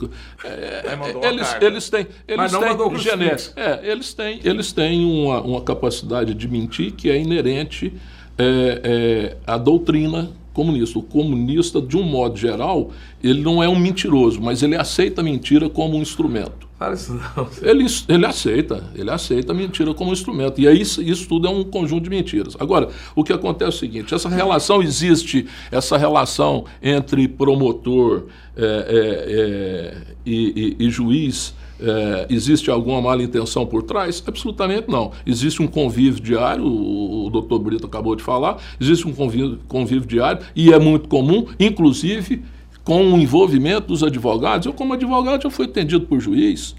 É, 0.44 0.94
mandou 0.94 1.24
eles, 1.24 1.56
eles 1.58 1.88
têm. 1.88 2.06
Eles 2.28 2.36
Mas 2.36 2.52
não 2.52 2.60
têm 2.60 2.68
mandou 2.68 2.86
o 2.88 2.90
crucifixo. 2.90 3.52
É, 3.56 3.90
eles 3.90 4.12
têm, 4.12 4.40
eles 4.44 4.72
têm 4.72 5.04
uma, 5.06 5.40
uma 5.40 5.60
capacidade 5.62 6.34
de 6.34 6.48
mentir 6.48 6.92
que 6.92 7.08
é 7.08 7.18
inerente 7.18 7.94
é, 8.36 8.80
é, 8.84 9.36
à 9.46 9.56
doutrina 9.56 10.30
comunista. 10.52 10.98
O 10.98 11.02
comunista, 11.02 11.80
de 11.80 11.96
um 11.96 12.02
modo 12.02 12.36
geral, 12.36 12.90
ele 13.22 13.40
não 13.40 13.62
é 13.62 13.68
um 13.68 13.78
mentiroso, 13.78 14.40
mas 14.40 14.62
ele 14.62 14.76
aceita 14.76 15.22
a 15.22 15.24
mentira 15.24 15.70
como 15.70 15.96
um 15.96 16.02
instrumento. 16.02 16.68
Fala 16.80 16.94
isso 16.94 17.12
não. 17.12 17.46
Ele, 17.60 17.84
ele 18.08 18.24
aceita, 18.24 18.82
ele 18.94 19.10
aceita 19.10 19.52
a 19.52 19.54
mentira 19.54 19.92
como 19.92 20.14
instrumento. 20.14 20.58
E 20.58 20.66
aí 20.66 20.80
isso, 20.80 21.02
isso 21.02 21.28
tudo 21.28 21.46
é 21.46 21.50
um 21.50 21.62
conjunto 21.62 22.04
de 22.04 22.08
mentiras. 22.08 22.56
Agora, 22.58 22.88
o 23.14 23.22
que 23.22 23.34
acontece 23.34 23.64
é 23.66 23.68
o 23.68 23.78
seguinte: 23.78 24.14
essa 24.14 24.30
relação 24.30 24.82
existe, 24.82 25.46
essa 25.70 25.98
relação 25.98 26.64
entre 26.82 27.28
promotor 27.28 28.28
é, 28.56 28.64
é, 28.64 28.96
é, 29.28 30.02
e, 30.24 30.76
e, 30.80 30.86
e, 30.86 30.90
juiz. 30.90 31.54
É, 31.82 32.26
existe 32.28 32.70
alguma 32.70 33.00
mala 33.00 33.22
intenção 33.22 33.66
por 33.66 33.82
trás? 33.82 34.22
Absolutamente 34.26 34.90
não. 34.90 35.12
Existe 35.26 35.62
um 35.62 35.66
convívio 35.66 36.22
diário, 36.22 36.64
o, 36.64 37.26
o 37.26 37.30
doutor 37.30 37.58
Brito 37.58 37.86
acabou 37.86 38.14
de 38.16 38.22
falar, 38.22 38.58
existe 38.78 39.06
um 39.06 39.12
convívio, 39.14 39.58
convívio 39.66 40.06
diário 40.06 40.42
e 40.54 40.72
é 40.72 40.78
muito 40.78 41.08
comum, 41.08 41.46
inclusive 41.58 42.42
com 42.90 43.12
o 43.12 43.20
envolvimento 43.20 43.86
dos 43.86 44.02
advogados. 44.02 44.66
Eu, 44.66 44.72
como 44.72 44.94
advogado, 44.94 45.44
já 45.44 45.48
fui 45.48 45.66
atendido 45.66 46.06
por 46.06 46.18
juiz. 46.18 46.74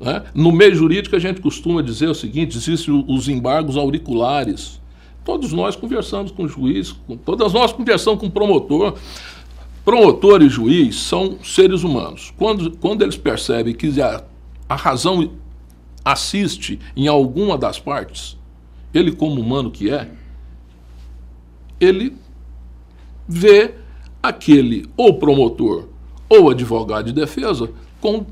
Né? 0.00 0.22
No 0.34 0.50
meio 0.50 0.74
jurídico, 0.74 1.14
a 1.14 1.18
gente 1.18 1.38
costuma 1.42 1.82
dizer 1.82 2.08
o 2.08 2.14
seguinte: 2.14 2.56
existem 2.56 3.04
os 3.06 3.28
embargos 3.28 3.76
auriculares. 3.76 4.80
Todos 5.22 5.52
nós 5.52 5.76
conversamos 5.76 6.32
com 6.32 6.44
o 6.44 6.48
juiz, 6.48 6.92
com, 6.92 7.14
todas 7.14 7.52
nós 7.52 7.74
conversamos 7.74 8.20
com 8.20 8.26
o 8.28 8.30
promotor. 8.30 8.94
Promotor 9.84 10.40
e 10.40 10.48
juiz 10.48 10.96
são 10.96 11.36
seres 11.44 11.82
humanos. 11.82 12.32
Quando, 12.38 12.70
quando 12.78 13.02
eles 13.02 13.18
percebem 13.18 13.74
que 13.74 14.00
a, 14.00 14.24
a 14.66 14.76
razão 14.76 15.30
assiste 16.02 16.80
em 16.96 17.06
alguma 17.06 17.58
das 17.58 17.78
partes, 17.78 18.38
ele, 18.94 19.12
como 19.12 19.42
humano 19.42 19.70
que 19.70 19.90
é, 19.90 20.08
ele 21.78 22.16
vê 23.28 23.81
aquele 24.22 24.88
ou 24.96 25.18
promotor 25.18 25.88
ou 26.28 26.50
advogado 26.50 27.06
de 27.06 27.12
defesa 27.12 27.70
com 28.00 28.24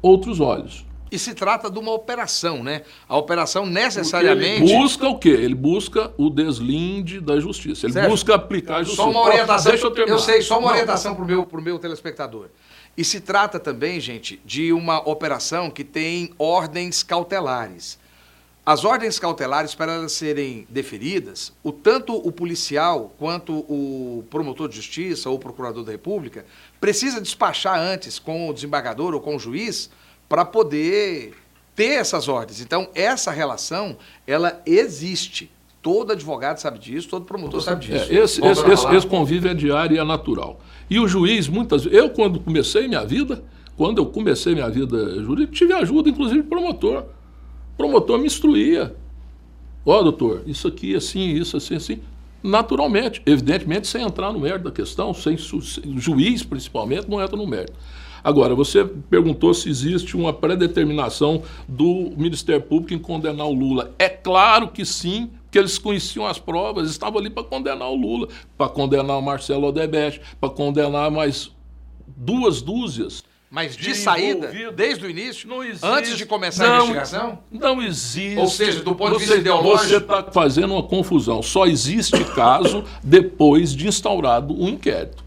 outros 0.00 0.40
olhos. 0.40 0.86
E 1.10 1.18
se 1.18 1.34
trata 1.34 1.70
de 1.70 1.78
uma 1.78 1.92
operação, 1.92 2.64
né? 2.64 2.82
A 3.06 3.18
operação 3.18 3.66
necessariamente. 3.66 4.62
Ele 4.62 4.78
busca 4.78 5.06
o 5.06 5.18
quê? 5.18 5.28
Ele 5.28 5.54
busca 5.54 6.10
o 6.16 6.30
deslinde 6.30 7.20
da 7.20 7.38
justiça. 7.38 7.86
Ele 7.86 8.08
busca 8.08 8.34
aplicar 8.34 8.76
a 8.76 8.82
justiça. 8.82 9.02
Só 9.02 9.10
uma 9.10 9.20
orientação. 9.20 9.70
Deixa 9.72 9.86
eu, 9.86 9.90
terminar. 9.90 10.16
eu 10.16 10.18
sei, 10.18 10.40
só 10.40 10.58
uma 10.58 10.70
orientação 10.70 11.14
para 11.14 11.22
o 11.22 11.26
meu, 11.26 11.44
pro 11.44 11.60
meu 11.60 11.78
telespectador. 11.78 12.46
E 12.96 13.04
se 13.04 13.20
trata 13.20 13.60
também, 13.60 14.00
gente, 14.00 14.40
de 14.42 14.72
uma 14.72 15.06
operação 15.06 15.70
que 15.70 15.84
tem 15.84 16.32
ordens 16.38 17.02
cautelares. 17.02 17.98
As 18.64 18.84
ordens 18.84 19.18
cautelares, 19.18 19.74
para 19.74 19.94
elas 19.94 20.12
serem 20.12 20.64
deferidas, 20.70 21.52
o, 21.64 21.72
tanto 21.72 22.14
o 22.14 22.30
policial 22.30 23.12
quanto 23.18 23.52
o 23.52 24.24
promotor 24.30 24.68
de 24.68 24.76
justiça 24.76 25.28
ou 25.28 25.34
o 25.34 25.38
procurador 25.38 25.82
da 25.82 25.90
República 25.90 26.46
precisa 26.80 27.20
despachar 27.20 27.76
antes 27.76 28.20
com 28.20 28.48
o 28.48 28.52
desembargador 28.52 29.14
ou 29.14 29.20
com 29.20 29.34
o 29.34 29.38
juiz 29.38 29.90
para 30.28 30.44
poder 30.44 31.34
ter 31.74 31.94
essas 31.94 32.28
ordens. 32.28 32.60
Então, 32.60 32.88
essa 32.94 33.32
relação, 33.32 33.96
ela 34.26 34.62
existe. 34.64 35.50
Todo 35.82 36.12
advogado 36.12 36.58
sabe 36.58 36.78
disso, 36.78 37.08
todo 37.08 37.24
promotor 37.24 37.60
sabe 37.60 37.84
disso. 37.84 38.12
É, 38.12 38.14
esse, 38.14 38.44
esse, 38.46 38.70
esse, 38.70 38.86
esse, 38.94 39.06
convívio 39.08 39.50
é 39.50 39.54
diário 39.54 39.96
e 39.96 39.98
é 39.98 40.04
natural. 40.04 40.60
E 40.88 41.00
o 41.00 41.08
juiz, 41.08 41.48
muitas 41.48 41.82
vezes, 41.82 41.98
eu 41.98 42.10
quando 42.10 42.38
comecei 42.38 42.86
minha 42.86 43.04
vida, 43.04 43.42
quando 43.76 43.98
eu 43.98 44.06
comecei 44.06 44.54
minha 44.54 44.70
vida 44.70 45.20
jurídica, 45.20 45.52
tive 45.52 45.72
ajuda, 45.72 46.08
inclusive, 46.08 46.42
de 46.42 46.48
promotor. 46.48 47.06
Promotor 47.82 48.16
me 48.16 48.26
instruía. 48.26 48.94
Ó, 49.84 49.98
oh, 49.98 50.02
doutor, 50.04 50.44
isso 50.46 50.68
aqui, 50.68 50.94
assim, 50.94 51.32
isso, 51.32 51.56
assim, 51.56 51.74
assim. 51.74 51.98
Naturalmente, 52.40 53.20
evidentemente, 53.26 53.88
sem 53.88 54.04
entrar 54.04 54.32
no 54.32 54.38
mérito 54.38 54.66
da 54.66 54.70
questão, 54.70 55.12
sem 55.12 55.36
juiz, 55.96 56.44
principalmente, 56.44 57.10
não 57.10 57.20
entra 57.20 57.36
no 57.36 57.44
mérito. 57.44 57.72
Agora, 58.22 58.54
você 58.54 58.84
perguntou 58.84 59.52
se 59.52 59.68
existe 59.68 60.16
uma 60.16 60.32
predeterminação 60.32 61.42
do 61.66 62.12
Ministério 62.16 62.62
Público 62.62 62.94
em 62.94 63.00
condenar 63.00 63.48
o 63.48 63.52
Lula. 63.52 63.92
É 63.98 64.08
claro 64.08 64.68
que 64.68 64.84
sim, 64.84 65.28
porque 65.42 65.58
eles 65.58 65.76
conheciam 65.76 66.24
as 66.24 66.38
provas, 66.38 66.88
estavam 66.88 67.18
ali 67.18 67.30
para 67.30 67.42
condenar 67.42 67.90
o 67.90 67.96
Lula, 67.96 68.28
para 68.56 68.68
condenar 68.68 69.18
o 69.18 69.22
Marcelo 69.22 69.66
Odebrecht, 69.66 70.20
para 70.40 70.50
condenar 70.50 71.10
mais 71.10 71.50
duas 72.16 72.62
dúzias 72.62 73.24
Mas 73.54 73.76
de, 73.76 73.82
de 73.82 73.94
saída, 73.94 74.50
desde 74.74 75.04
o 75.04 75.10
início, 75.10 75.46
Não 75.46 75.62
existe. 75.62 75.84
antes 75.86 76.16
de 76.16 76.24
começar 76.24 76.64
a 76.64 76.68
Não, 76.68 76.76
investigação? 76.86 77.38
Não 77.50 77.82
existe. 77.82 78.38
Ou 78.38 78.46
seja, 78.48 78.82
do 78.82 78.94
ponto 78.94 79.12
de 79.12 79.18
vista 79.18 79.34
Você- 79.34 79.40
ideológico- 79.42 79.88
Você 79.90 79.96
está 79.98 80.22
fazendo 80.32 80.72
uma 80.72 80.82
confusão. 80.82 81.42
Só 81.42 81.66
existe 81.66 82.24
caso 82.34 82.82
depois 83.04 83.74
de 83.76 83.86
instaurado 83.86 84.58
o 84.58 84.66
inquérito. 84.70 85.22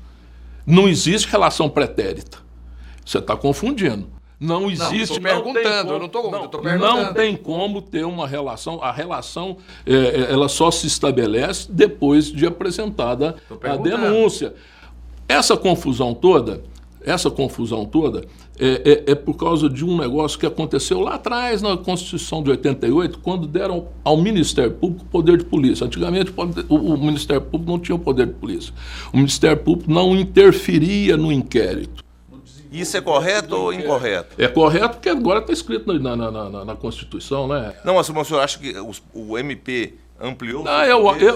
Não 0.66 0.90
existe 0.90 1.28
relação 1.30 1.70
pretérita. 1.70 2.40
Você 3.06 3.20
está 3.20 3.36
confundindo. 3.38 4.08
Não 4.40 4.72
existe. 4.72 5.08
tô 5.08 5.14
tem 5.14 5.22
perguntando, 5.22 5.94
eu 5.94 6.00
não 6.00 6.10
tô 6.10 6.32
perguntando. 6.32 6.78
Não 6.80 7.14
tem 7.14 7.38
como 7.38 7.80
ter 7.80 8.06
uma 8.06 8.28
relação. 8.28 8.82
A 8.84 8.92
relação 8.92 9.58
é, 9.86 9.94
é, 9.94 10.32
ela 10.34 10.50
só 10.50 10.72
se 10.72 10.88
estabelece 10.88 11.72
depois 11.72 12.32
de 12.32 12.48
apresentada 12.48 13.36
a 13.64 13.78
denúncia. 13.78 14.56
Essa 15.30 15.56
confusão 15.56 16.14
toda, 16.14 16.64
essa 17.06 17.30
confusão 17.30 17.86
toda 17.86 18.26
é, 18.60 19.03
é- 19.08 19.12
é 19.12 19.16
por 19.16 19.36
causa 19.36 19.70
de 19.70 19.86
um 19.86 19.97
negócio 19.97 20.39
que 20.39 20.45
aconteceu 20.45 20.99
lá 20.99 21.16
atrás 21.16 21.62
na 21.62 21.78
Constituição 21.78 22.41
de 22.41 22.49
88, 22.51 23.20
quando 23.20 23.47
deram 23.47 23.88
ao 24.03 24.18
Ministério 24.18 24.72
Público 24.72 25.06
poder 25.06 25.38
de 25.38 25.45
polícia. 25.45 25.86
Antigamente 25.86 26.34
o, 26.68 26.76
o 26.76 26.97
Ministério 26.97 27.41
Público 27.41 27.72
não 27.72 27.80
tinha 27.80 27.95
o 27.95 27.99
poder 27.99 28.28
de 28.28 28.34
polícia. 28.34 28.74
O 29.14 29.18
Ministério 29.18 29.58
Público 29.58 29.91
não 29.91 30.16
interferia 30.16 31.16
no 31.18 31.32
inquérito. 31.32 32.03
Isso 32.72 32.97
é 32.97 33.01
correto 33.01 33.56
ou 33.56 33.72
incorreto? 33.74 34.36
É 34.38 34.47
correto 34.49 34.95
porque 34.95 35.08
agora 35.08 35.39
está 35.39 35.53
escrito 35.53 35.93
na, 35.93 36.16
na- 36.16 36.30
na- 36.32 36.49
na- 36.49 36.66
na 36.66 36.76
Constituição, 36.76 37.47
né? 37.47 37.74
Não, 37.86 37.95
mas 37.95 38.10
o 38.10 38.24
senhor 38.26 38.39
acha 38.41 38.60
que 38.60 38.78
os- 38.80 39.01
o 39.14 39.38
MP 39.38 39.93
ampliou? 40.20 40.63
Ah, 40.68 40.86
eu, 40.88 40.99
eu, 41.18 41.36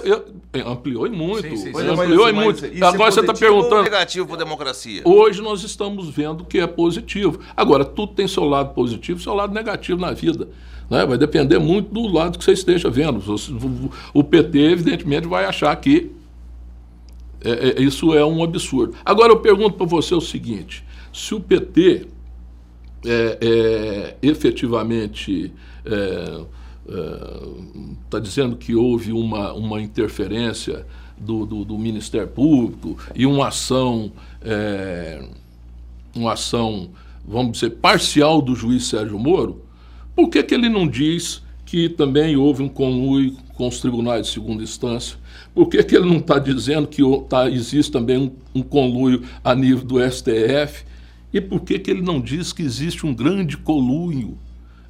eu- 0.53 0.67
ampliou 0.67 1.05
e 1.05 1.09
muito. 1.09 1.41
Sim, 1.47 1.55
sim, 1.57 1.63
sim. 1.63 1.69
É, 1.69 1.73
mas 1.73 1.89
ampliou 1.89 2.29
e 2.29 2.33
muito. 2.33 2.65
isso 2.65 2.83
é 2.83 2.87
Agora 2.87 3.11
você 3.11 3.19
está 3.19 3.33
perguntando. 3.33 3.83
negativo 3.83 4.25
para 4.25 4.35
a 4.35 4.39
democracia? 4.39 5.01
Hoje 5.05 5.41
nós 5.41 5.63
estamos 5.63 6.09
vendo 6.09 6.43
que 6.45 6.59
é 6.59 6.65
positivo. 6.67 7.39
Agora, 7.55 7.83
tudo 7.85 8.13
tem 8.13 8.27
seu 8.27 8.43
lado 8.45 8.73
positivo 8.73 9.19
e 9.19 9.23
seu 9.23 9.33
lado 9.33 9.53
negativo 9.53 9.99
na 9.99 10.11
vida. 10.13 10.47
né? 10.89 11.05
Vai 11.05 11.17
depender 11.17 11.59
muito 11.59 11.93
do 11.93 12.07
lado 12.07 12.37
que 12.39 12.43
você 12.43 12.53
esteja 12.53 12.89
vendo. 12.89 13.21
O- 14.13 14.23
PT, 14.23 14.57
evidentemente, 14.59 15.27
vai 15.27 15.45
achar 15.45 15.75
que 15.75 16.11
é- 17.43 17.77
é- 17.77 17.81
isso 17.81 18.13
é 18.13 18.25
um 18.25 18.43
absurdo. 18.43 18.95
Agora, 19.05 19.31
eu 19.31 19.37
pergunto 19.39 19.75
para 19.77 19.85
você 19.85 20.15
o 20.15 20.21
seguinte: 20.21 20.83
se 21.13 21.35
o 21.35 21.39
PT 21.39 22.07
é, 23.05 23.37
é, 23.41 24.15
efetivamente 24.21 25.53
está 28.03 28.19
dizendo 28.19 28.55
que 28.55 28.75
houve 28.75 29.11
uma, 29.11 29.53
uma 29.53 29.81
interferência 29.81 30.85
do, 31.17 31.45
do, 31.45 31.65
do 31.65 31.77
Ministério 31.77 32.27
Público 32.27 32.97
e 33.15 33.25
uma 33.25 33.49
ação, 33.49 34.11
é, 34.41 35.23
uma 36.15 36.33
ação, 36.33 36.89
vamos 37.25 37.53
dizer, 37.53 37.71
parcial 37.71 38.41
do 38.41 38.55
juiz 38.55 38.85
Sérgio 38.85 39.19
Moro, 39.19 39.63
por 40.15 40.29
que, 40.29 40.41
que 40.41 40.53
ele 40.53 40.69
não 40.69 40.87
diz 40.87 41.43
que 41.65 41.87
também 41.87 42.35
houve 42.35 42.63
um 42.63 42.69
conluio 42.69 43.37
com 43.53 43.67
os 43.67 43.79
tribunais 43.79 44.27
de 44.27 44.33
segunda 44.33 44.63
instância? 44.63 45.17
Por 45.53 45.67
que, 45.67 45.83
que 45.83 45.95
ele 45.95 46.05
não 46.05 46.17
está 46.17 46.39
dizendo 46.39 46.87
que 46.87 47.01
tá, 47.27 47.49
existe 47.49 47.91
também 47.91 48.17
um, 48.17 48.31
um 48.55 48.63
conluio 48.63 49.23
a 49.43 49.53
nível 49.53 49.85
do 49.85 50.11
STF? 50.11 50.85
E 51.31 51.39
por 51.39 51.61
que, 51.61 51.77
que 51.77 51.91
ele 51.91 52.01
não 52.01 52.19
diz 52.19 52.51
que 52.51 52.63
existe 52.63 53.05
um 53.05 53.13
grande 53.13 53.55
conluio 53.55 54.37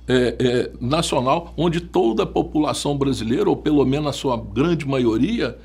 é, 0.10 0.36
é, 0.39 0.72
nacional 0.82 1.53
onde 1.55 1.80
toda 1.80 2.24
a 2.24 2.26
população 2.26 2.97
brasileira, 2.97 3.47
ou 3.47 3.55
pelo 3.55 3.86
menos 3.86 4.07
a 4.07 4.14
sua 4.14 4.36
grande 4.36 4.88
maioria, 4.88 5.55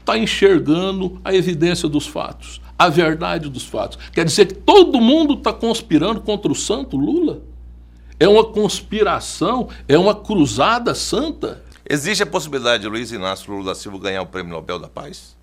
está 0.00 0.18
enxergando 0.18 1.20
a 1.24 1.32
evidência 1.32 1.88
dos 1.88 2.06
fatos, 2.06 2.60
a 2.76 2.88
verdade 2.88 3.48
dos 3.48 3.64
fatos. 3.64 3.98
Quer 4.12 4.24
dizer 4.24 4.46
que 4.46 4.54
todo 4.54 5.00
mundo 5.00 5.34
está 5.34 5.52
conspirando 5.52 6.20
contra 6.20 6.50
o 6.50 6.54
santo 6.56 6.96
Lula? 6.96 7.42
É 8.18 8.26
uma 8.26 8.44
conspiração? 8.44 9.68
É 9.86 9.96
uma 9.96 10.14
cruzada 10.14 10.92
santa? 10.92 11.62
Existe 11.88 12.24
a 12.24 12.26
possibilidade 12.26 12.82
de 12.82 12.88
Luiz 12.88 13.12
Inácio 13.12 13.52
Lula 13.52 13.66
da 13.66 13.74
Silva 13.76 13.98
ganhar 13.98 14.22
o 14.22 14.26
Prêmio 14.26 14.52
Nobel 14.52 14.80
da 14.80 14.88
Paz? 14.88 15.37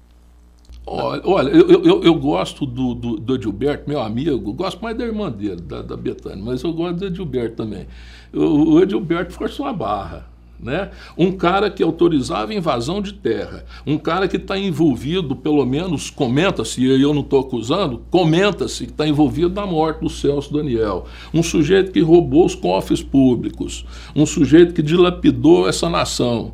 Olha, 0.88 1.50
eu, 1.50 1.84
eu, 1.84 2.04
eu 2.04 2.14
gosto 2.14 2.64
do, 2.64 2.94
do, 2.94 3.16
do 3.16 3.36
Edilberto, 3.36 3.90
meu 3.90 4.00
amigo, 4.00 4.54
gosto 4.54 4.82
mais 4.84 4.96
da 4.96 5.04
irmã 5.04 5.32
dele, 5.32 5.62
da, 5.62 5.82
da 5.82 5.98
Betânia, 5.98 6.44
mas 6.44 6.62
eu 6.62 6.72
gosto 6.72 6.98
do 6.98 7.06
Edilberto 7.06 7.56
também. 7.56 7.88
O, 8.32 8.74
o 8.74 8.82
Edilberto 8.82 9.34
forçou 9.34 9.66
a 9.66 9.74
barra. 9.74 10.36
Né? 10.58 10.90
Um 11.18 11.34
cara 11.34 11.70
que 11.70 11.84
autorizava 11.84 12.54
invasão 12.54 13.02
de 13.02 13.14
terra, 13.14 13.66
um 13.86 13.98
cara 13.98 14.28
que 14.28 14.38
está 14.38 14.58
envolvido, 14.58 15.36
pelo 15.36 15.66
menos, 15.66 16.10
comenta-se, 16.10 16.82
e 16.82 17.02
eu 17.02 17.14
não 17.14 17.22
estou 17.22 17.42
acusando, 17.42 18.02
comenta-se 18.10 18.86
que 18.86 18.92
está 18.92 19.06
envolvido 19.06 19.54
na 19.54 19.66
morte 19.66 20.00
do 20.00 20.10
Celso 20.10 20.54
Daniel. 20.54 21.08
Um 21.34 21.44
sujeito 21.44 21.92
que 21.92 22.00
roubou 22.00 22.46
os 22.46 22.56
cofres 22.56 23.04
públicos, 23.04 23.86
um 24.16 24.26
sujeito 24.26 24.74
que 24.74 24.82
dilapidou 24.82 25.68
essa 25.68 25.90
nação. 25.90 26.54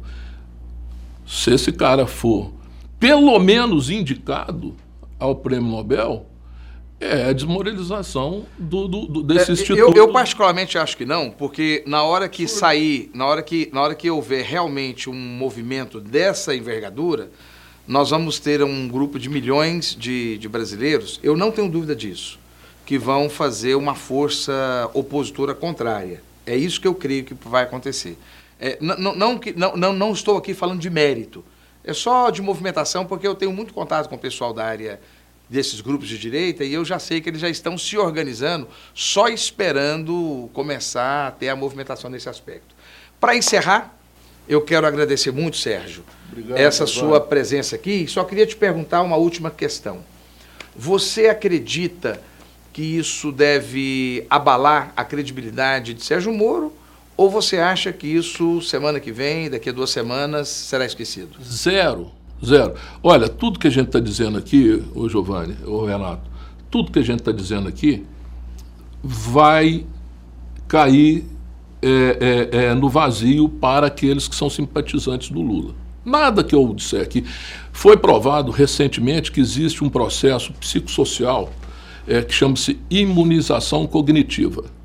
Se 1.26 1.54
esse 1.54 1.72
cara 1.72 2.08
for 2.08 2.52
pelo 3.02 3.38
menos 3.40 3.90
indicado 3.90 4.76
ao 5.20 5.36
prêmio 5.36 5.72
Nobel, 5.72 6.28
é 7.00 7.24
a 7.30 7.34
desmoralização 7.34 8.46
do, 8.60 8.88
do- 8.88 9.08
do- 9.08 9.24
desse 9.24 9.50
É, 9.50 9.54
instituto. 9.54 9.80
eu, 9.80 9.92
eu 9.96 10.12
particularmente 10.12 10.78
acho 10.78 10.96
que 10.96 11.04
não, 11.04 11.32
porque 11.32 11.84
na 11.88 12.04
hora 12.04 12.30
que 12.30 12.48
sair, 12.48 13.10
na 13.12 13.26
hora 13.26 13.42
que, 13.42 13.70
na 13.74 13.82
hora 13.82 13.96
que 13.96 14.08
houver 14.12 14.46
realmente 14.46 15.10
um 15.10 15.16
movimento 15.16 16.00
dessa 16.00 16.56
envergadura, 16.56 17.32
nós 17.88 18.12
vamos 18.12 18.38
ter 18.40 18.62
um 18.64 18.88
grupo 18.88 19.18
de 19.18 19.30
milhões 19.30 19.96
de, 20.00 20.38
de 20.38 20.48
brasileiros, 20.48 21.20
eu 21.24 21.36
não 21.36 21.50
tenho 21.52 21.68
dúvida 21.72 21.96
disso, 21.96 22.38
que 22.86 23.00
vão 23.00 23.28
fazer 23.32 23.74
uma 23.74 23.96
força 23.96 24.88
opositora 24.94 25.56
contrária. 25.56 26.22
É 26.46 26.56
isso 26.56 26.80
que 26.80 26.88
eu 26.88 26.94
creio 26.94 27.24
que 27.24 27.34
vai 27.34 27.64
acontecer. 27.64 28.16
É, 28.60 28.78
não, 28.80 29.40
que- 29.40 29.54
não, 29.58 29.76
não, 29.76 29.92
não 29.92 30.12
estou 30.14 30.38
aqui 30.38 30.54
falando 30.54 30.80
de 30.80 30.90
mérito, 30.92 31.44
é 31.84 31.94
só 31.94 32.30
de 32.30 32.42
movimentação, 32.42 33.06
porque 33.06 33.28
eu 33.28 33.36
tenho 33.36 33.52
muito 33.52 33.74
contato 33.74 34.08
com 34.08 34.16
o 34.16 34.20
pessoal 34.20 34.54
da 34.54 34.66
área 34.66 35.00
desses 35.50 35.82
grupos 35.82 36.08
de 36.08 36.18
direita 36.18 36.64
e 36.64 36.74
eu 36.74 36.86
já 36.86 36.98
sei 36.98 37.20
que 37.20 37.30
eles 37.30 37.42
já 37.42 37.50
estão 37.50 37.78
se 37.78 37.98
organizando, 37.98 38.68
só 38.94 39.28
esperando 39.28 40.50
começar 40.54 41.28
a 41.28 41.32
ter 41.32 41.50
a 41.50 41.56
movimentação 41.56 42.10
nesse 42.10 42.30
aspecto. 42.30 42.74
Para 43.20 43.36
encerrar, 43.36 43.94
eu 44.48 44.62
quero 44.62 44.88
agradecer 44.88 45.32
muito, 45.32 45.58
Sérgio, 45.58 46.04
essa 46.56 46.88
sua 46.88 47.20
presença 47.20 47.76
aqui. 47.76 48.08
Só 48.08 48.24
queria 48.24 48.48
te 48.48 48.56
perguntar 48.56 49.02
uma 49.02 49.18
última 49.18 49.52
questão. 49.52 50.04
Você 50.76 51.28
acredita 51.28 52.22
que 52.72 52.82
isso 52.82 53.32
deve 53.32 54.26
abalar 54.30 54.94
a 54.96 55.04
credibilidade 55.04 55.94
de 55.94 56.04
Sérgio 56.04 56.34
Moro? 56.34 56.74
Ou 57.22 57.30
você 57.30 57.60
acha 57.60 57.94
que 57.94 58.08
isso, 58.08 58.60
semana 58.64 59.00
que 59.00 59.12
vem, 59.12 59.48
daqui 59.48 59.70
a 59.70 59.72
duas 59.72 59.92
semanas, 59.92 60.48
será 60.48 60.88
esquecido? 60.88 61.38
Zero, 61.44 62.10
zero. 62.44 62.74
Olha, 63.04 63.30
tudo 63.30 63.60
que 63.60 63.68
a 63.68 63.70
gente 63.70 63.90
está 63.90 64.00
dizendo 64.00 64.40
aqui, 64.40 64.82
ô 64.96 65.08
Giovanni, 65.08 65.56
ô 65.64 65.86
Renato, 65.86 66.28
tudo 66.72 66.92
que 66.92 66.98
a 66.98 67.04
gente 67.04 67.20
está 67.20 67.32
dizendo 67.32 67.68
aqui 67.68 68.08
vai 69.04 69.86
cair 70.68 71.24
é, 71.80 72.50
é, 72.52 72.58
é, 72.58 72.74
no 72.74 72.90
vazio 72.90 73.48
para 73.48 73.86
aqueles 73.86 74.28
que 74.28 74.36
são 74.36 74.50
simpatizantes 74.50 75.30
do 75.30 75.44
Lula. 75.44 75.76
Nada 76.04 76.44
que 76.44 76.56
eu 76.56 76.74
disser 76.74 77.04
aqui. 77.04 77.24
Foi 77.72 77.98
provado 77.98 78.52
recentemente 78.52 79.32
que 79.32 79.40
existe 79.40 79.84
um 79.84 79.90
processo 79.92 80.52
psicossocial 80.54 81.52
é, 82.08 82.24
que 82.24 82.34
chama-se 82.34 82.80
imunização 82.90 83.86
cognitiva. 83.86 84.81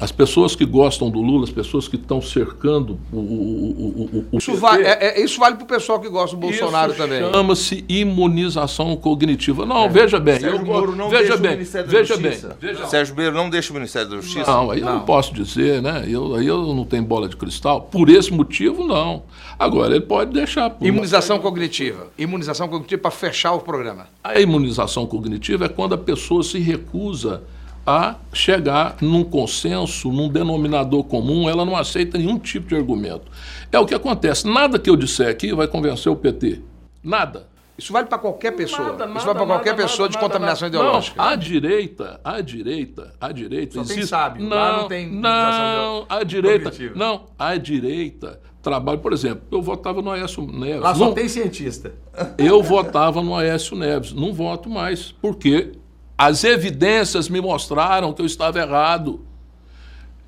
As 0.00 0.10
pessoas 0.10 0.56
que 0.56 0.64
gostam 0.66 1.08
do 1.08 1.20
Lula, 1.22 1.44
as 1.44 1.50
pessoas 1.50 1.86
que 1.86 1.94
estão 1.94 2.20
cercando 2.20 2.98
o, 3.12 3.16
o, 3.16 3.20
o, 3.20 4.18
o, 4.18 4.26
o 4.32 4.38
Isso, 4.38 4.50
PT, 4.50 4.60
va 4.60 4.80
é- 4.80 5.20
é- 5.20 5.24
isso 5.24 5.38
vale 5.38 5.54
para 5.54 5.64
o 5.64 5.68
pessoal 5.68 6.00
que 6.00 6.08
gosta 6.08 6.34
do 6.36 6.40
Bolsonaro 6.40 6.90
isso 6.92 7.00
também. 7.00 7.20
Chama-se 7.32 7.84
imunização 7.88 8.96
cognitiva. 8.96 9.64
Não, 9.64 9.88
veja 9.88 10.18
bem. 10.18 10.40
Sérgio 10.40 10.58
eu, 10.60 10.66
Moro 10.66 10.96
não 10.96 11.08
veja 11.08 11.22
deixa 11.22 11.34
o 11.36 11.38
bem, 11.38 11.50
Ministério 11.52 11.86
da 11.86 11.98
veja 11.98 12.16
bem. 12.16 12.32
Justiça. 12.32 12.56
Veja 12.60 12.86
Sérgio 12.86 13.14
Moro 13.14 13.32
não 13.32 13.48
deixa 13.48 13.70
o 13.70 13.74
Ministério 13.74 14.10
da 14.10 14.16
Justiça? 14.16 14.50
não, 14.52 14.70
aí 14.72 14.80
eu 14.80 14.86
não 14.86 14.94
Não. 14.98 15.04
posso 15.04 15.32
dizer, 15.32 15.80
né? 15.80 16.04
Eu, 16.08 16.34
aí 16.34 16.46
eu 16.46 16.74
não 16.74 16.84
tenho 16.84 17.04
bola 17.04 17.28
de 17.28 17.36
cristal. 17.36 17.82
Por 17.82 18.10
esse 18.10 18.32
motivo, 18.32 18.84
não. 18.84 19.22
Agora, 19.56 19.94
ele 19.94 20.04
pode 20.04 20.32
deixar. 20.32 20.70
por- 20.70 20.84
Imunização 20.84 21.38
cognitiva. 21.38 22.08
Imunização 22.18 22.66
cognitiva 22.66 23.00
para 23.00 23.10
fechar 23.12 23.52
o 23.52 23.60
programa. 23.60 24.08
A 24.24 24.40
imunização 24.40 25.06
cognitiva 25.06 25.66
é 25.66 25.68
quando 25.68 25.94
a 25.94 25.98
pessoa 25.98 26.42
se 26.42 26.58
recusa 26.58 27.42
a 27.86 28.16
chegar 28.32 28.96
num 29.00 29.22
consenso, 29.24 30.10
num 30.10 30.28
denominador 30.28 31.04
comum, 31.04 31.48
ela 31.48 31.64
não 31.64 31.76
aceita 31.76 32.16
nenhum 32.18 32.38
tipo 32.38 32.68
de 32.68 32.74
argumento. 32.76 33.30
É 33.70 33.78
o 33.78 33.84
que 33.86 33.94
acontece. 33.94 34.46
Nada 34.48 34.78
que 34.78 34.88
eu 34.88 34.96
disser 34.96 35.28
aqui 35.28 35.52
vai 35.54 35.66
convencer 35.68 36.10
o 36.10 36.16
PT. 36.16 36.60
Nada. 37.02 37.46
Isso 37.76 37.92
vale 37.92 38.06
para 38.06 38.18
qualquer 38.18 38.52
pessoa. 38.52 38.92
Nada, 38.92 39.04
Isso 39.04 39.12
nada, 39.14 39.24
vale 39.24 39.36
para 39.38 39.46
qualquer 39.46 39.70
nada, 39.72 39.82
pessoa 39.82 40.06
nada, 40.06 40.10
de 40.10 40.14
nada, 40.16 40.26
contaminação 40.28 40.68
nada. 40.68 40.76
ideológica. 40.78 41.22
Não, 41.22 41.28
a 41.28 41.34
direita, 41.36 42.20
a 42.24 42.40
direita, 42.40 43.14
a 43.20 43.32
direita. 43.32 43.84
Só 43.84 43.94
tem 43.94 44.06
sábio, 44.06 44.48
lá 44.48 44.76
não 44.82 44.88
tem 44.88 45.10
Não, 45.10 46.06
a 46.08 46.22
direita. 46.22 46.70
cognitiva. 46.70 46.94
Não, 46.96 47.24
a 47.36 47.56
direita 47.56 48.40
trabalha, 48.62 48.98
por 48.98 49.12
exemplo, 49.12 49.42
eu 49.50 49.60
votava 49.60 50.00
no 50.00 50.10
Aécio 50.12 50.42
Neves. 50.46 50.80
Lá 50.82 50.94
só 50.94 51.06
Não- 51.06 51.12
tem 51.14 51.28
cientista. 51.28 51.92
eu 52.38 52.62
votava 52.62 53.20
no 53.20 53.34
Aécio 53.36 53.76
Neves. 53.76 54.12
Não 54.12 54.32
voto 54.32 54.70
mais, 54.70 55.10
porque 55.20 55.72
As 56.16 56.44
evidências 56.44 57.28
me 57.28 57.40
mostraram 57.40 58.12
que 58.12 58.22
eu 58.22 58.26
estava 58.26 58.58
errado. 58.60 59.24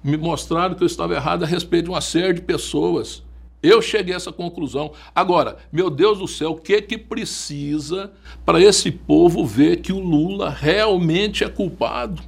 Me 0.03 0.17
mostraram 0.17 0.75
que 0.75 0.83
eu 0.83 0.87
estava 0.87 1.15
errado 1.15 1.45
a 1.45 1.47
respeito 1.47 1.85
de 1.85 1.91
uma 1.91 2.01
série 2.01 2.35
de 2.35 2.43
pessoas. 2.43 3.23
Eu 3.63 3.81
cheguei 3.81 4.15
a 4.15 4.17
essa 4.17 4.33
conclusão. 4.33 4.93
Agora, 5.15 5.57
meu 5.73 5.89
Deus 5.91 6.19
do 6.19 6.29
céu, 6.29 6.53
o 6.53 6.61
que 6.61 6.81
que 6.83 6.99
precisa 6.99 8.13
para 8.45 8.61
esse 8.61 8.91
povo 8.91 9.45
ver 9.45 9.79
que 9.79 9.93
o 9.93 9.99
Lula 9.99 10.51
realmente 10.51 11.43
é 11.43 11.49
culpado? 11.49 12.23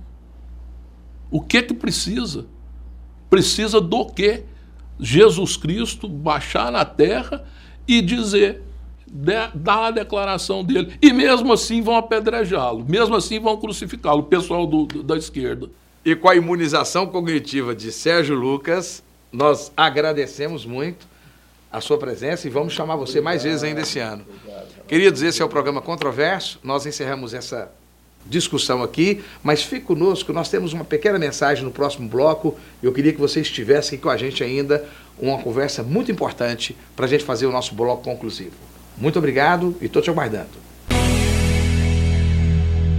O 1.31 1.41
que 1.41 1.63
que 1.63 1.75
precisa? 1.75 2.47
Precisa 3.29 3.81
do 3.81 4.07
quê? 4.07 4.45
Jesus 4.99 5.57
Cristo 5.57 6.09
baixar 6.09 6.73
na 6.73 6.85
terra 6.85 7.45
e 7.87 8.01
dizer, 8.01 8.63
dar 9.13 9.87
a 9.87 9.91
declaração 9.91 10.63
dele. 10.63 10.97
E 11.01 11.13
mesmo 11.13 11.53
assim 11.53 11.83
vão 11.83 11.97
apedrejá-lo, 11.97 12.85
mesmo 12.89 13.17
assim 13.17 13.39
vão 13.39 13.57
crucificá-lo, 13.57 14.21
o 14.21 14.25
pessoal 14.25 14.67
do, 14.67 14.87
do, 14.87 15.03
da 15.03 15.17
esquerda. 15.17 15.69
E 16.05 16.15
com 16.15 16.29
a 16.29 16.37
imunização 16.37 17.07
cognitiva 17.07 17.75
de 17.75 17.91
Sérgio 17.93 18.35
Lucas, 18.35 19.03
nós 19.33 19.73
agradecemos 19.77 20.65
muito 20.65 21.07
a 21.71 21.81
sua 21.81 21.99
presença 21.99 22.47
e 22.47 22.51
vamos 22.51 22.73
chamar 22.73 22.97
você 22.97 23.21
mais 23.21 23.43
vezes 23.43 23.63
ainda 23.63 23.83
esse 23.83 23.99
ano. 23.99 24.25
Queridos, 24.87 25.23
esse 25.23 25.43
é 25.43 25.45
o 25.45 25.49
programa 25.49 25.83
Controverso. 25.83 26.59
Nós 26.63 26.87
encerramos 26.87 27.35
essa 27.35 27.71
discussão 28.25 28.83
aqui, 28.83 29.23
mas 29.43 29.63
fique 29.63 29.87
conosco, 29.87 30.33
nós 30.33 30.49
temos 30.49 30.73
uma 30.73 30.85
pequena 30.85 31.19
mensagem 31.19 31.65
no 31.65 31.71
próximo 31.71 32.09
bloco. 32.09 32.57
Eu 32.83 32.93
queria 32.93 33.13
que 33.13 33.21
você 33.21 33.41
estivesse 33.41 33.95
aqui 33.95 34.03
com 34.03 34.11
a 34.11 34.17
gente 34.17 34.43
ainda, 34.43 34.85
uma 35.19 35.39
conversa 35.39 35.83
muito 35.83 36.11
importante 36.11 36.77
para 36.97 37.07
a 37.07 37.09
gente 37.09 37.25
fazer 37.25 37.47
o 37.47 37.53
nosso 37.53 37.75
bloco 37.75 38.03
conclusivo. 38.03 38.53
Muito 39.01 39.19
obrigado 39.19 39.77
e 39.81 39.87
estou 39.87 40.03
te 40.03 40.11
aguardando. 40.11 40.69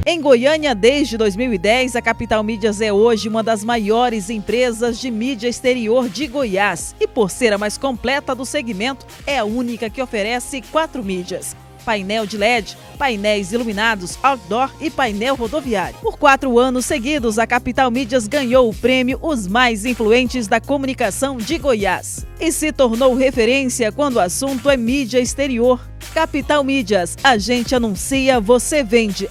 Em 0.05 0.19
Goiânia, 0.19 0.73
desde 0.73 1.17
2010, 1.17 1.95
a 1.95 2.01
Capital 2.01 2.41
Mídias 2.41 2.81
é 2.81 2.91
hoje 2.91 3.29
uma 3.29 3.43
das 3.43 3.63
maiores 3.63 4.29
empresas 4.29 4.99
de 4.99 5.11
mídia 5.11 5.47
exterior 5.47 6.09
de 6.09 6.25
Goiás 6.25 6.95
e, 6.99 7.07
por 7.07 7.29
ser 7.29 7.53
a 7.53 7.59
mais 7.59 7.77
completa 7.77 8.33
do 8.33 8.43
segmento, 8.43 9.05
é 9.27 9.37
a 9.37 9.45
única 9.45 9.87
que 9.87 10.01
oferece 10.01 10.63
quatro 10.71 11.03
mídias 11.03 11.55
painel 11.89 12.27
de 12.27 12.37
LED, 12.37 12.77
painéis 12.99 13.51
iluminados, 13.51 14.19
outdoor 14.21 14.71
e 14.79 14.91
painel 14.91 15.33
rodoviário. 15.33 15.97
Por 15.99 16.19
quatro 16.19 16.59
anos 16.59 16.85
seguidos, 16.85 17.39
a 17.39 17.47
Capital 17.47 17.89
Mídias 17.89 18.27
ganhou 18.27 18.69
o 18.69 18.75
prêmio 18.75 19.17
Os 19.23 19.47
Mais 19.47 19.85
Influentes 19.85 20.45
da 20.45 20.61
Comunicação 20.61 21.37
de 21.37 21.57
Goiás 21.57 22.27
e 22.39 22.51
se 22.51 22.71
tornou 22.71 23.15
referência 23.15 23.91
quando 23.91 24.17
o 24.17 24.19
assunto 24.19 24.69
é 24.69 24.77
mídia 24.77 25.19
exterior. 25.19 25.81
Capital 26.13 26.63
Mídias, 26.63 27.17
a 27.23 27.39
gente 27.39 27.73
anuncia, 27.73 28.39
você 28.39 28.83
vende. 28.83 29.27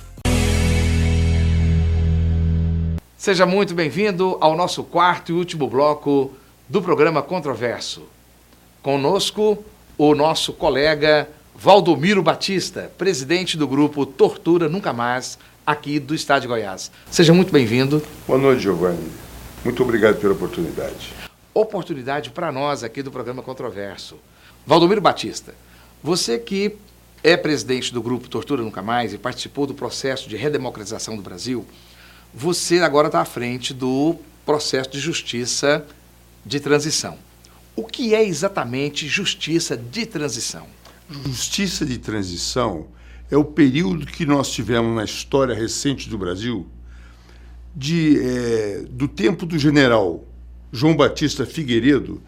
Seja 3.16 3.46
muito 3.46 3.72
bem-vindo 3.72 4.36
ao 4.40 4.56
nosso 4.56 4.82
quarto 4.82 5.30
e 5.30 5.32
último 5.32 5.68
bloco 5.68 6.32
do 6.68 6.82
programa 6.82 7.22
Controverso. 7.22 8.02
Conosco, 8.82 9.62
o 9.96 10.12
nosso 10.12 10.52
colega 10.52 11.28
Valdomiro 11.60 12.22
Batista, 12.22 12.88
presidente 12.96 13.56
do 13.56 13.66
grupo 13.66 14.06
Tortura 14.06 14.68
Nunca 14.68 14.92
Mais, 14.92 15.36
aqui 15.66 15.98
do 15.98 16.14
Estado 16.14 16.42
de 16.42 16.46
Goiás. 16.46 16.88
Seja 17.10 17.34
muito 17.34 17.52
bem-vindo. 17.52 18.00
Boa 18.28 18.38
noite, 18.38 18.62
Giovanni. 18.62 19.10
Muito 19.64 19.82
obrigado 19.82 20.20
pela 20.20 20.34
oportunidade. 20.34 21.12
Oportunidade 21.52 22.30
para 22.30 22.52
nós 22.52 22.84
aqui 22.84 23.02
do 23.02 23.10
programa 23.10 23.42
Controverso. 23.42 24.18
Valdomiro 24.64 25.00
Batista, 25.00 25.52
você 26.00 26.38
que 26.38 26.76
é 27.24 27.36
presidente 27.36 27.92
do 27.92 28.00
grupo 28.00 28.28
Tortura 28.28 28.62
Nunca 28.62 28.80
Mais 28.80 29.12
e 29.12 29.18
participou 29.18 29.66
do 29.66 29.74
processo 29.74 30.28
de 30.28 30.36
redemocratização 30.36 31.16
do 31.16 31.22
Brasil, 31.22 31.66
você 32.32 32.78
agora 32.78 33.08
está 33.08 33.20
à 33.20 33.24
frente 33.24 33.74
do 33.74 34.14
processo 34.46 34.90
de 34.90 35.00
justiça 35.00 35.84
de 36.46 36.60
transição. 36.60 37.18
O 37.74 37.84
que 37.84 38.14
é 38.14 38.24
exatamente 38.24 39.08
justiça 39.08 39.76
de 39.76 40.06
transição? 40.06 40.77
Justiça 41.10 41.86
de 41.86 41.96
transição 41.96 42.88
é 43.30 43.36
o 43.36 43.44
período 43.44 44.04
que 44.06 44.26
nós 44.26 44.50
tivemos 44.50 44.94
na 44.94 45.04
história 45.04 45.54
recente 45.54 46.08
do 46.08 46.18
Brasil, 46.18 46.66
de, 47.74 48.20
é, 48.20 48.84
do 48.90 49.08
tempo 49.08 49.46
do 49.46 49.58
general 49.58 50.26
João 50.70 50.94
Batista 50.94 51.46
Figueiredo, 51.46 52.20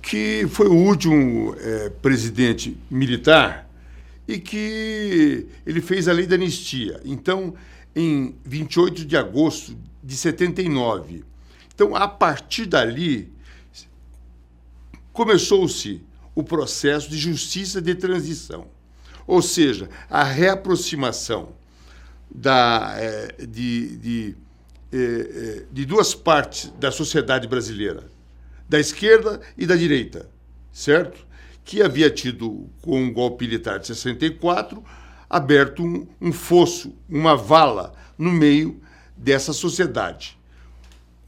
que 0.00 0.46
foi 0.48 0.68
o 0.68 0.74
último 0.74 1.56
é, 1.58 1.90
presidente 1.90 2.76
militar 2.88 3.68
e 4.28 4.38
que 4.38 5.46
ele 5.66 5.80
fez 5.80 6.06
a 6.06 6.12
lei 6.12 6.26
da 6.26 6.36
anistia. 6.36 7.00
Então, 7.04 7.54
em 7.94 8.36
28 8.44 9.04
de 9.04 9.16
agosto 9.16 9.76
de 10.02 10.16
79. 10.16 11.24
Então, 11.74 11.96
a 11.96 12.06
partir 12.06 12.66
dali, 12.66 13.32
começou-se 15.12 16.00
o 16.34 16.42
processo 16.42 17.10
de 17.10 17.16
justiça 17.16 17.80
de 17.80 17.94
transição, 17.94 18.66
ou 19.26 19.42
seja, 19.42 19.88
a 20.10 20.24
reaproximação 20.24 21.54
da, 22.34 22.94
é, 22.96 23.46
de, 23.46 23.96
de, 23.98 24.36
é, 24.92 24.96
é, 24.96 25.64
de 25.70 25.84
duas 25.84 26.14
partes 26.14 26.72
da 26.78 26.90
sociedade 26.90 27.46
brasileira, 27.46 28.04
da 28.68 28.80
esquerda 28.80 29.40
e 29.56 29.66
da 29.66 29.76
direita, 29.76 30.28
certo? 30.72 31.26
Que 31.64 31.82
havia 31.82 32.10
tido, 32.10 32.68
com 32.80 33.06
o 33.06 33.12
golpe 33.12 33.44
militar 33.44 33.78
de 33.78 33.86
64, 33.86 34.82
aberto 35.28 35.82
um, 35.82 36.06
um 36.20 36.32
fosso, 36.32 36.94
uma 37.08 37.36
vala 37.36 37.92
no 38.18 38.32
meio 38.32 38.80
dessa 39.16 39.52
sociedade. 39.52 40.38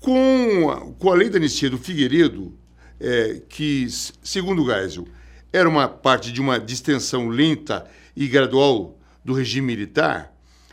Com 0.01 0.71
a, 0.71 0.81
com 0.99 1.11
a 1.11 1.15
lei 1.15 1.31
da 1.31 1.37
anistia 1.37 1.71
do 1.71 1.79
Figueiredo, 1.79 2.53
é, 3.01 3.43
que, 3.49 3.87
segundo 4.23 4.65
Geisel, 4.65 5.07
era 5.53 5.69
uma 5.69 5.89
parte 5.89 6.33
de 6.33 6.41
uma 6.41 6.59
distensão 6.59 7.29
lenta 7.29 7.87
e 8.17 8.27
gradual 8.27 8.99
do 9.25 9.33
regime 9.33 9.67
militar, 9.67 10.33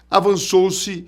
avançou-se 0.09 1.07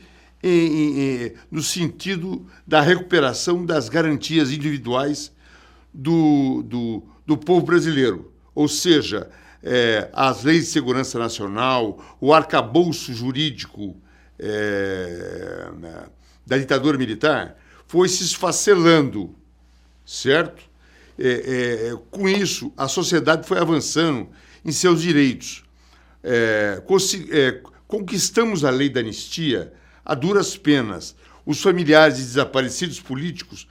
no 1.50 1.64
sentido 1.64 2.46
da 2.68 2.82
recuperação 2.82 3.66
das 3.66 3.88
garantias 3.88 4.52
individuais 4.52 5.32
do, 5.94 6.64
do, 6.64 7.04
do 7.26 7.38
povo 7.38 7.66
brasileiro, 7.66 8.34
ou 8.54 8.68
seja, 8.68 9.30
é, 9.62 10.10
as 10.12 10.44
leis 10.44 10.66
de 10.66 10.72
segurança 10.72 11.18
nacional, 11.18 12.04
o 12.20 12.34
arcabouço 12.34 13.14
jurídico 13.14 13.96
é, 14.38 15.70
da 16.46 16.58
ditadura 16.58 16.98
militar, 16.98 17.56
foi 17.88 18.10
se 18.10 18.24
esfacelando, 18.24 19.34
certo? 20.06 20.64
É, 21.18 21.92
é, 21.92 21.98
com 22.10 22.28
isso, 22.28 22.72
a 22.76 22.88
sociedade 22.88 23.48
foi 23.48 23.60
avançando 23.60 24.30
em 24.66 24.72
seus 24.72 25.02
direitos. 25.02 25.64
É, 26.24 26.82
é, 27.32 27.62
conquistamos 27.88 28.64
a 28.64 28.70
lei 28.70 28.90
da 28.90 29.00
anistia 29.00 29.74
a 30.04 30.16
duras 30.16 30.58
penas. 30.58 31.16
Os 31.46 31.62
familiares 31.62 32.18
de 32.18 32.24
desaparecidos 32.24 33.00
políticos, 33.00 33.68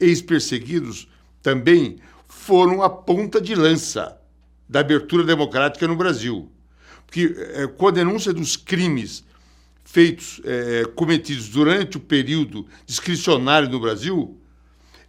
ex-perseguidos, 0.00 1.08
também 1.42 1.98
foram 2.28 2.82
a 2.82 2.88
ponta 2.88 3.40
de 3.40 3.54
lança 3.54 4.16
da 4.68 4.80
abertura 4.80 5.24
democrática 5.24 5.86
no 5.86 5.96
Brasil. 5.96 6.50
Porque 7.04 7.36
é, 7.54 7.66
com 7.66 7.88
a 7.88 7.90
denúncia 7.90 8.32
dos 8.32 8.56
crimes 8.56 9.24
feitos, 9.84 10.40
é, 10.44 10.84
cometidos 10.94 11.48
durante 11.48 11.96
o 11.96 12.00
período 12.00 12.66
discricionário 12.86 13.68
no 13.68 13.80
Brasil, 13.80 14.40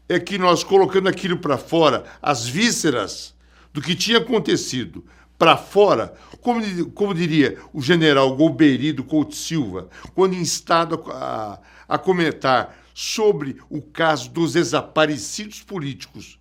é 0.08 0.20
que 0.20 0.38
nós 0.38 0.64
colocando 0.64 1.08
aquilo 1.08 1.38
para 1.38 1.58
fora, 1.58 2.04
as 2.22 2.46
vísceras 2.46 3.34
do 3.72 3.82
que 3.82 3.96
tinha 3.96 4.20
acontecido 4.20 5.04
para 5.38 5.58
fora, 5.58 6.14
como, 6.42 6.92
como, 6.92 7.14
diria 7.14 7.58
o 7.74 7.82
general 7.82 8.36
Golbery 8.36 8.94
do 8.94 9.04
Couto 9.04 9.36
Silva, 9.36 9.90
quando 10.14 10.36
instado 10.36 11.04
a, 11.12 11.60
a 11.88 11.98
comentar 11.98 12.78
sobre 12.94 13.58
o 13.70 13.82
caso 13.82 14.30
dos 14.30 14.54
desaparecidos 14.54 15.62
políticos 15.62 16.40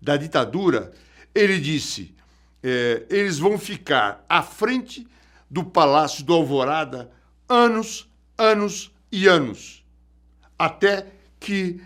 da 0.00 0.16
ditadura, 0.16 0.92
ele 1.34 1.60
disse: 1.60 2.14
é, 2.62 3.04
eles 3.10 3.38
vão 3.38 3.58
ficar 3.58 4.24
à 4.28 4.42
frente 4.42 5.06
do 5.50 5.64
Palácio 5.64 6.24
do 6.24 6.32
Alvorada 6.32 7.10
anos, 7.48 8.08
anos 8.38 8.90
e 9.12 9.26
anos, 9.26 9.84
até 10.58 11.06
que 11.38 11.80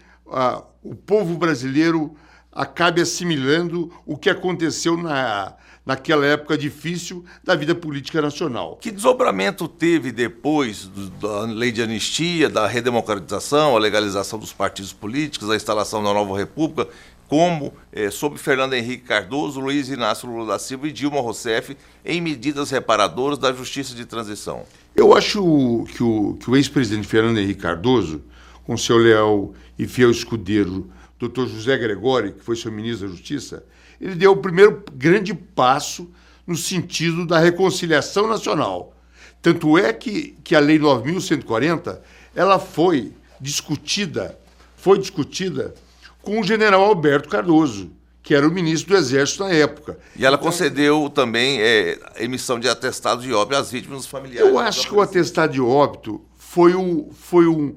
o 0.85 0.95
povo 0.95 1.37
brasileiro 1.37 2.15
acabe 2.53 3.01
assimilando 3.01 3.91
o 4.07 4.17
que 4.17 4.31
aconteceu 4.31 4.97
na, 4.97 5.55
naquela 5.85 6.25
época 6.25 6.57
difícil 6.57 7.25
da 7.43 7.57
vida 7.57 7.75
política 7.75 8.23
nacional. 8.23 8.77
Que 8.77 8.93
desdobramento 8.93 9.67
teve 9.67 10.13
depois 10.13 10.89
da 11.21 11.41
lei 11.43 11.73
de 11.73 11.83
anistia, 11.83 12.49
da 12.49 12.67
redemocratização, 12.69 13.75
a 13.75 13.81
legalização 13.81 14.39
dos 14.39 14.53
partidos 14.53 14.93
políticos, 14.93 15.51
a 15.51 15.57
instalação 15.57 16.03
da 16.03 16.13
nova 16.13 16.37
república? 16.37 16.89
como 17.27 17.73
eh, 17.91 18.11
sob 18.11 18.39
Fernando 18.39 18.75
Henrique 18.75 19.05
Cardoso, 19.05 19.59
Luiz 19.59 19.89
Inácio 19.89 20.29
Lula 20.29 20.53
da 20.53 20.59
Silva 20.59 20.89
e 20.89 20.93
Dilma 20.93 21.23
Rousseff 21.23 21.77
em 22.05 22.21
medidas 22.21 22.71
reparadoras 22.71 23.39
da 23.39 23.51
justiça 23.51 23.95
de 23.95 24.05
transição? 24.05 24.65
Eu 24.95 25.17
acho 25.17 25.85
que 25.95 26.03
o, 26.03 26.37
que 26.39 26.51
o 26.51 26.55
ex-presidente 26.55 27.09
Fernando 27.09 27.39
Henrique 27.39 27.63
Cardoso, 27.63 28.23
com 28.65 28.77
seu 28.77 28.99
leal 28.99 29.53
e 29.79 29.87
fiel 29.87 30.11
escudeiro, 30.11 30.91
doutor 31.19 31.49
José 31.49 31.77
Gregório, 31.77 32.33
que 32.33 32.45
foi 32.45 32.57
seu 32.57 32.71
ministro 32.71 33.09
da 33.09 33.15
Justiça, 33.15 33.65
ele 34.01 34.15
deu 34.15 34.33
o 34.33 34.37
primeiro 34.37 34.85
grande 34.93 35.35
passo 35.35 36.11
no 36.47 36.57
sentido 36.57 37.27
da 37.27 37.39
reconciliação 37.39 38.27
nacional. 38.27 38.95
Tanto 39.41 39.77
é 39.79 39.93
que, 39.93 40.37
que 40.43 40.55
a 40.55 40.61
Lei 40.61 40.79
9.140 40.79 41.99
ela 42.35 42.59
foi 42.59 43.13
discutida, 43.41 44.39
foi 44.77 44.99
discutida 44.99 45.75
com 46.23 46.41
o 46.41 46.43
general 46.43 46.83
Alberto 46.83 47.29
Cardoso, 47.29 47.91
que 48.23 48.35
era 48.35 48.49
o 48.49 48.51
ministro 48.51 48.95
do 48.95 48.99
Exército 48.99 49.45
na 49.45 49.51
época. 49.51 49.99
E 50.17 50.25
ela 50.25 50.39
concedeu 50.39 51.11
também 51.11 51.61
é, 51.61 51.99
emissão 52.17 52.59
de 52.59 52.69
atestado 52.69 53.21
de 53.21 53.33
óbito 53.35 53.61
às 53.61 53.71
vítimas 53.71 54.07
familiares. 54.07 54.49
Eu 54.49 54.59
acho 54.59 54.89
que 54.89 54.95
o 54.95 55.03
atestado 55.03 55.53
de 55.53 55.61
óbito 55.61 56.23
foi, 56.39 56.75
o, 56.75 57.11
foi, 57.13 57.47
um, 57.47 57.77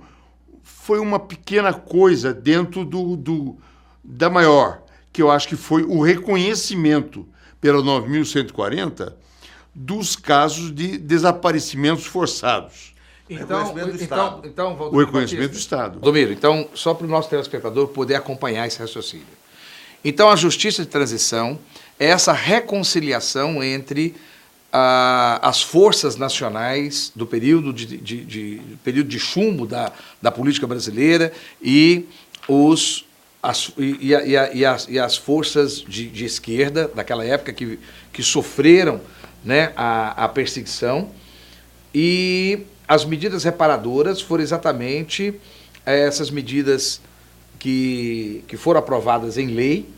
foi 0.87 0.99
uma 0.99 1.19
pequena 1.19 1.73
coisa 1.73 2.33
dentro 2.33 2.85
do, 2.85 3.17
do, 3.17 3.57
da 4.01 4.29
maior, 4.29 4.83
que 5.11 5.21
eu 5.21 5.29
acho 5.29 5.45
que 5.45 5.57
foi 5.57 5.83
o 5.83 6.01
reconhecimento 6.01 7.27
pela 7.59 7.83
9.140 7.83 9.11
dos 9.75 10.15
casos 10.15 10.73
de 10.73 10.97
desaparecimentos 10.97 12.05
forçados. 12.05 12.95
Então, 13.29 13.73
do 13.73 14.01
então, 14.01 14.41
então, 14.45 14.75
Valdomiro 14.77 14.95
O 14.95 15.05
reconhecimento 15.05 15.49
do 15.49 15.55
Batista. 15.55 15.75
Estado. 15.75 15.99
Domiro, 15.99 16.31
então, 16.31 16.69
só 16.73 16.93
para 16.93 17.05
o 17.05 17.09
nosso 17.09 17.29
telespectador 17.29 17.89
poder 17.89 18.15
acompanhar 18.15 18.65
esse 18.65 18.79
raciocínio. 18.79 19.27
Então, 20.05 20.29
a 20.29 20.37
justiça 20.37 20.83
de 20.83 20.87
transição 20.87 21.59
é 21.99 22.05
essa 22.05 22.31
reconciliação 22.31 23.61
entre 23.61 24.15
ah, 24.71 25.39
as 25.41 25.61
forças 25.61 26.15
nacionais 26.17 27.11
do 27.15 27.25
período 27.25 27.71
de, 27.73 27.85
de- 27.85 28.25
de- 28.25 28.61
período 28.83 29.07
de 29.09 29.19
chumbo 29.19 29.65
da, 29.65 29.91
da 30.21 30.31
política 30.31 30.67
brasileira 30.67 31.31
e, 31.61 32.05
os, 32.47 33.05
as, 33.41 33.71
e, 33.77 33.97
e 34.07 34.15
a- 34.15 34.43
a- 34.43 34.51
e 34.53 34.65
as, 34.65 34.87
e 34.89 34.99
as 34.99 35.15
forças 35.17 35.79
de, 35.81 36.07
de 36.07 36.25
esquerda 36.25 36.89
daquela 36.93 37.23
época 37.25 37.53
que, 37.53 37.79
que 38.11 38.21
sofreram 38.21 38.99
né, 39.43 39.71
a, 39.75 40.25
a 40.25 40.27
perseguição. 40.29 41.09
E 41.93 42.59
as 42.87 43.05
medidas 43.05 43.43
reparadoras 43.43 44.21
foram 44.21 44.43
exatamente 44.43 45.33
eh, 45.85 45.99
essas 46.07 46.29
medidas 46.29 47.01
que, 47.59 48.43
que 48.47 48.55
foram 48.57 48.79
aprovadas 48.79 49.37
em 49.37 49.47
lei 49.47 49.89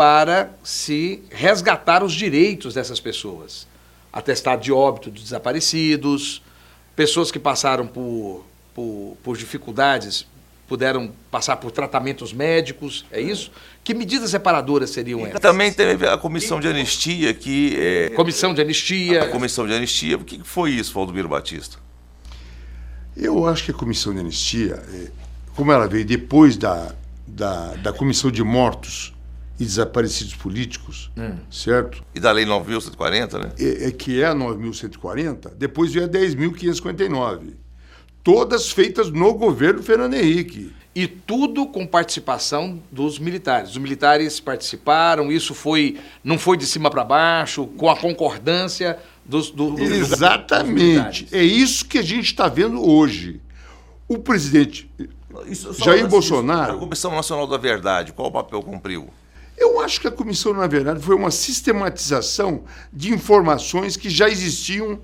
para 0.00 0.50
se 0.64 1.22
resgatar 1.30 2.02
os 2.02 2.14
direitos 2.14 2.72
dessas 2.72 2.98
pessoas. 2.98 3.66
Atestado 4.10 4.62
de 4.62 4.72
óbito 4.72 5.10
de 5.10 5.22
desaparecidos, 5.22 6.40
pessoas 6.96 7.30
que 7.30 7.38
passaram 7.38 7.86
por, 7.86 8.46
por, 8.74 9.18
por 9.22 9.36
dificuldades, 9.36 10.26
puderam 10.66 11.12
passar 11.30 11.56
por 11.56 11.70
tratamentos 11.70 12.32
médicos, 12.32 13.04
é 13.12 13.20
isso? 13.20 13.52
Que 13.84 13.92
medidas 13.92 14.32
reparadoras 14.32 14.88
seriam 14.88 15.20
essas? 15.26 15.38
Também 15.38 15.70
teve 15.70 16.08
a 16.08 16.16
comissão 16.16 16.58
de 16.60 16.68
anistia 16.68 17.34
que 17.34 17.76
é, 17.78 18.08
Comissão 18.16 18.54
de 18.54 18.62
anistia. 18.62 19.24
a 19.24 19.28
comissão 19.28 19.66
de 19.66 19.74
anistia. 19.74 20.16
O 20.16 20.24
que 20.24 20.40
foi 20.42 20.70
isso, 20.70 20.94
Valdomiro 20.94 21.28
Batista? 21.28 21.76
Eu 23.14 23.46
acho 23.46 23.64
que 23.66 23.70
a 23.70 23.74
comissão 23.74 24.14
de 24.14 24.20
anistia, 24.20 24.82
eh, 24.94 25.10
como 25.54 25.70
ela 25.70 25.86
veio 25.86 26.06
depois 26.06 26.56
da, 26.56 26.94
da, 27.26 27.74
da 27.74 27.92
comissão 27.92 28.30
de 28.30 28.42
mortos 28.42 29.12
e 29.60 29.64
desaparecidos 29.64 30.34
políticos, 30.34 31.10
certo? 31.50 32.02
E 32.14 32.18
da 32.18 32.32
Lei 32.32 32.46
9.140, 32.46 33.38
né? 33.38 33.52
É, 33.58 33.88
é 33.88 33.90
que 33.92 34.20
é 34.22 34.24
a 34.26 34.34
9.140, 34.34 35.52
depois 35.54 35.92
veio 35.92 36.06
a 36.06 36.08
10.559. 36.08 37.52
Todas 38.24 38.70
feitas 38.70 39.10
no 39.10 39.34
governo 39.34 39.82
Fernando 39.82 40.14
Henrique. 40.14 40.72
E 40.94 41.06
tudo 41.06 41.66
com 41.66 41.86
participação 41.86 42.82
dos 42.90 43.18
militares. 43.18 43.70
Os 43.70 43.76
militares 43.78 44.40
participaram, 44.40 45.30
isso 45.30 45.54
foi 45.54 45.98
não 46.24 46.38
foi 46.38 46.56
de 46.56 46.66
cima 46.66 46.90
para 46.90 47.04
baixo, 47.04 47.66
com 47.76 47.88
a 47.88 47.96
concordância 47.96 48.98
dos, 49.24 49.50
do, 49.50 49.70
do- 49.70 49.76
dos 49.76 49.90
Exatamente. 49.90 50.72
militares. 50.82 51.26
É 51.32 51.42
isso 51.42 51.84
que 51.84 51.98
a 51.98 52.02
gente 52.02 52.24
está 52.26 52.48
vendo 52.48 52.84
hoje. 52.84 53.40
O 54.08 54.18
presidente. 54.18 54.90
Isso, 55.46 55.72
Jair 55.74 56.08
Bolsonaro- 56.08 56.64
disso, 56.72 56.76
A 56.76 56.80
Comissão 56.80 57.10
Nacional 57.14 57.46
da 57.46 57.56
Verdade, 57.56 58.12
qual 58.12 58.28
o 58.28 58.32
papel 58.32 58.60
cumpriu? 58.62 59.08
Eu 59.60 59.78
acho 59.78 60.00
que 60.00 60.08
a 60.08 60.10
comissão, 60.10 60.54
na 60.54 60.66
verdade, 60.66 61.04
foi 61.04 61.14
uma 61.14 61.30
sistematização 61.30 62.64
de 62.90 63.12
informações 63.12 63.94
que 63.94 64.08
já 64.08 64.26
existiam, 64.26 64.98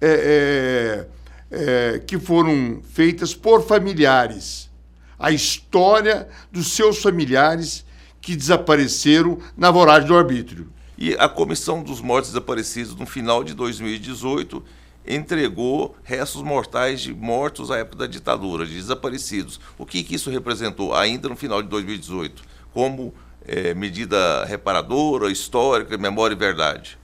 é, 0.00 1.06
é, 1.52 1.94
é, 1.94 1.98
que 2.00 2.18
foram 2.18 2.82
feitas 2.82 3.32
por 3.32 3.62
familiares. 3.62 4.68
A 5.16 5.30
história 5.30 6.28
dos 6.50 6.72
seus 6.72 7.00
familiares 7.00 7.86
que 8.20 8.34
desapareceram 8.34 9.38
na 9.56 9.70
voragem 9.70 10.08
do 10.08 10.16
arbítrio. 10.16 10.68
E 10.98 11.14
a 11.14 11.28
Comissão 11.28 11.80
dos 11.80 12.00
Mortos 12.00 12.30
Desaparecidos, 12.30 12.96
no 12.96 13.06
final 13.06 13.44
de 13.44 13.54
2018, 13.54 14.62
entregou 15.06 15.96
restos 16.02 16.42
mortais 16.42 17.00
de 17.00 17.14
mortos 17.14 17.70
à 17.70 17.78
época 17.78 17.98
da 17.98 18.06
ditadura, 18.08 18.66
de 18.66 18.74
desaparecidos. 18.74 19.60
O 19.78 19.86
que, 19.86 20.02
que 20.02 20.16
isso 20.16 20.30
representou, 20.30 20.94
ainda 20.94 21.28
no 21.28 21.36
final 21.36 21.62
de 21.62 21.68
2018, 21.68 22.42
como 22.72 23.14
eh, 23.52 23.74
medida 23.74 24.44
reparadora, 24.44 25.28
histórica, 25.28 25.98
memória 25.98 26.34
e 26.34 26.38
verdade? 26.38 26.96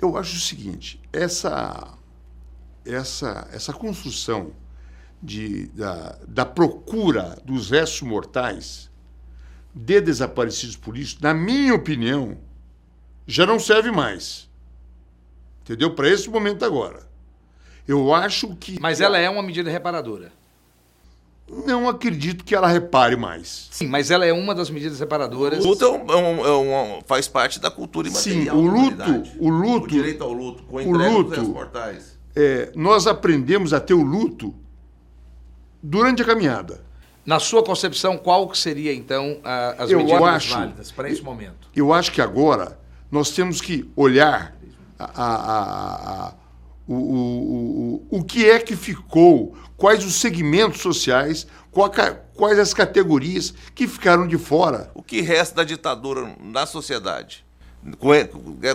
Eu 0.00 0.16
acho 0.16 0.34
o 0.34 0.40
seguinte, 0.40 0.98
essa, 1.12 1.92
essa, 2.86 3.46
essa 3.52 3.70
construção 3.74 4.52
de, 5.22 5.66
da, 5.68 6.18
da 6.26 6.46
procura 6.46 7.36
dos 7.44 7.70
restos 7.70 8.00
mortais 8.00 8.90
de 9.74 10.00
desaparecidos 10.00 10.74
políticos, 10.74 11.22
na 11.22 11.34
minha 11.34 11.74
opinião, 11.74 12.38
já 13.26 13.44
não 13.44 13.60
serve 13.60 13.90
mais. 13.90 14.48
Entendeu? 15.60 15.94
Para 15.94 16.08
esse 16.08 16.30
momento 16.30 16.64
agora. 16.64 17.06
Eu 17.86 18.14
acho 18.14 18.56
que. 18.56 18.80
Mas 18.80 19.02
ela 19.02 19.18
é 19.18 19.28
uma 19.28 19.42
medida 19.42 19.70
reparadora. 19.70 20.32
Não 21.66 21.88
acredito 21.88 22.44
que 22.44 22.54
ela 22.54 22.68
repare 22.68 23.16
mais. 23.16 23.68
Sim, 23.72 23.88
mas 23.88 24.10
ela 24.10 24.24
é 24.24 24.32
uma 24.32 24.54
das 24.54 24.70
medidas 24.70 25.00
reparadoras. 25.00 25.64
O 25.64 25.68
luto 25.70 25.84
é 25.84 25.88
um- 25.90 26.06
é 26.10 26.16
um- 26.16 26.46
é 26.46 26.82
um- 26.98 27.00
faz 27.06 27.26
parte 27.26 27.58
da 27.60 27.70
cultura 27.70 28.08
Sim, 28.10 28.42
imaterial. 28.42 28.56
o 28.56 28.90
da 28.96 29.06
luto- 29.06 29.30
o 29.40 29.48
luto- 29.48 29.84
O 29.86 29.88
direito 29.88 30.22
ao 30.24 30.32
luto, 30.32 30.62
com 30.62 30.78
a 30.78 30.82
o 30.82 30.90
luto- 30.92 31.42
mortais. 31.48 32.16
É, 32.36 32.70
nós 32.76 33.06
aprendemos 33.08 33.72
a 33.74 33.80
ter 33.80 33.94
o 33.94 34.02
luto 34.02 34.54
durante 35.82 36.22
a 36.22 36.24
caminhada. 36.24 36.82
Na 37.26 37.38
sua 37.38 37.62
concepção, 37.62 38.16
qual 38.16 38.48
que 38.48 38.56
seria 38.56 38.94
então 38.94 39.38
a- 39.44 39.74
as 39.84 39.90
Eu 39.90 39.98
medidas 39.98 40.22
acho- 40.22 40.54
válidas 40.54 40.90
para 40.92 41.10
esse 41.10 41.22
momento? 41.22 41.68
Eu 41.74 41.92
acho 41.92 42.12
que 42.12 42.20
agora 42.20 42.78
nós 43.10 43.30
temos 43.30 43.60
que 43.60 43.90
olhar 43.96 44.56
a- 44.98 45.10
a- 45.14 46.34
o, 46.92 46.94
o, 46.94 48.06
o, 48.10 48.18
o 48.18 48.24
que 48.24 48.48
é 48.50 48.58
que 48.58 48.74
ficou, 48.74 49.54
quais 49.76 50.04
os 50.04 50.16
segmentos 50.16 50.80
sociais, 50.80 51.46
quais 52.34 52.58
as 52.58 52.74
categorias 52.74 53.54
que 53.74 53.86
ficaram 53.86 54.26
de 54.26 54.36
fora. 54.36 54.90
O 54.94 55.02
que 55.02 55.20
resta 55.20 55.56
da 55.56 55.64
ditadura 55.64 56.34
na 56.42 56.66
sociedade? 56.66 57.44
Com, 57.98 58.12
e- 58.14 58.24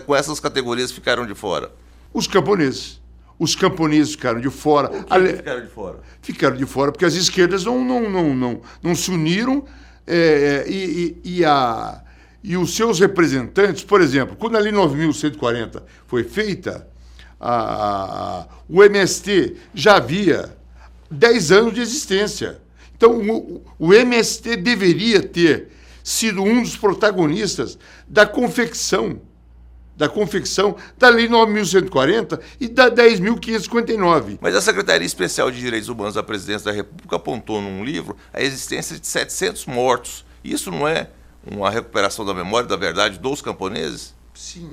com 0.06 0.16
essas 0.16 0.40
categorias 0.40 0.92
ficaram 0.92 1.26
de 1.26 1.36
fora. 1.36 1.72
Os 2.14 2.26
camponeses. 2.26 3.02
Os 3.38 3.54
camponeses 3.54 4.14
ficaram 4.14 4.40
de 4.40 4.50
fora. 4.50 4.88
Que 4.88 5.14
Ale- 5.14 5.30
que 5.32 5.38
ficaram 5.38 5.62
de 5.62 5.68
fora? 5.68 6.00
ficaram 6.22 6.56
de 6.56 6.66
fora 6.66 6.92
porque 6.94 7.06
as 7.06 7.16
esquerdas 7.16 7.66
não, 7.66 7.84
não, 7.84 8.10
não, 8.10 8.34
não, 8.34 8.62
não 8.82 8.96
se 8.96 9.12
uniram 9.12 9.66
é, 10.08 10.64
é, 10.66 10.72
e, 10.72 11.18
e, 11.26 11.40
e 11.40 11.46
a, 11.46 12.02
e 12.42 12.56
os 12.56 12.74
seus 12.76 13.00
representantes, 13.00 13.84
por 13.84 14.00
exemplo, 14.00 14.36
quando 14.38 14.56
a 14.56 14.60
Lei 14.60 14.72
9.140 14.72 15.84
foi 16.08 16.24
feita, 16.24 16.88
a, 17.50 18.40
a- 18.42 18.48
o 18.68 18.84
MST 18.84 19.56
já 19.74 19.98
havia 19.98 20.56
10 21.12 21.52
anos 21.52 21.74
de 21.74 21.82
existência. 21.82 22.60
Então, 22.98 23.20
o, 23.20 23.62
o 23.78 23.94
MST 23.94 24.56
deveria 24.58 25.22
ter 25.22 25.70
sido 26.04 26.42
um 26.42 26.62
dos 26.62 26.76
protagonistas 26.78 27.78
da 28.08 28.26
confecção 28.26 29.20
da 29.98 30.10
confecção 30.10 30.76
da 30.98 31.08
Lei 31.08 31.26
9.140 31.30 32.38
e 32.60 32.68
da 32.68 32.92
10.559. 32.92 34.38
Mas 34.42 34.54
a 34.54 34.60
Secretaria 34.62 35.06
Especial 35.06 35.50
de 35.50 35.58
Direitos 35.60 35.88
Humanos 35.88 36.16
da 36.16 36.22
Presidência 36.24 36.66
da 36.66 36.76
República 36.76 37.16
apontou 37.16 37.62
num 37.62 37.82
livro 37.84 38.18
a 38.34 38.42
existência 38.42 39.00
de 39.00 39.08
700 39.08 39.66
mortos. 39.68 40.26
Isso 40.44 40.70
não 40.70 40.86
é 40.86 41.10
uma 41.50 41.70
recuperação 41.70 42.26
da 42.26 42.34
memória, 42.34 42.68
da 42.68 42.76
verdade 42.76 43.20
dos 43.20 43.42
camponeses? 43.42 44.14
Sim, 44.34 44.70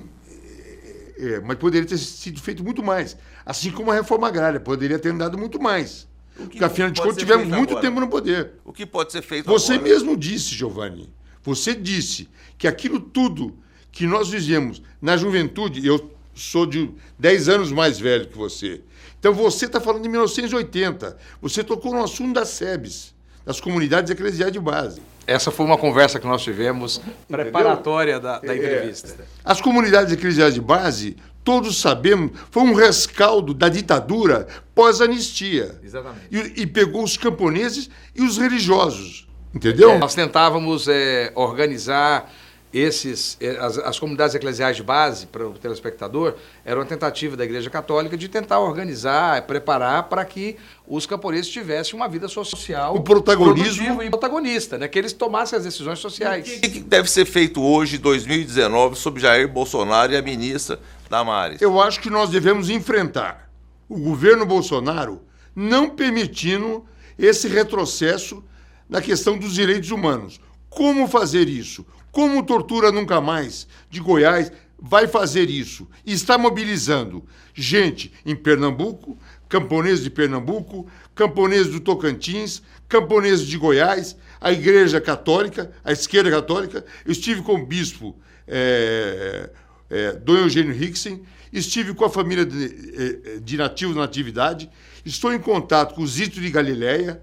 é, 1.22 1.40
mas 1.40 1.56
poderia 1.56 1.86
ter 1.86 1.98
sido 1.98 2.40
feito 2.40 2.64
muito 2.64 2.82
mais. 2.82 3.16
Assim 3.46 3.70
como 3.70 3.90
a 3.90 3.94
reforma 3.94 4.26
agrária, 4.26 4.58
poderia 4.58 4.98
ter 4.98 5.10
andado 5.10 5.38
muito 5.38 5.60
mais. 5.60 6.08
O 6.34 6.40
que 6.40 6.58
Porque, 6.58 6.64
afinal 6.64 6.90
de 6.90 7.00
contas, 7.00 7.16
tivemos 7.16 7.46
muito 7.46 7.70
agora? 7.70 7.80
tempo 7.86 8.00
no 8.00 8.08
poder. 8.08 8.52
O 8.64 8.72
que 8.72 8.84
pode 8.86 9.12
ser 9.12 9.22
feito 9.22 9.46
Você 9.46 9.74
agora? 9.74 9.88
mesmo 9.88 10.16
disse, 10.16 10.54
Giovanni. 10.54 11.12
Você 11.42 11.74
disse 11.74 12.28
que 12.58 12.66
aquilo 12.66 12.98
tudo 12.98 13.56
que 13.90 14.06
nós 14.06 14.28
fizemos 14.30 14.82
na 15.00 15.16
juventude, 15.16 15.86
eu 15.86 16.10
sou 16.34 16.64
de 16.66 16.90
10 17.18 17.48
anos 17.48 17.72
mais 17.72 17.98
velho 17.98 18.26
que 18.26 18.36
você. 18.36 18.80
Então 19.18 19.34
você 19.34 19.66
está 19.66 19.80
falando 19.80 20.02
de 20.02 20.08
1980. 20.08 21.16
Você 21.40 21.62
tocou 21.62 21.92
no 21.92 22.02
assunto 22.02 22.34
das 22.34 22.48
SEBs, 22.48 23.11
das 23.44 23.60
comunidades 23.60 24.10
eclesiais 24.10 24.52
de 24.52 24.60
base. 24.60 25.02
Essa 25.26 25.50
foi 25.50 25.64
uma 25.64 25.78
conversa 25.78 26.18
que 26.18 26.26
nós 26.26 26.42
tivemos 26.42 27.00
preparatória 27.28 28.18
da, 28.18 28.38
da 28.38 28.56
entrevista. 28.56 29.22
É, 29.22 29.24
as 29.44 29.60
comunidades 29.60 30.12
eclesiais 30.12 30.54
de 30.54 30.60
base, 30.60 31.16
todos 31.44 31.80
sabemos, 31.80 32.32
foi 32.50 32.62
um 32.62 32.74
rescaldo 32.74 33.54
da 33.54 33.68
ditadura 33.68 34.48
pós-anistia. 34.74 35.78
Exatamente. 35.82 36.26
E, 36.30 36.62
e, 36.62 36.66
pegou 36.66 37.04
os 37.04 37.16
camponeses 37.16 37.88
e 38.14 38.22
os 38.22 38.36
religiosos. 38.36 39.28
Entendeu? 39.54 39.92
É, 39.92 39.98
nós 39.98 40.14
tentávamos 40.14 40.88
é, 40.88 41.30
organizar 41.34 42.30
esses, 42.72 43.36
eh, 43.40 43.56
as, 43.60 43.76
as, 43.78 43.98
comunidades 43.98 44.34
eclesiais 44.34 44.76
de 44.76 44.82
base, 44.82 45.26
para 45.26 45.46
o 45.46 45.52
telespectador, 45.52 46.34
era 46.64 46.78
uma 46.78 46.86
tentativa 46.86 47.36
da 47.36 47.44
Igreja 47.44 47.68
Católica 47.68 48.16
de 48.16 48.28
tentar 48.28 48.60
organizar, 48.60 49.42
preparar 49.42 50.04
para 50.04 50.24
que 50.24 50.56
os 50.86 51.04
camponeses 51.04 51.50
tivessem 51.50 51.94
uma 51.94 52.08
vida 52.08 52.28
social. 52.28 52.96
O 52.96 53.02
protagonismo. 53.02 54.02
E 54.02 54.08
protagonista, 54.08 54.78
né? 54.78 54.88
que 54.88 54.98
eles 54.98 55.12
tomassem 55.12 55.58
as 55.58 55.64
decisões 55.64 55.98
sociais. 55.98 56.48
O 56.48 56.60
que, 56.60 56.68
que 56.68 56.80
deve 56.80 57.10
ser 57.10 57.26
feito 57.26 57.62
hoje, 57.62 57.98
2019, 57.98 58.96
sobre 58.96 59.20
Jair 59.20 59.46
Bolsonaro 59.48 60.12
e 60.12 60.16
a 60.16 60.22
ministra 60.22 60.80
Damares? 61.10 61.60
Eu 61.60 61.80
acho 61.80 62.00
que 62.00 62.08
nós 62.08 62.30
devemos 62.30 62.70
enfrentar 62.70 63.50
o 63.88 63.98
governo 63.98 64.46
Bolsonaro 64.46 65.20
não 65.54 65.90
permitindo 65.90 66.86
esse 67.18 67.46
retrocesso 67.48 68.42
na 68.88 69.02
questão 69.02 69.36
dos 69.36 69.52
direitos 69.52 69.90
humanos. 69.90 70.40
Como 70.70 71.06
fazer 71.06 71.48
isso? 71.48 71.84
Como 72.12 72.44
Tortura 72.44 72.92
Nunca 72.92 73.22
Mais, 73.22 73.66
de 73.88 73.98
Goiás, 73.98 74.52
vai 74.78 75.08
fazer 75.08 75.48
isso? 75.48 75.88
Está 76.04 76.36
mobilizando 76.36 77.24
gente 77.54 78.12
em 78.26 78.36
Pernambuco, 78.36 79.16
camponeses 79.48 80.04
de 80.04 80.10
Pernambuco, 80.10 80.86
camponeses 81.14 81.72
do 81.72 81.80
Tocantins, 81.80 82.62
camponeses 82.86 83.46
de 83.46 83.56
Goiás, 83.56 84.14
a 84.38 84.52
Igreja 84.52 85.00
Católica, 85.00 85.72
a 85.82 85.90
esquerda 85.90 86.30
católica. 86.30 86.84
Eu 87.06 87.12
estive 87.12 87.40
com 87.40 87.54
o 87.54 87.66
bispo 87.66 88.14
é, 88.46 89.48
é, 89.88 90.12
Dom 90.12 90.36
Eugênio 90.36 90.74
Hicksen, 90.74 91.22
estive 91.50 91.94
com 91.94 92.04
a 92.04 92.10
família 92.10 92.44
de, 92.44 93.40
de 93.40 93.56
nativos 93.56 93.96
na 93.96 94.04
atividade, 94.04 94.68
estou 95.02 95.32
em 95.32 95.38
contato 95.38 95.94
com 95.94 96.02
o 96.02 96.06
Zito 96.06 96.40
de 96.40 96.50
Galileia, 96.50 97.22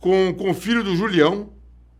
com, 0.00 0.32
com 0.34 0.50
o 0.50 0.54
filho 0.54 0.82
do 0.82 0.96
Julião, 0.96 1.50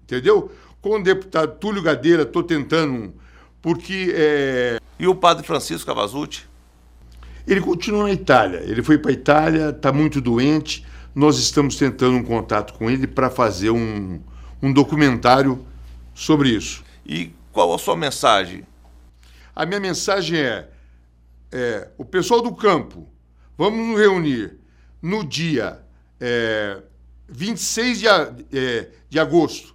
entendeu? 0.02 0.50
Com 0.82 0.96
o 0.96 1.02
deputado 1.02 1.58
Túlio 1.58 1.80
Gadeira, 1.80 2.22
estou 2.22 2.42
tentando, 2.42 3.14
porque. 3.62 4.12
É... 4.14 4.78
E 4.98 5.06
o 5.06 5.14
padre 5.14 5.46
Francisco 5.46 5.86
Cavazucci? 5.86 6.44
Ele 7.46 7.60
continua 7.60 8.04
na 8.04 8.12
Itália. 8.12 8.58
Ele 8.58 8.82
foi 8.82 8.98
para 8.98 9.10
a 9.10 9.14
Itália, 9.14 9.70
está 9.70 9.92
muito 9.92 10.20
doente. 10.20 10.84
Nós 11.14 11.38
estamos 11.38 11.76
tentando 11.76 12.16
um 12.16 12.24
contato 12.24 12.74
com 12.74 12.90
ele 12.90 13.06
para 13.06 13.30
fazer 13.30 13.70
um, 13.70 14.20
um 14.60 14.72
documentário 14.72 15.64
sobre 16.14 16.50
isso. 16.50 16.84
E 17.06 17.32
qual 17.52 17.72
a 17.74 17.78
sua 17.78 17.96
mensagem? 17.96 18.66
A 19.54 19.66
minha 19.66 19.80
mensagem 19.80 20.40
é, 20.40 20.68
é 21.50 21.88
o 21.98 22.04
pessoal 22.04 22.40
do 22.40 22.54
campo, 22.54 23.08
vamos 23.56 23.86
nos 23.86 23.98
reunir 23.98 24.56
no 25.00 25.24
dia 25.24 25.80
é, 26.18 26.80
26 27.28 27.98
de, 27.98 28.06
é, 28.06 28.88
de 29.10 29.18
agosto, 29.18 29.71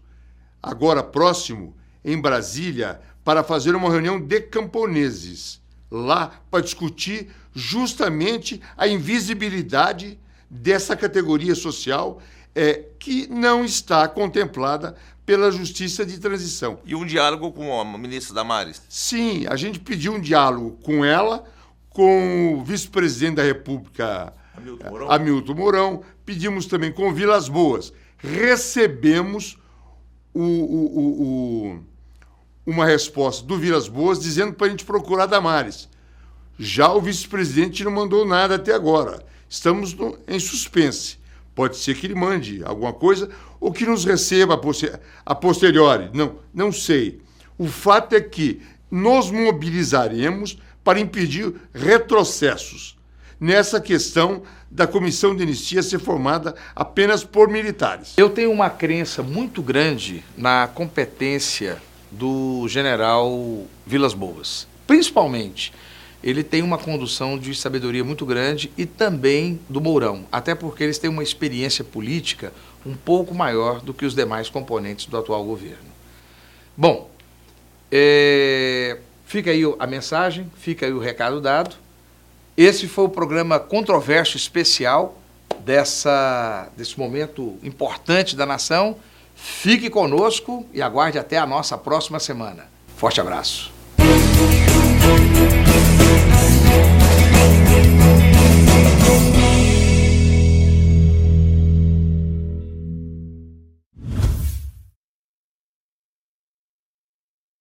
agora 0.70 1.02
próximo, 1.04 1.76
em 2.04 2.20
Brasília, 2.20 3.00
para 3.24 3.44
fazer 3.44 3.76
uma 3.76 3.90
reunião 3.90 4.20
de 4.20 4.42
camponeses, 4.42 5.62
lá 5.90 6.42
para 6.50 6.64
discutir 6.64 7.30
justamente 7.54 8.62
a 8.78 8.88
invisibilidade 8.88 10.20
dessa 10.50 10.96
categoria 10.96 11.56
social 11.56 12.22
é, 12.56 12.86
que 13.00 13.28
não 13.28 13.66
está 13.66 14.08
contemplada 14.08 14.96
pela 15.26 15.52
justiça 15.52 16.06
de 16.06 16.20
transição. 16.20 16.80
E 16.86 16.96
um 16.96 17.06
diálogo 17.06 17.52
com 17.52 17.80
a 17.80 17.98
ministra 17.98 18.34
Damares? 18.34 18.82
Sim, 18.88 19.46
a 19.48 19.56
gente 19.56 19.80
pediu 19.80 20.14
um 20.14 20.22
diálogo 20.22 20.78
com 20.84 21.04
ela, 21.04 21.44
com 21.90 22.54
o 22.54 22.64
vice-presidente 22.64 23.36
da 23.36 23.44
República, 23.44 24.34
Hamilton 24.56 24.90
Mourão. 24.90 25.12
Hamilton 25.12 25.54
Mourão. 25.54 26.02
Pedimos 26.26 26.66
também 26.66 26.92
com 26.92 27.14
Vilas 27.14 27.48
Boas. 27.48 27.94
Recebemos 28.18 29.58
o, 30.40 31.00
o, 31.00 31.74
o, 31.74 31.80
uma 32.66 32.86
resposta 32.86 33.46
do 33.46 33.58
Vilas 33.58 33.88
Boas 33.88 34.20
dizendo 34.20 34.54
para 34.54 34.68
a 34.68 34.70
gente 34.70 34.86
procurar 34.86 35.26
Damares. 35.26 35.90
Já 36.60 36.92
o 36.92 37.02
vice-presidente 37.02 37.84
não 37.84 37.92
mandou 37.92 38.26
nada 38.26 38.56
até 38.56 38.74
agora. 38.74 39.26
Estamos 39.50 39.94
no, 39.94 40.18
em 40.28 40.40
suspense. 40.40 41.18
Pode 41.56 41.78
ser 41.78 41.96
que 41.96 42.06
ele 42.06 42.16
mande 42.16 42.64
alguma 42.64 42.94
coisa 42.94 43.30
ou 43.60 43.72
que 43.72 43.86
nos 43.86 44.06
receba 44.06 44.60
a, 45.26 45.36
posteriori. 45.36 46.10
Não, 46.14 46.36
não 46.54 46.72
sei. 46.72 47.22
O 47.58 47.68
fato 47.68 48.14
é 48.14 48.22
que 48.22 48.62
nos 48.92 49.32
mobilizaremos 49.32 50.60
para 50.84 51.00
impedir 51.00 51.54
retrocessos 51.74 52.98
nessa 53.40 53.80
questão 53.82 54.44
da 54.70 54.86
comissão 54.86 55.36
de 55.36 55.44
anistia 55.44 55.82
ser 55.82 56.00
formada 56.00 56.56
apenas 56.76 57.24
por 57.24 57.50
militares. 57.50 58.14
Eu 58.18 58.30
tenho 58.30 58.52
uma 58.52 58.70
crença 58.70 59.24
muito 59.24 59.62
grande 59.62 60.24
na 60.36 60.68
competência 60.68 61.82
do 62.12 62.68
general 62.68 63.66
Vilas 63.86 64.14
Boas. 64.14 64.68
Principalmente, 64.86 65.74
ele 66.24 66.44
tem 66.44 66.62
uma 66.62 66.78
condução 66.78 67.38
de 67.38 67.54
sabedoria 67.54 68.04
muito 68.04 68.26
grande 68.26 68.72
e 68.78 68.86
também 68.86 69.60
do 69.70 69.80
Mourão, 69.80 70.26
até 70.32 70.56
porque 70.56 70.84
eles 70.84 70.98
têm 70.98 71.10
uma 71.10 71.24
experiência 71.24 71.84
política 71.84 72.52
um 72.86 72.96
pouco 72.96 73.34
maior 73.36 73.82
do 73.82 73.94
que 73.94 74.06
os 74.06 74.16
demais 74.16 74.50
componentes 74.50 75.06
do 75.06 75.18
atual 75.18 75.44
governo. 75.44 75.88
Bom, 76.76 77.10
é, 77.92 78.98
fica 79.26 79.52
aí 79.52 79.62
a 79.80 79.88
mensagem, 79.88 80.50
fica 80.58 80.86
aí 80.86 80.94
o 80.94 81.00
recado 81.00 81.42
dado. 81.42 81.76
Esse 82.58 82.88
foi 82.88 83.06
o 83.06 83.10
programa 83.10 83.60
controverso 83.60 84.36
especial 84.36 85.16
dessa, 85.60 86.70
desse 86.76 86.98
momento 86.98 87.56
importante 87.62 88.36
da 88.36 88.48
nação. 88.48 88.96
Fique 89.36 89.92
conosco 89.92 90.66
e 90.74 90.82
aguarde 90.82 91.20
até 91.20 91.38
a 91.38 91.46
nossa 91.46 91.78
próxima 91.78 92.20
semana. 92.20 92.66
Forte 92.96 93.22
abraço. 93.22 93.72